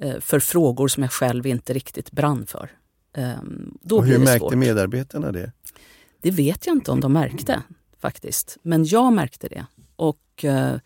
eh, 0.00 0.20
för 0.20 0.40
frågor 0.40 0.88
som 0.88 1.02
jag 1.02 1.12
själv 1.12 1.46
inte 1.46 1.72
riktigt 1.72 2.10
brann 2.10 2.46
för. 2.46 2.70
Ehm, 3.16 3.78
Då 3.82 3.96
och 3.96 4.04
hur 4.06 4.18
märkte 4.18 4.38
svårt. 4.38 4.54
medarbetarna 4.54 5.32
det? 5.32 5.52
Det 6.22 6.30
vet 6.30 6.66
jag 6.66 6.76
inte 6.76 6.90
om 6.90 7.00
de 7.00 7.12
märkte 7.12 7.62
faktiskt. 8.00 8.56
Men 8.62 8.84
jag 8.84 9.12
märkte 9.12 9.48
det. 9.48 9.66
Och, 9.96 10.44
eh, 10.44 10.76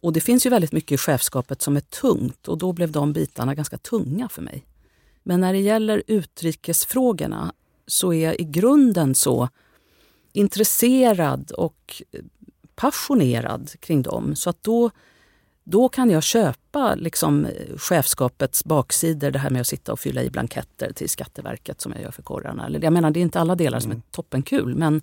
och 0.00 0.12
det 0.12 0.20
finns 0.20 0.46
ju 0.46 0.50
väldigt 0.50 0.72
mycket 0.72 0.92
i 0.92 0.96
chefskapet 0.96 1.62
som 1.62 1.76
är 1.76 1.80
tungt 1.80 2.48
och 2.48 2.58
då 2.58 2.72
blev 2.72 2.90
de 2.92 3.12
bitarna 3.12 3.54
ganska 3.54 3.78
tunga 3.78 4.28
för 4.28 4.42
mig. 4.42 4.66
Men 5.22 5.40
när 5.40 5.52
det 5.52 5.60
gäller 5.60 6.02
utrikesfrågorna 6.06 7.52
så 7.86 8.12
är 8.12 8.24
jag 8.24 8.40
i 8.40 8.44
grunden 8.44 9.14
så 9.14 9.48
intresserad 10.32 11.50
och 11.50 12.02
passionerad 12.74 13.70
kring 13.80 14.02
dem. 14.02 14.36
Så 14.36 14.50
att 14.50 14.62
då, 14.62 14.90
då 15.64 15.88
kan 15.88 16.10
jag 16.10 16.22
köpa 16.22 16.94
liksom 16.94 17.44
eh, 17.44 17.76
chefskapets 17.76 18.64
baksidor, 18.64 19.30
det 19.30 19.38
här 19.38 19.50
med 19.50 19.60
att 19.60 19.66
sitta 19.66 19.92
och 19.92 20.00
fylla 20.00 20.22
i 20.22 20.30
blanketter 20.30 20.92
till 20.92 21.08
Skatteverket 21.08 21.80
som 21.80 21.92
jag 21.92 22.02
gör 22.02 22.10
för 22.10 22.22
korrarna. 22.22 22.70
Jag 22.82 22.92
menar, 22.92 23.10
det 23.10 23.20
är 23.20 23.22
inte 23.22 23.40
alla 23.40 23.54
delar 23.54 23.80
som 23.80 23.92
är 23.92 24.00
toppenkul 24.10 24.74
men, 24.74 25.02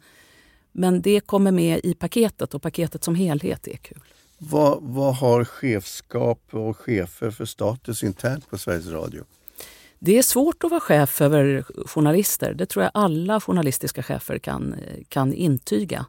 men 0.72 1.02
det 1.02 1.20
kommer 1.20 1.52
med 1.52 1.80
i 1.84 1.94
paketet 1.94 2.54
och 2.54 2.62
paketet 2.62 3.04
som 3.04 3.16
helhet 3.16 3.68
är 3.68 3.78
kul. 3.78 4.00
Vad, 4.38 4.78
vad 4.82 5.16
har 5.16 5.46
chefskap 5.46 6.42
och 6.52 6.78
chefer 6.78 7.32
för 7.32 7.46
status 7.46 8.04
internt 8.04 8.50
på 8.50 8.58
Sveriges 8.58 8.88
Radio? 8.88 9.24
Det 10.00 10.18
är 10.18 10.24
svårt 10.24 10.64
att 10.64 10.72
vara 10.72 10.82
chef 10.82 11.22
över 11.22 11.66
journalister. 11.86 12.54
Det 12.54 12.66
tror 12.66 12.84
jag 12.84 12.92
alla 12.94 13.42
journalistiska 13.42 14.04
chefer 14.04 14.38
kan, 14.38 14.76
kan 15.10 15.34
intyga. 15.34 16.06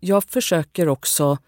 Jag 0.00 0.24
försöker 0.24 0.88
också 0.88 1.38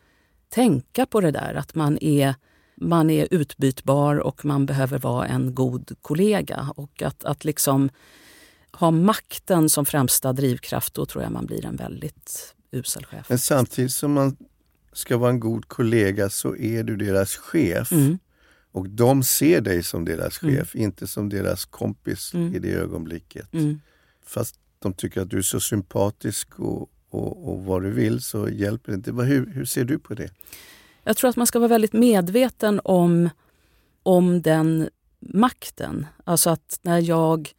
tänka 0.48 1.06
på 1.06 1.20
det 1.20 1.30
där 1.30 1.54
att 1.54 1.74
man 1.74 1.98
är, 1.98 2.34
man 2.76 3.10
är 3.10 3.28
utbytbar 3.30 4.16
och 4.16 4.44
man 4.44 4.66
behöver 4.66 4.98
vara 4.98 5.26
en 5.26 5.54
god 5.54 5.96
kollega. 6.00 6.72
Och 6.76 7.02
att, 7.02 7.24
att 7.24 7.44
liksom 7.44 7.90
ha 8.72 8.90
makten 8.90 9.68
som 9.68 9.86
främsta 9.86 10.32
drivkraft, 10.32 10.94
då 10.94 11.06
tror 11.06 11.24
jag 11.24 11.32
man 11.32 11.46
blir 11.46 11.66
en 11.66 11.76
väldigt 11.76 12.54
usel 12.70 13.04
chef. 13.04 13.26
Men 13.28 13.38
samtidigt 13.38 13.92
som 13.92 14.12
man 14.12 14.36
ska 14.92 15.16
vara 15.16 15.30
en 15.30 15.40
god 15.40 15.68
kollega 15.68 16.30
så 16.30 16.56
är 16.56 16.82
du 16.82 16.96
deras 16.96 17.36
chef. 17.36 17.92
Mm. 17.92 18.18
Och 18.76 18.88
de 18.88 19.22
ser 19.22 19.60
dig 19.60 19.82
som 19.82 20.04
deras 20.04 20.38
chef, 20.38 20.76
inte 20.76 21.06
som 21.06 21.28
deras 21.28 21.64
kompis 21.64 22.34
i 22.34 22.58
det 22.58 22.72
ögonblicket. 22.72 23.52
Mm. 23.52 23.80
Fast 24.26 24.56
de 24.78 24.92
tycker 24.92 25.20
att 25.20 25.30
du 25.30 25.38
är 25.38 25.42
så 25.42 25.60
sympatisk 25.60 26.58
och, 26.58 26.90
och, 27.10 27.48
och 27.48 27.64
vad 27.64 27.82
du 27.82 27.90
vill 27.90 28.20
så 28.20 28.48
hjälper 28.48 28.92
det 28.92 28.96
inte. 28.96 29.12
Hur, 29.12 29.46
hur 29.46 29.64
ser 29.64 29.84
du 29.84 29.98
på 29.98 30.14
det? 30.14 30.30
Jag 31.04 31.16
tror 31.16 31.30
att 31.30 31.36
man 31.36 31.46
ska 31.46 31.58
vara 31.58 31.68
väldigt 31.68 31.92
medveten 31.92 32.80
om, 32.84 33.30
om 34.02 34.42
den 34.42 34.88
makten. 35.20 36.06
Alltså 36.24 36.50
att 36.50 36.78
när 36.82 36.98
jag, 36.98 37.50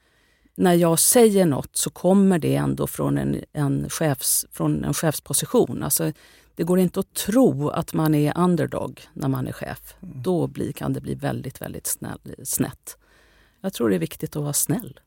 när 0.56 0.74
jag 0.74 1.00
säger 1.00 1.46
något 1.46 1.78
så 1.78 1.90
kommer 1.90 2.40
det 2.40 2.56
ändå 2.56 2.88
från 2.88 3.18
en, 3.18 3.44
en, 3.54 3.90
chefs, 3.90 4.46
från 4.52 4.84
en 4.84 4.94
chefsposition. 4.94 5.84
Alltså, 5.84 6.12
det 6.58 6.64
går 6.64 6.80
inte 6.80 7.00
att 7.00 7.14
tro 7.14 7.70
att 7.70 7.94
man 7.94 8.16
är 8.16 8.38
underdog 8.38 9.02
när 9.14 9.28
man 9.28 9.48
är 9.48 9.52
chef. 9.52 9.96
Då 10.00 10.48
blir, 10.48 10.72
kan 10.72 10.94
det 10.94 11.02
bli 11.02 11.16
väldigt, 11.16 11.62
väldigt 11.62 11.88
snäll, 11.88 12.36
snett. 12.44 12.98
Jag 13.62 13.74
tror 13.74 13.90
det 13.90 13.96
är 13.96 14.00
viktigt 14.00 14.36
att 14.36 14.42
vara 14.42 14.54
snäll. 14.54 15.00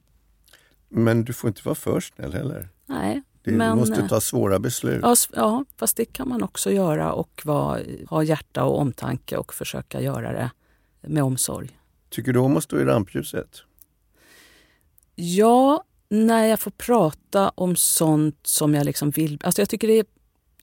Men 0.88 1.24
du 1.24 1.32
får 1.32 1.48
inte 1.48 1.62
vara 1.64 1.74
för 1.74 2.00
snäll 2.00 2.32
heller. 2.32 2.68
Nej, 2.86 3.22
Det, 3.42 3.52
men, 3.52 3.76
du 3.76 3.80
måste 3.80 4.00
eh, 4.00 4.08
ta 4.08 4.20
svåra 4.20 4.58
beslut. 4.58 5.00
Ja, 5.02 5.14
ja, 5.32 5.64
fast 5.76 5.96
det 5.96 6.04
kan 6.04 6.28
man 6.28 6.42
också 6.42 6.70
göra 6.70 7.12
och 7.12 7.42
vara, 7.44 7.80
ha 8.08 8.22
hjärta 8.22 8.64
och 8.64 8.78
omtanke 8.78 9.36
och 9.36 9.54
försöka 9.54 10.00
göra 10.00 10.32
det 10.32 10.50
med 11.00 11.22
omsorg. 11.22 11.78
Tycker 12.08 12.32
du 12.32 12.38
om 12.38 12.56
att 12.56 12.64
stå 12.64 12.80
i 12.80 12.84
rampljuset? 12.84 13.62
Ja, 15.14 15.84
när 16.08 16.46
jag 16.46 16.60
får 16.60 16.70
prata 16.70 17.48
om 17.48 17.76
sånt 17.76 18.38
som 18.42 18.74
jag 18.74 18.84
liksom 18.84 19.10
vill... 19.10 19.38
Alltså 19.42 19.62
jag 19.62 19.68
tycker 19.68 19.88
det 19.88 19.98
är 19.98 20.04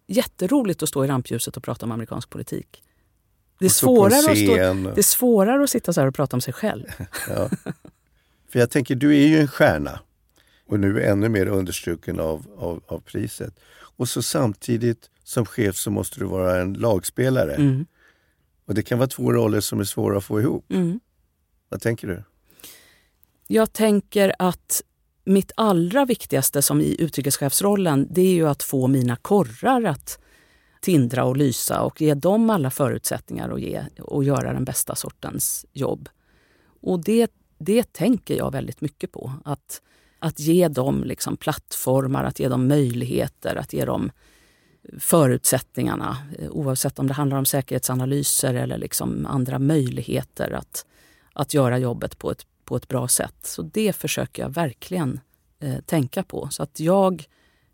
jätteroligt 0.07 0.83
att 0.83 0.89
stå 0.89 1.05
i 1.05 1.07
rampljuset 1.07 1.57
och 1.57 1.63
prata 1.63 1.85
om 1.85 1.91
amerikansk 1.91 2.29
politik. 2.29 2.83
Det 3.59 3.65
är, 3.65 3.69
svårare 3.69 4.31
att 4.31 4.37
stå, 4.37 4.55
det 4.91 4.97
är 4.97 5.01
svårare 5.01 5.63
att 5.63 5.69
sitta 5.69 5.93
så 5.93 6.01
här 6.01 6.07
och 6.07 6.15
prata 6.15 6.37
om 6.37 6.41
sig 6.41 6.53
själv. 6.53 6.85
Ja. 7.29 7.49
För 8.49 8.59
jag 8.59 8.69
tänker, 8.69 8.95
du 8.95 9.17
är 9.17 9.27
ju 9.27 9.39
en 9.39 9.47
stjärna. 9.47 9.99
Och 10.67 10.79
nu 10.79 11.03
ännu 11.03 11.29
mer 11.29 11.45
understruken 11.45 12.19
av, 12.19 12.45
av, 12.57 12.83
av 12.87 12.99
priset. 12.99 13.59
Och 13.97 14.09
så 14.09 14.23
samtidigt 14.23 15.09
som 15.23 15.45
chef 15.45 15.75
så 15.75 15.91
måste 15.91 16.19
du 16.19 16.25
vara 16.25 16.61
en 16.61 16.73
lagspelare. 16.73 17.55
Mm. 17.55 17.85
Och 18.65 18.73
det 18.73 18.83
kan 18.83 18.97
vara 18.97 19.07
två 19.07 19.33
roller 19.33 19.59
som 19.59 19.79
är 19.79 19.83
svåra 19.83 20.17
att 20.17 20.23
få 20.23 20.41
ihop. 20.41 20.71
Mm. 20.71 20.99
Vad 21.69 21.81
tänker 21.81 22.07
du? 22.07 22.23
Jag 23.47 23.73
tänker 23.73 24.35
att 24.39 24.81
mitt 25.27 25.51
allra 25.55 26.05
viktigaste 26.05 26.61
som 26.61 26.81
i 26.81 26.95
utrikeschefsrollen 27.01 28.07
det 28.11 28.21
är 28.21 28.33
ju 28.33 28.47
att 28.47 28.63
få 28.63 28.87
mina 28.87 29.15
korrar 29.15 29.83
att 29.83 30.19
tindra 30.81 31.23
och 31.23 31.37
lysa 31.37 31.81
och 31.81 32.01
ge 32.01 32.13
dem 32.13 32.49
alla 32.49 32.71
förutsättningar 32.71 33.49
att 33.49 33.61
ge, 33.61 33.83
och 33.99 34.23
göra 34.23 34.53
den 34.53 34.65
bästa 34.65 34.95
sortens 34.95 35.65
jobb. 35.73 36.09
Och 36.81 37.03
det, 37.03 37.31
det 37.57 37.93
tänker 37.93 38.37
jag 38.37 38.51
väldigt 38.51 38.81
mycket 38.81 39.11
på. 39.11 39.33
Att, 39.45 39.81
att 40.19 40.39
ge 40.39 40.67
dem 40.67 41.03
liksom 41.03 41.37
plattformar, 41.37 42.23
att 42.23 42.39
ge 42.39 42.47
dem 42.47 42.67
möjligheter, 42.67 43.55
att 43.55 43.73
ge 43.73 43.85
dem 43.85 44.11
förutsättningarna 44.99 46.17
eh, 46.39 46.49
oavsett 46.49 46.99
om 46.99 47.07
det 47.07 47.13
handlar 47.13 47.37
om 47.37 47.45
säkerhetsanalyser 47.45 48.53
eller 48.53 48.77
liksom 48.77 49.25
andra 49.25 49.59
möjligheter 49.59 50.51
att, 50.51 50.85
att 51.33 51.53
göra 51.53 51.77
jobbet 51.77 52.17
på 52.17 52.31
ett, 52.31 52.45
på 52.67 52.75
ett 52.75 52.87
bra 52.87 53.07
sätt. 53.07 53.35
Så 53.43 53.61
det 53.61 53.93
försöker 53.93 54.41
jag 54.41 54.49
verkligen 54.49 55.19
eh, 55.59 55.79
tänka 55.85 56.23
på. 56.23 56.47
Så 56.51 56.63
att 56.63 56.79
jag, 56.79 57.23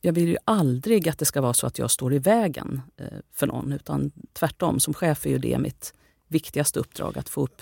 jag 0.02 0.14
vill 0.14 0.28
ju 0.28 0.38
aldrig 0.46 1.10
att 1.10 1.20
det 1.20 1.26
ska 1.26 1.42
vara 1.42 1.54
så 1.54 1.68
att 1.68 1.80
jag 1.80 1.92
står 1.92 2.14
i 2.14 2.20
vägen 2.20 2.82
eh, 2.98 3.08
för 3.34 3.48
någon 3.48 3.72
utan 3.72 4.12
tvärtom. 4.34 4.80
Som 4.80 4.94
chef 4.94 5.26
är 5.26 5.30
ju 5.30 5.38
det 5.38 5.58
mitt 5.58 5.94
viktigaste 6.28 6.80
uppdrag 6.80 7.18
att 7.18 7.30
få 7.30 7.42
upp 7.42 7.62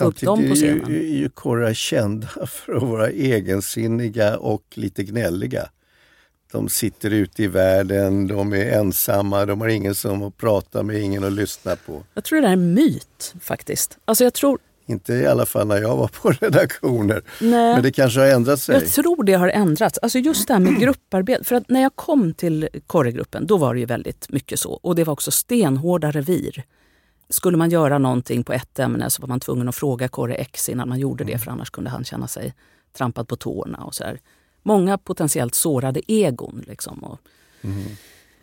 upp 0.00 0.20
dem 0.20 0.48
på 0.48 0.56
Samtidigt 0.56 0.62
är 0.62 0.66
ju, 0.66 0.80
scenen. 0.80 0.96
är 0.96 1.18
ju 1.18 1.28
korrar 1.28 1.74
kända 1.74 2.28
för 2.46 2.74
att 2.74 2.82
vara 2.82 3.10
egensinniga 3.10 4.38
och 4.38 4.64
lite 4.74 5.04
gnälliga. 5.04 5.68
De 6.52 6.68
sitter 6.68 7.10
ute 7.10 7.42
i 7.42 7.46
världen, 7.46 8.26
de 8.26 8.52
är 8.52 8.78
ensamma, 8.78 9.46
de 9.46 9.60
har 9.60 9.68
ingen 9.68 9.94
som 9.94 10.22
att 10.22 10.36
prata 10.36 10.82
med, 10.82 11.00
ingen 11.00 11.24
att 11.24 11.32
lyssna 11.32 11.76
på. 11.76 12.02
Jag 12.14 12.24
tror 12.24 12.36
det 12.36 12.42
där 12.42 12.48
är 12.48 12.52
en 12.52 12.74
myt 12.74 13.34
faktiskt. 13.40 13.98
Alltså 14.04 14.24
jag 14.24 14.34
tror, 14.34 14.58
Inte 14.86 15.14
i 15.14 15.26
alla 15.26 15.46
fall 15.46 15.66
när 15.66 15.76
jag 15.82 15.96
var 15.96 16.08
på 16.08 16.30
redaktioner. 16.40 17.22
nej, 17.40 17.74
Men 17.74 17.82
det 17.82 17.92
kanske 17.92 18.20
har 18.20 18.26
ändrat 18.26 18.60
sig. 18.60 18.74
Jag 18.74 18.92
tror 18.92 19.24
det 19.24 19.32
har 19.32 19.48
ändrats. 19.48 19.98
Alltså 19.98 20.18
just 20.18 20.48
det 20.48 20.54
här 20.54 20.60
med 20.60 20.80
grupparbete. 20.80 21.44
För 21.44 21.54
att 21.56 21.68
när 21.68 21.82
jag 21.82 21.96
kom 21.96 22.34
till 22.34 22.68
korregruppen 22.86 23.46
då 23.46 23.56
var 23.56 23.74
det 23.74 23.80
ju 23.80 23.86
väldigt 23.86 24.28
mycket 24.32 24.60
så. 24.60 24.72
Och 24.72 24.94
det 24.94 25.04
var 25.04 25.12
också 25.12 25.30
stenhårda 25.30 26.10
revir. 26.10 26.64
skulle 27.28 27.56
man 27.56 27.70
göra 27.70 27.98
någonting 27.98 28.44
på 28.44 28.52
ett 28.52 28.78
ämne 28.78 29.10
så 29.10 29.22
var 29.22 29.28
man 29.28 29.40
tvungen 29.40 29.68
att 29.68 29.76
fråga 29.76 30.08
Kåre 30.08 30.34
X 30.34 30.68
innan 30.68 30.88
man 30.88 30.98
gjorde 30.98 31.24
det 31.24 31.38
för 31.38 31.50
annars 31.50 31.70
kunde 31.70 31.90
han 31.90 32.04
känna 32.04 32.28
sig 32.28 32.54
trampad 32.96 33.28
på 33.28 33.36
tårna. 33.36 33.78
Och 33.78 33.94
så 33.94 34.04
här. 34.04 34.20
Många 34.62 34.98
potentiellt 34.98 35.54
sårade 35.54 36.00
egon. 36.12 36.64
Liksom, 36.68 37.04
och 37.04 37.18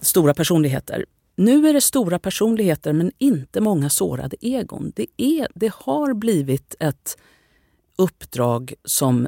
Stora 0.01 0.33
personligheter. 0.33 1.05
Nu 1.35 1.67
är 1.67 1.73
det 1.73 1.81
stora 1.81 2.19
personligheter 2.19 2.93
men 2.93 3.11
inte 3.17 3.61
många 3.61 3.89
sårade 3.89 4.35
egon. 4.41 4.91
Det, 4.95 5.07
är, 5.17 5.47
det 5.55 5.73
har 5.73 6.13
blivit 6.13 6.75
ett 6.79 7.17
uppdrag 7.95 8.73
som 8.83 9.27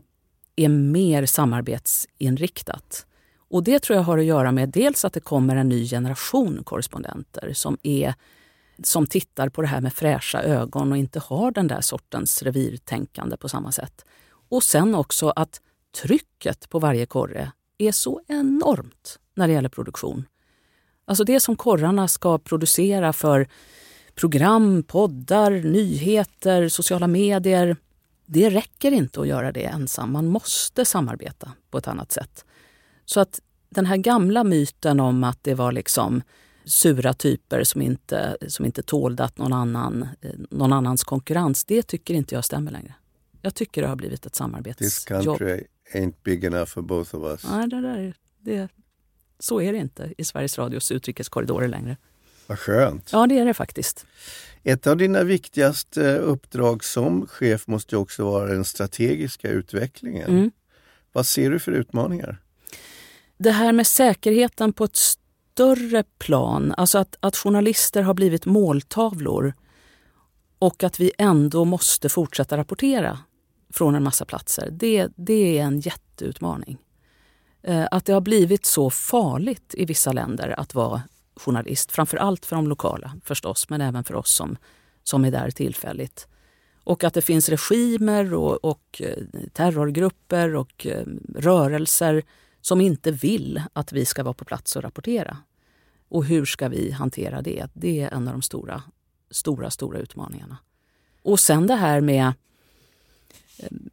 är 0.56 0.70
mer 0.70 1.26
samarbetsinriktat. 1.26 3.06
Och 3.50 3.64
det 3.64 3.80
tror 3.80 3.98
jag 3.98 4.04
har 4.04 4.18
att 4.18 4.26
göra 4.26 4.52
med 4.52 4.70
dels 4.70 5.06
att 5.06 5.14
det 5.14 5.20
kommer 5.20 5.56
en 5.56 5.70
ny 5.70 5.88
generation 5.88 6.64
korrespondenter 6.64 7.54
som, 7.54 7.78
är, 7.84 8.14
som 8.84 9.08
tittar 9.08 9.50
på 9.50 9.62
det 9.62 9.68
här 9.68 9.82
med 9.82 9.94
fräscha 9.94 10.44
ögon 10.44 10.92
och 10.92 10.98
inte 10.98 11.20
har 11.20 11.52
den 11.52 11.68
där 11.68 11.82
sortens 11.82 12.44
revirtänkande 12.44 13.38
på 13.38 13.50
samma 13.50 13.72
sätt. 13.72 14.06
Och 14.50 14.64
sen 14.64 14.96
också 14.96 15.30
att 15.30 15.62
trycket 16.02 16.70
på 16.70 16.80
varje 16.80 17.06
korre 17.06 17.52
är 17.78 17.92
så 17.92 18.22
enormt 18.28 19.20
när 19.34 19.48
det 19.48 19.54
gäller 19.54 19.70
produktion. 19.70 20.26
Alltså 21.06 21.24
det 21.24 21.40
som 21.40 21.56
korrarna 21.56 22.08
ska 22.08 22.38
producera 22.38 23.14
för 23.14 23.48
program, 24.16 24.84
poddar, 24.84 25.52
nyheter, 25.52 26.70
sociala 26.70 27.08
medier. 27.08 27.78
Det 28.26 28.50
räcker 28.50 28.92
inte 28.92 29.22
att 29.22 29.28
göra 29.28 29.52
det 29.52 29.64
ensam. 29.64 30.12
Man 30.12 30.28
måste 30.28 30.86
samarbeta 30.86 31.52
på 31.70 31.78
ett 31.78 31.88
annat 31.88 32.12
sätt. 32.12 32.46
Så 33.06 33.20
att 33.20 33.42
den 33.70 33.86
här 33.86 33.98
gamla 33.98 34.44
myten 34.44 35.00
om 35.00 35.24
att 35.24 35.44
det 35.44 35.54
var 35.54 35.72
liksom 35.72 36.22
sura 36.66 37.14
typer 37.14 37.64
som 37.64 37.82
inte, 37.82 38.38
som 38.48 38.66
inte 38.66 38.84
tålde 38.84 39.24
att 39.24 39.38
någon, 39.38 39.54
annan, 39.54 40.08
eh, 40.22 40.32
någon 40.50 40.74
annans 40.74 41.04
konkurrens, 41.04 41.66
det 41.66 41.84
tycker 41.84 42.14
inte 42.14 42.36
jag 42.36 42.46
stämmer 42.46 42.72
längre. 42.72 42.94
Jag 43.42 43.56
tycker 43.56 43.82
det 43.82 43.88
har 43.88 43.96
blivit 43.96 44.26
ett 44.26 44.32
This 44.34 44.38
samarbetsjobb. 44.38 45.38
country 45.38 45.64
ain't 45.94 46.14
big 46.24 46.44
enough 46.44 46.66
for 46.66 46.82
both 46.82 47.16
of 47.16 47.24
us. 47.32 47.52
Nej, 47.52 47.68
det 47.68 47.82
där, 47.82 48.14
det, 48.40 48.70
så 49.40 49.62
är 49.62 49.74
det 49.74 49.78
inte 49.78 50.14
i 50.18 50.24
Sveriges 50.24 50.58
Radios 50.58 50.92
utrikeskorridorer 50.92 51.68
längre. 51.68 51.98
Vad 52.48 52.60
skönt. 52.60 53.10
Ja, 53.12 53.28
det 53.28 53.40
är 53.40 53.46
det 53.46 53.54
faktiskt. 53.54 54.06
Ett 54.64 54.88
av 54.88 54.98
dina 54.98 55.24
viktigaste 55.24 56.18
uppdrag 56.18 56.84
som 56.84 57.28
chef 57.28 57.68
måste 57.68 57.98
också 57.98 58.26
vara 58.26 58.46
den 58.46 58.66
strategiska 58.66 59.50
utvecklingen. 59.50 60.30
Mm. 60.30 60.52
Vad 61.12 61.26
ser 61.26 61.52
du 61.52 61.60
för 61.60 61.72
utmaningar? 61.72 62.42
Det 63.38 63.52
här 63.52 63.74
med 63.74 63.88
säkerheten 63.88 64.74
på 64.74 64.84
ett 64.84 64.96
större 64.96 66.04
plan, 66.04 66.74
alltså 66.78 66.98
att, 66.98 67.18
att 67.20 67.36
journalister 67.36 68.02
har 68.02 68.14
blivit 68.14 68.46
måltavlor 68.46 69.54
och 70.60 70.84
att 70.84 71.00
vi 71.00 71.12
ändå 71.18 71.66
måste 71.66 72.10
fortsätta 72.10 72.58
rapportera 72.58 73.20
från 73.74 73.96
en 73.96 74.04
massa 74.04 74.26
platser, 74.26 74.70
det, 74.72 75.08
det 75.16 75.58
är 75.58 75.64
en 75.64 75.80
jätteutmaning. 75.80 76.78
Eh, 77.68 77.88
att 77.92 78.06
det 78.06 78.14
har 78.14 78.22
blivit 78.22 78.66
så 78.66 78.90
farligt 78.90 79.76
i 79.78 79.86
vissa 79.86 80.12
länder 80.12 80.60
att 80.60 80.74
vara 80.76 81.02
journalist, 81.36 81.92
framför 81.92 82.18
allt 82.18 82.46
för 82.46 82.56
de 82.56 82.68
lokala 82.68 83.16
förstås, 83.24 83.70
men 83.70 83.82
även 83.82 84.04
för 84.04 84.16
oss 84.16 84.36
som, 84.36 84.58
som 85.04 85.26
är 85.26 85.32
där 85.32 85.52
tillfälligt. 85.52 86.28
Och 86.84 87.04
att 87.04 87.14
det 87.14 87.22
finns 87.22 87.50
regimer 87.50 88.34
och, 88.34 88.66
och 88.66 89.02
eh, 89.02 89.48
terrorgrupper 89.54 90.56
och 90.56 90.86
eh, 90.86 91.06
rörelser 91.36 92.24
som 92.62 92.82
inte 92.82 93.12
vill 93.12 93.62
att 93.74 93.92
vi 93.92 94.06
ska 94.06 94.24
vara 94.24 94.34
på 94.34 94.46
plats 94.46 94.76
och 94.76 94.84
rapportera. 94.84 95.38
Och 96.10 96.26
hur 96.26 96.46
ska 96.46 96.68
vi 96.68 96.92
hantera 96.92 97.42
det? 97.42 97.68
Det 97.74 98.02
är 98.02 98.14
en 98.14 98.28
av 98.28 98.34
de 98.34 98.42
stora, 98.42 98.84
stora, 99.32 99.70
stora 99.70 100.00
utmaningarna. 100.00 100.58
Och 101.22 101.40
sen 101.40 101.68
det 101.68 101.76
här 101.76 102.02
med 102.02 102.34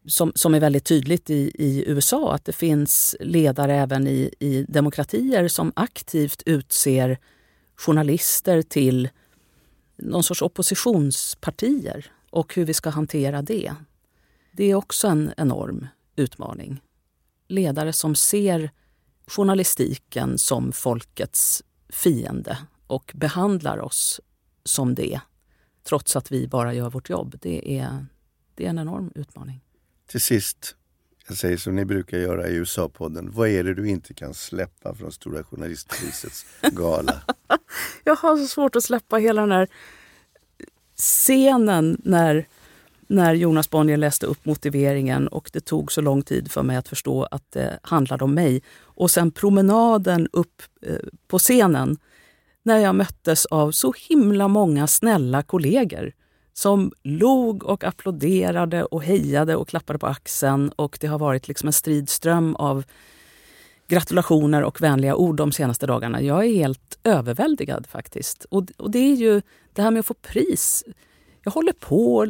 som, 0.07 0.33
som 0.35 0.55
är 0.55 0.61
väldigt 0.61 0.85
tydligt 0.85 1.31
i, 1.31 1.53
i 1.55 1.85
USA, 1.87 2.35
att 2.35 2.45
det 2.45 2.53
finns 2.53 3.17
ledare 3.21 3.75
även 3.75 4.07
i, 4.07 4.35
i 4.39 4.65
demokratier 4.69 5.49
som 5.49 5.73
aktivt 5.77 6.43
utser 6.47 7.19
journalister 7.77 8.63
till 8.63 9.09
någon 9.97 10.23
sorts 10.23 10.43
oppositionspartier 10.43 12.13
och 12.31 12.55
hur 12.55 12.65
vi 12.65 12.75
ska 12.75 12.91
hantera 12.91 13.43
det. 13.43 13.75
Det 14.53 14.71
är 14.71 14.75
också 14.75 15.09
en 15.09 15.33
enorm 15.37 15.87
utmaning. 16.17 16.81
Ledare 17.49 17.93
som 17.93 18.15
ser 18.15 18.71
journalistiken 19.27 20.39
som 20.39 20.73
folkets 20.73 21.63
fiende 21.89 22.59
och 22.87 23.13
behandlar 23.15 23.79
oss 23.79 24.21
som 24.65 24.95
det 24.95 25.21
trots 25.83 26.17
att 26.17 26.33
vi 26.33 26.49
bara 26.49 26.75
gör 26.75 26.91
vårt 26.91 27.11
jobb. 27.11 27.37
Det 27.41 27.79
är, 27.79 28.07
det 28.55 28.65
är 28.65 28.69
en 28.69 28.79
enorm 28.79 29.13
utmaning. 29.15 29.61
Till 30.07 30.21
sist, 30.21 30.77
jag 31.29 31.37
säger 31.37 31.57
som 31.57 31.77
ni 31.77 31.85
brukar 31.85 32.19
göra 32.19 32.49
i 32.49 32.55
USA-podden. 32.55 33.31
Vad 33.31 33.49
är 33.49 33.65
det 33.65 33.75
du 33.75 33.89
inte 33.89 34.15
kan 34.15 34.35
släppa 34.35 34.95
från 34.95 35.13
Stora 35.13 35.45
Journalistprisets 35.45 36.47
gala? 36.73 37.23
Jag 38.05 38.17
har 38.17 38.37
så 38.37 38.47
svårt 38.47 38.77
att 38.77 38.85
släppa 38.85 39.17
hela 39.17 39.41
den 39.41 39.53
här 39.53 39.69
scenen 40.97 42.01
när, 42.05 42.49
när 43.07 43.35
Jonas 43.35 43.71
Bonnier 43.71 43.97
läste 43.97 44.27
upp 44.27 44.45
motiveringen 44.45 45.29
och 45.29 45.51
det 45.53 45.61
tog 45.61 45.93
så 45.93 46.01
lång 46.01 46.23
tid 46.23 46.51
för 46.51 46.63
mig 46.63 46.77
att 46.77 46.89
förstå 46.89 47.25
att 47.25 47.53
det 47.53 47.79
handlade 47.83 48.25
om 48.25 48.35
mig. 48.35 48.63
Och 48.79 49.11
sen 49.11 49.31
promenaden 49.31 50.29
upp 50.33 50.63
eh, 50.83 50.97
på 51.27 51.39
scenen 51.39 51.99
när 52.63 52.79
jag 52.79 52.95
möttes 52.95 53.47
av 53.47 53.71
så 53.71 53.95
himla 54.09 54.49
många 54.49 54.87
snälla 54.87 55.43
kollegor 55.43 56.13
som 56.53 56.93
log 57.03 57.65
och 57.65 57.85
applåderade 57.85 58.85
och 58.85 59.03
hejade 59.03 59.57
och 59.57 59.69
klappade 59.69 59.99
på 59.99 60.07
axeln. 60.07 60.69
Och 60.69 60.99
det 61.01 61.07
har 61.07 61.19
varit 61.19 61.49
liksom 61.49 61.67
en 61.67 61.73
stridström 61.73 62.57
av 62.57 62.85
gratulationer 63.89 64.63
och 64.63 64.81
vänliga 64.81 65.17
ord 65.17 65.37
de 65.37 65.53
senaste 65.53 65.87
dagarna. 65.87 66.23
Jag 66.23 66.45
är 66.45 66.55
helt 66.55 66.99
överväldigad 67.05 67.87
faktiskt. 67.87 68.45
Och, 68.45 68.65
och 68.77 68.91
det 68.91 68.99
är 68.99 69.15
ju 69.15 69.43
det 69.73 69.83
här 69.83 69.91
med 69.91 70.01
att 70.01 70.07
få 70.07 70.15
pris. 70.15 70.85
Jag 71.45 71.53
håller 71.53 71.73
på 71.73 72.27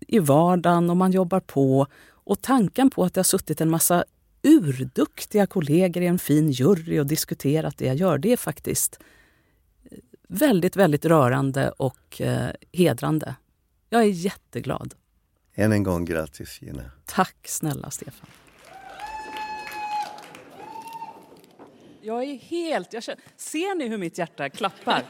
i 0.00 0.18
vardagen 0.18 0.90
och 0.90 0.96
man 0.96 1.12
jobbar 1.12 1.40
på. 1.40 1.86
Och 2.10 2.42
tanken 2.42 2.90
på 2.90 3.04
att 3.04 3.14
det 3.14 3.18
har 3.18 3.24
suttit 3.24 3.60
en 3.60 3.70
massa 3.70 4.04
urduktiga 4.42 5.46
kollegor 5.46 6.02
i 6.02 6.06
en 6.06 6.18
fin 6.18 6.50
jury 6.50 7.00
och 7.00 7.06
diskuterat 7.06 7.78
det 7.78 7.86
jag 7.86 7.96
gör, 7.96 8.18
det 8.18 8.32
är 8.32 8.36
faktiskt 8.36 8.98
väldigt, 10.28 10.76
väldigt 10.76 11.04
rörande 11.04 11.70
och 11.70 12.20
eh, 12.20 12.50
hedrande. 12.72 13.34
Jag 13.88 14.02
är 14.02 14.06
jätteglad. 14.06 14.94
Än 15.54 15.72
en 15.72 15.82
gång 15.82 16.04
grattis 16.04 16.62
Gina. 16.62 16.90
Tack 17.06 17.36
snälla 17.44 17.90
Stefan. 17.90 18.28
Jag 22.00 22.24
är 22.24 22.34
helt... 22.34 22.92
Jag 22.92 23.02
känner, 23.02 23.20
ser 23.36 23.74
ni 23.74 23.88
hur 23.88 23.98
mitt 23.98 24.18
hjärta 24.18 24.48
klappar? 24.50 25.02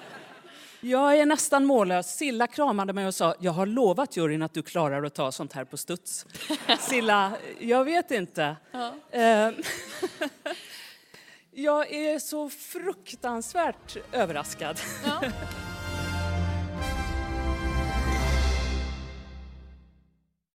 Jag 0.80 1.18
är 1.18 1.26
nästan 1.26 1.64
mållös. 1.64 2.16
Silla 2.16 2.46
kramade 2.46 2.92
mig 2.92 3.06
och 3.06 3.14
sa 3.14 3.34
jag 3.40 3.52
har 3.52 3.66
lovat 3.66 4.16
juryn 4.16 4.42
att 4.42 4.54
du 4.54 4.62
klarar 4.62 5.02
att 5.02 5.14
ta 5.14 5.32
sånt 5.32 5.52
här 5.52 5.64
på 5.64 5.76
studs. 5.76 6.26
Silla, 6.80 7.32
jag 7.58 7.84
vet 7.84 8.10
inte. 8.10 8.56
Ja. 8.72 8.94
Eh, 9.10 9.50
jag 11.50 11.92
är 11.92 12.18
så 12.18 12.50
fruktansvärt 12.50 13.96
överraskad. 14.12 14.80
Ja. 15.04 15.22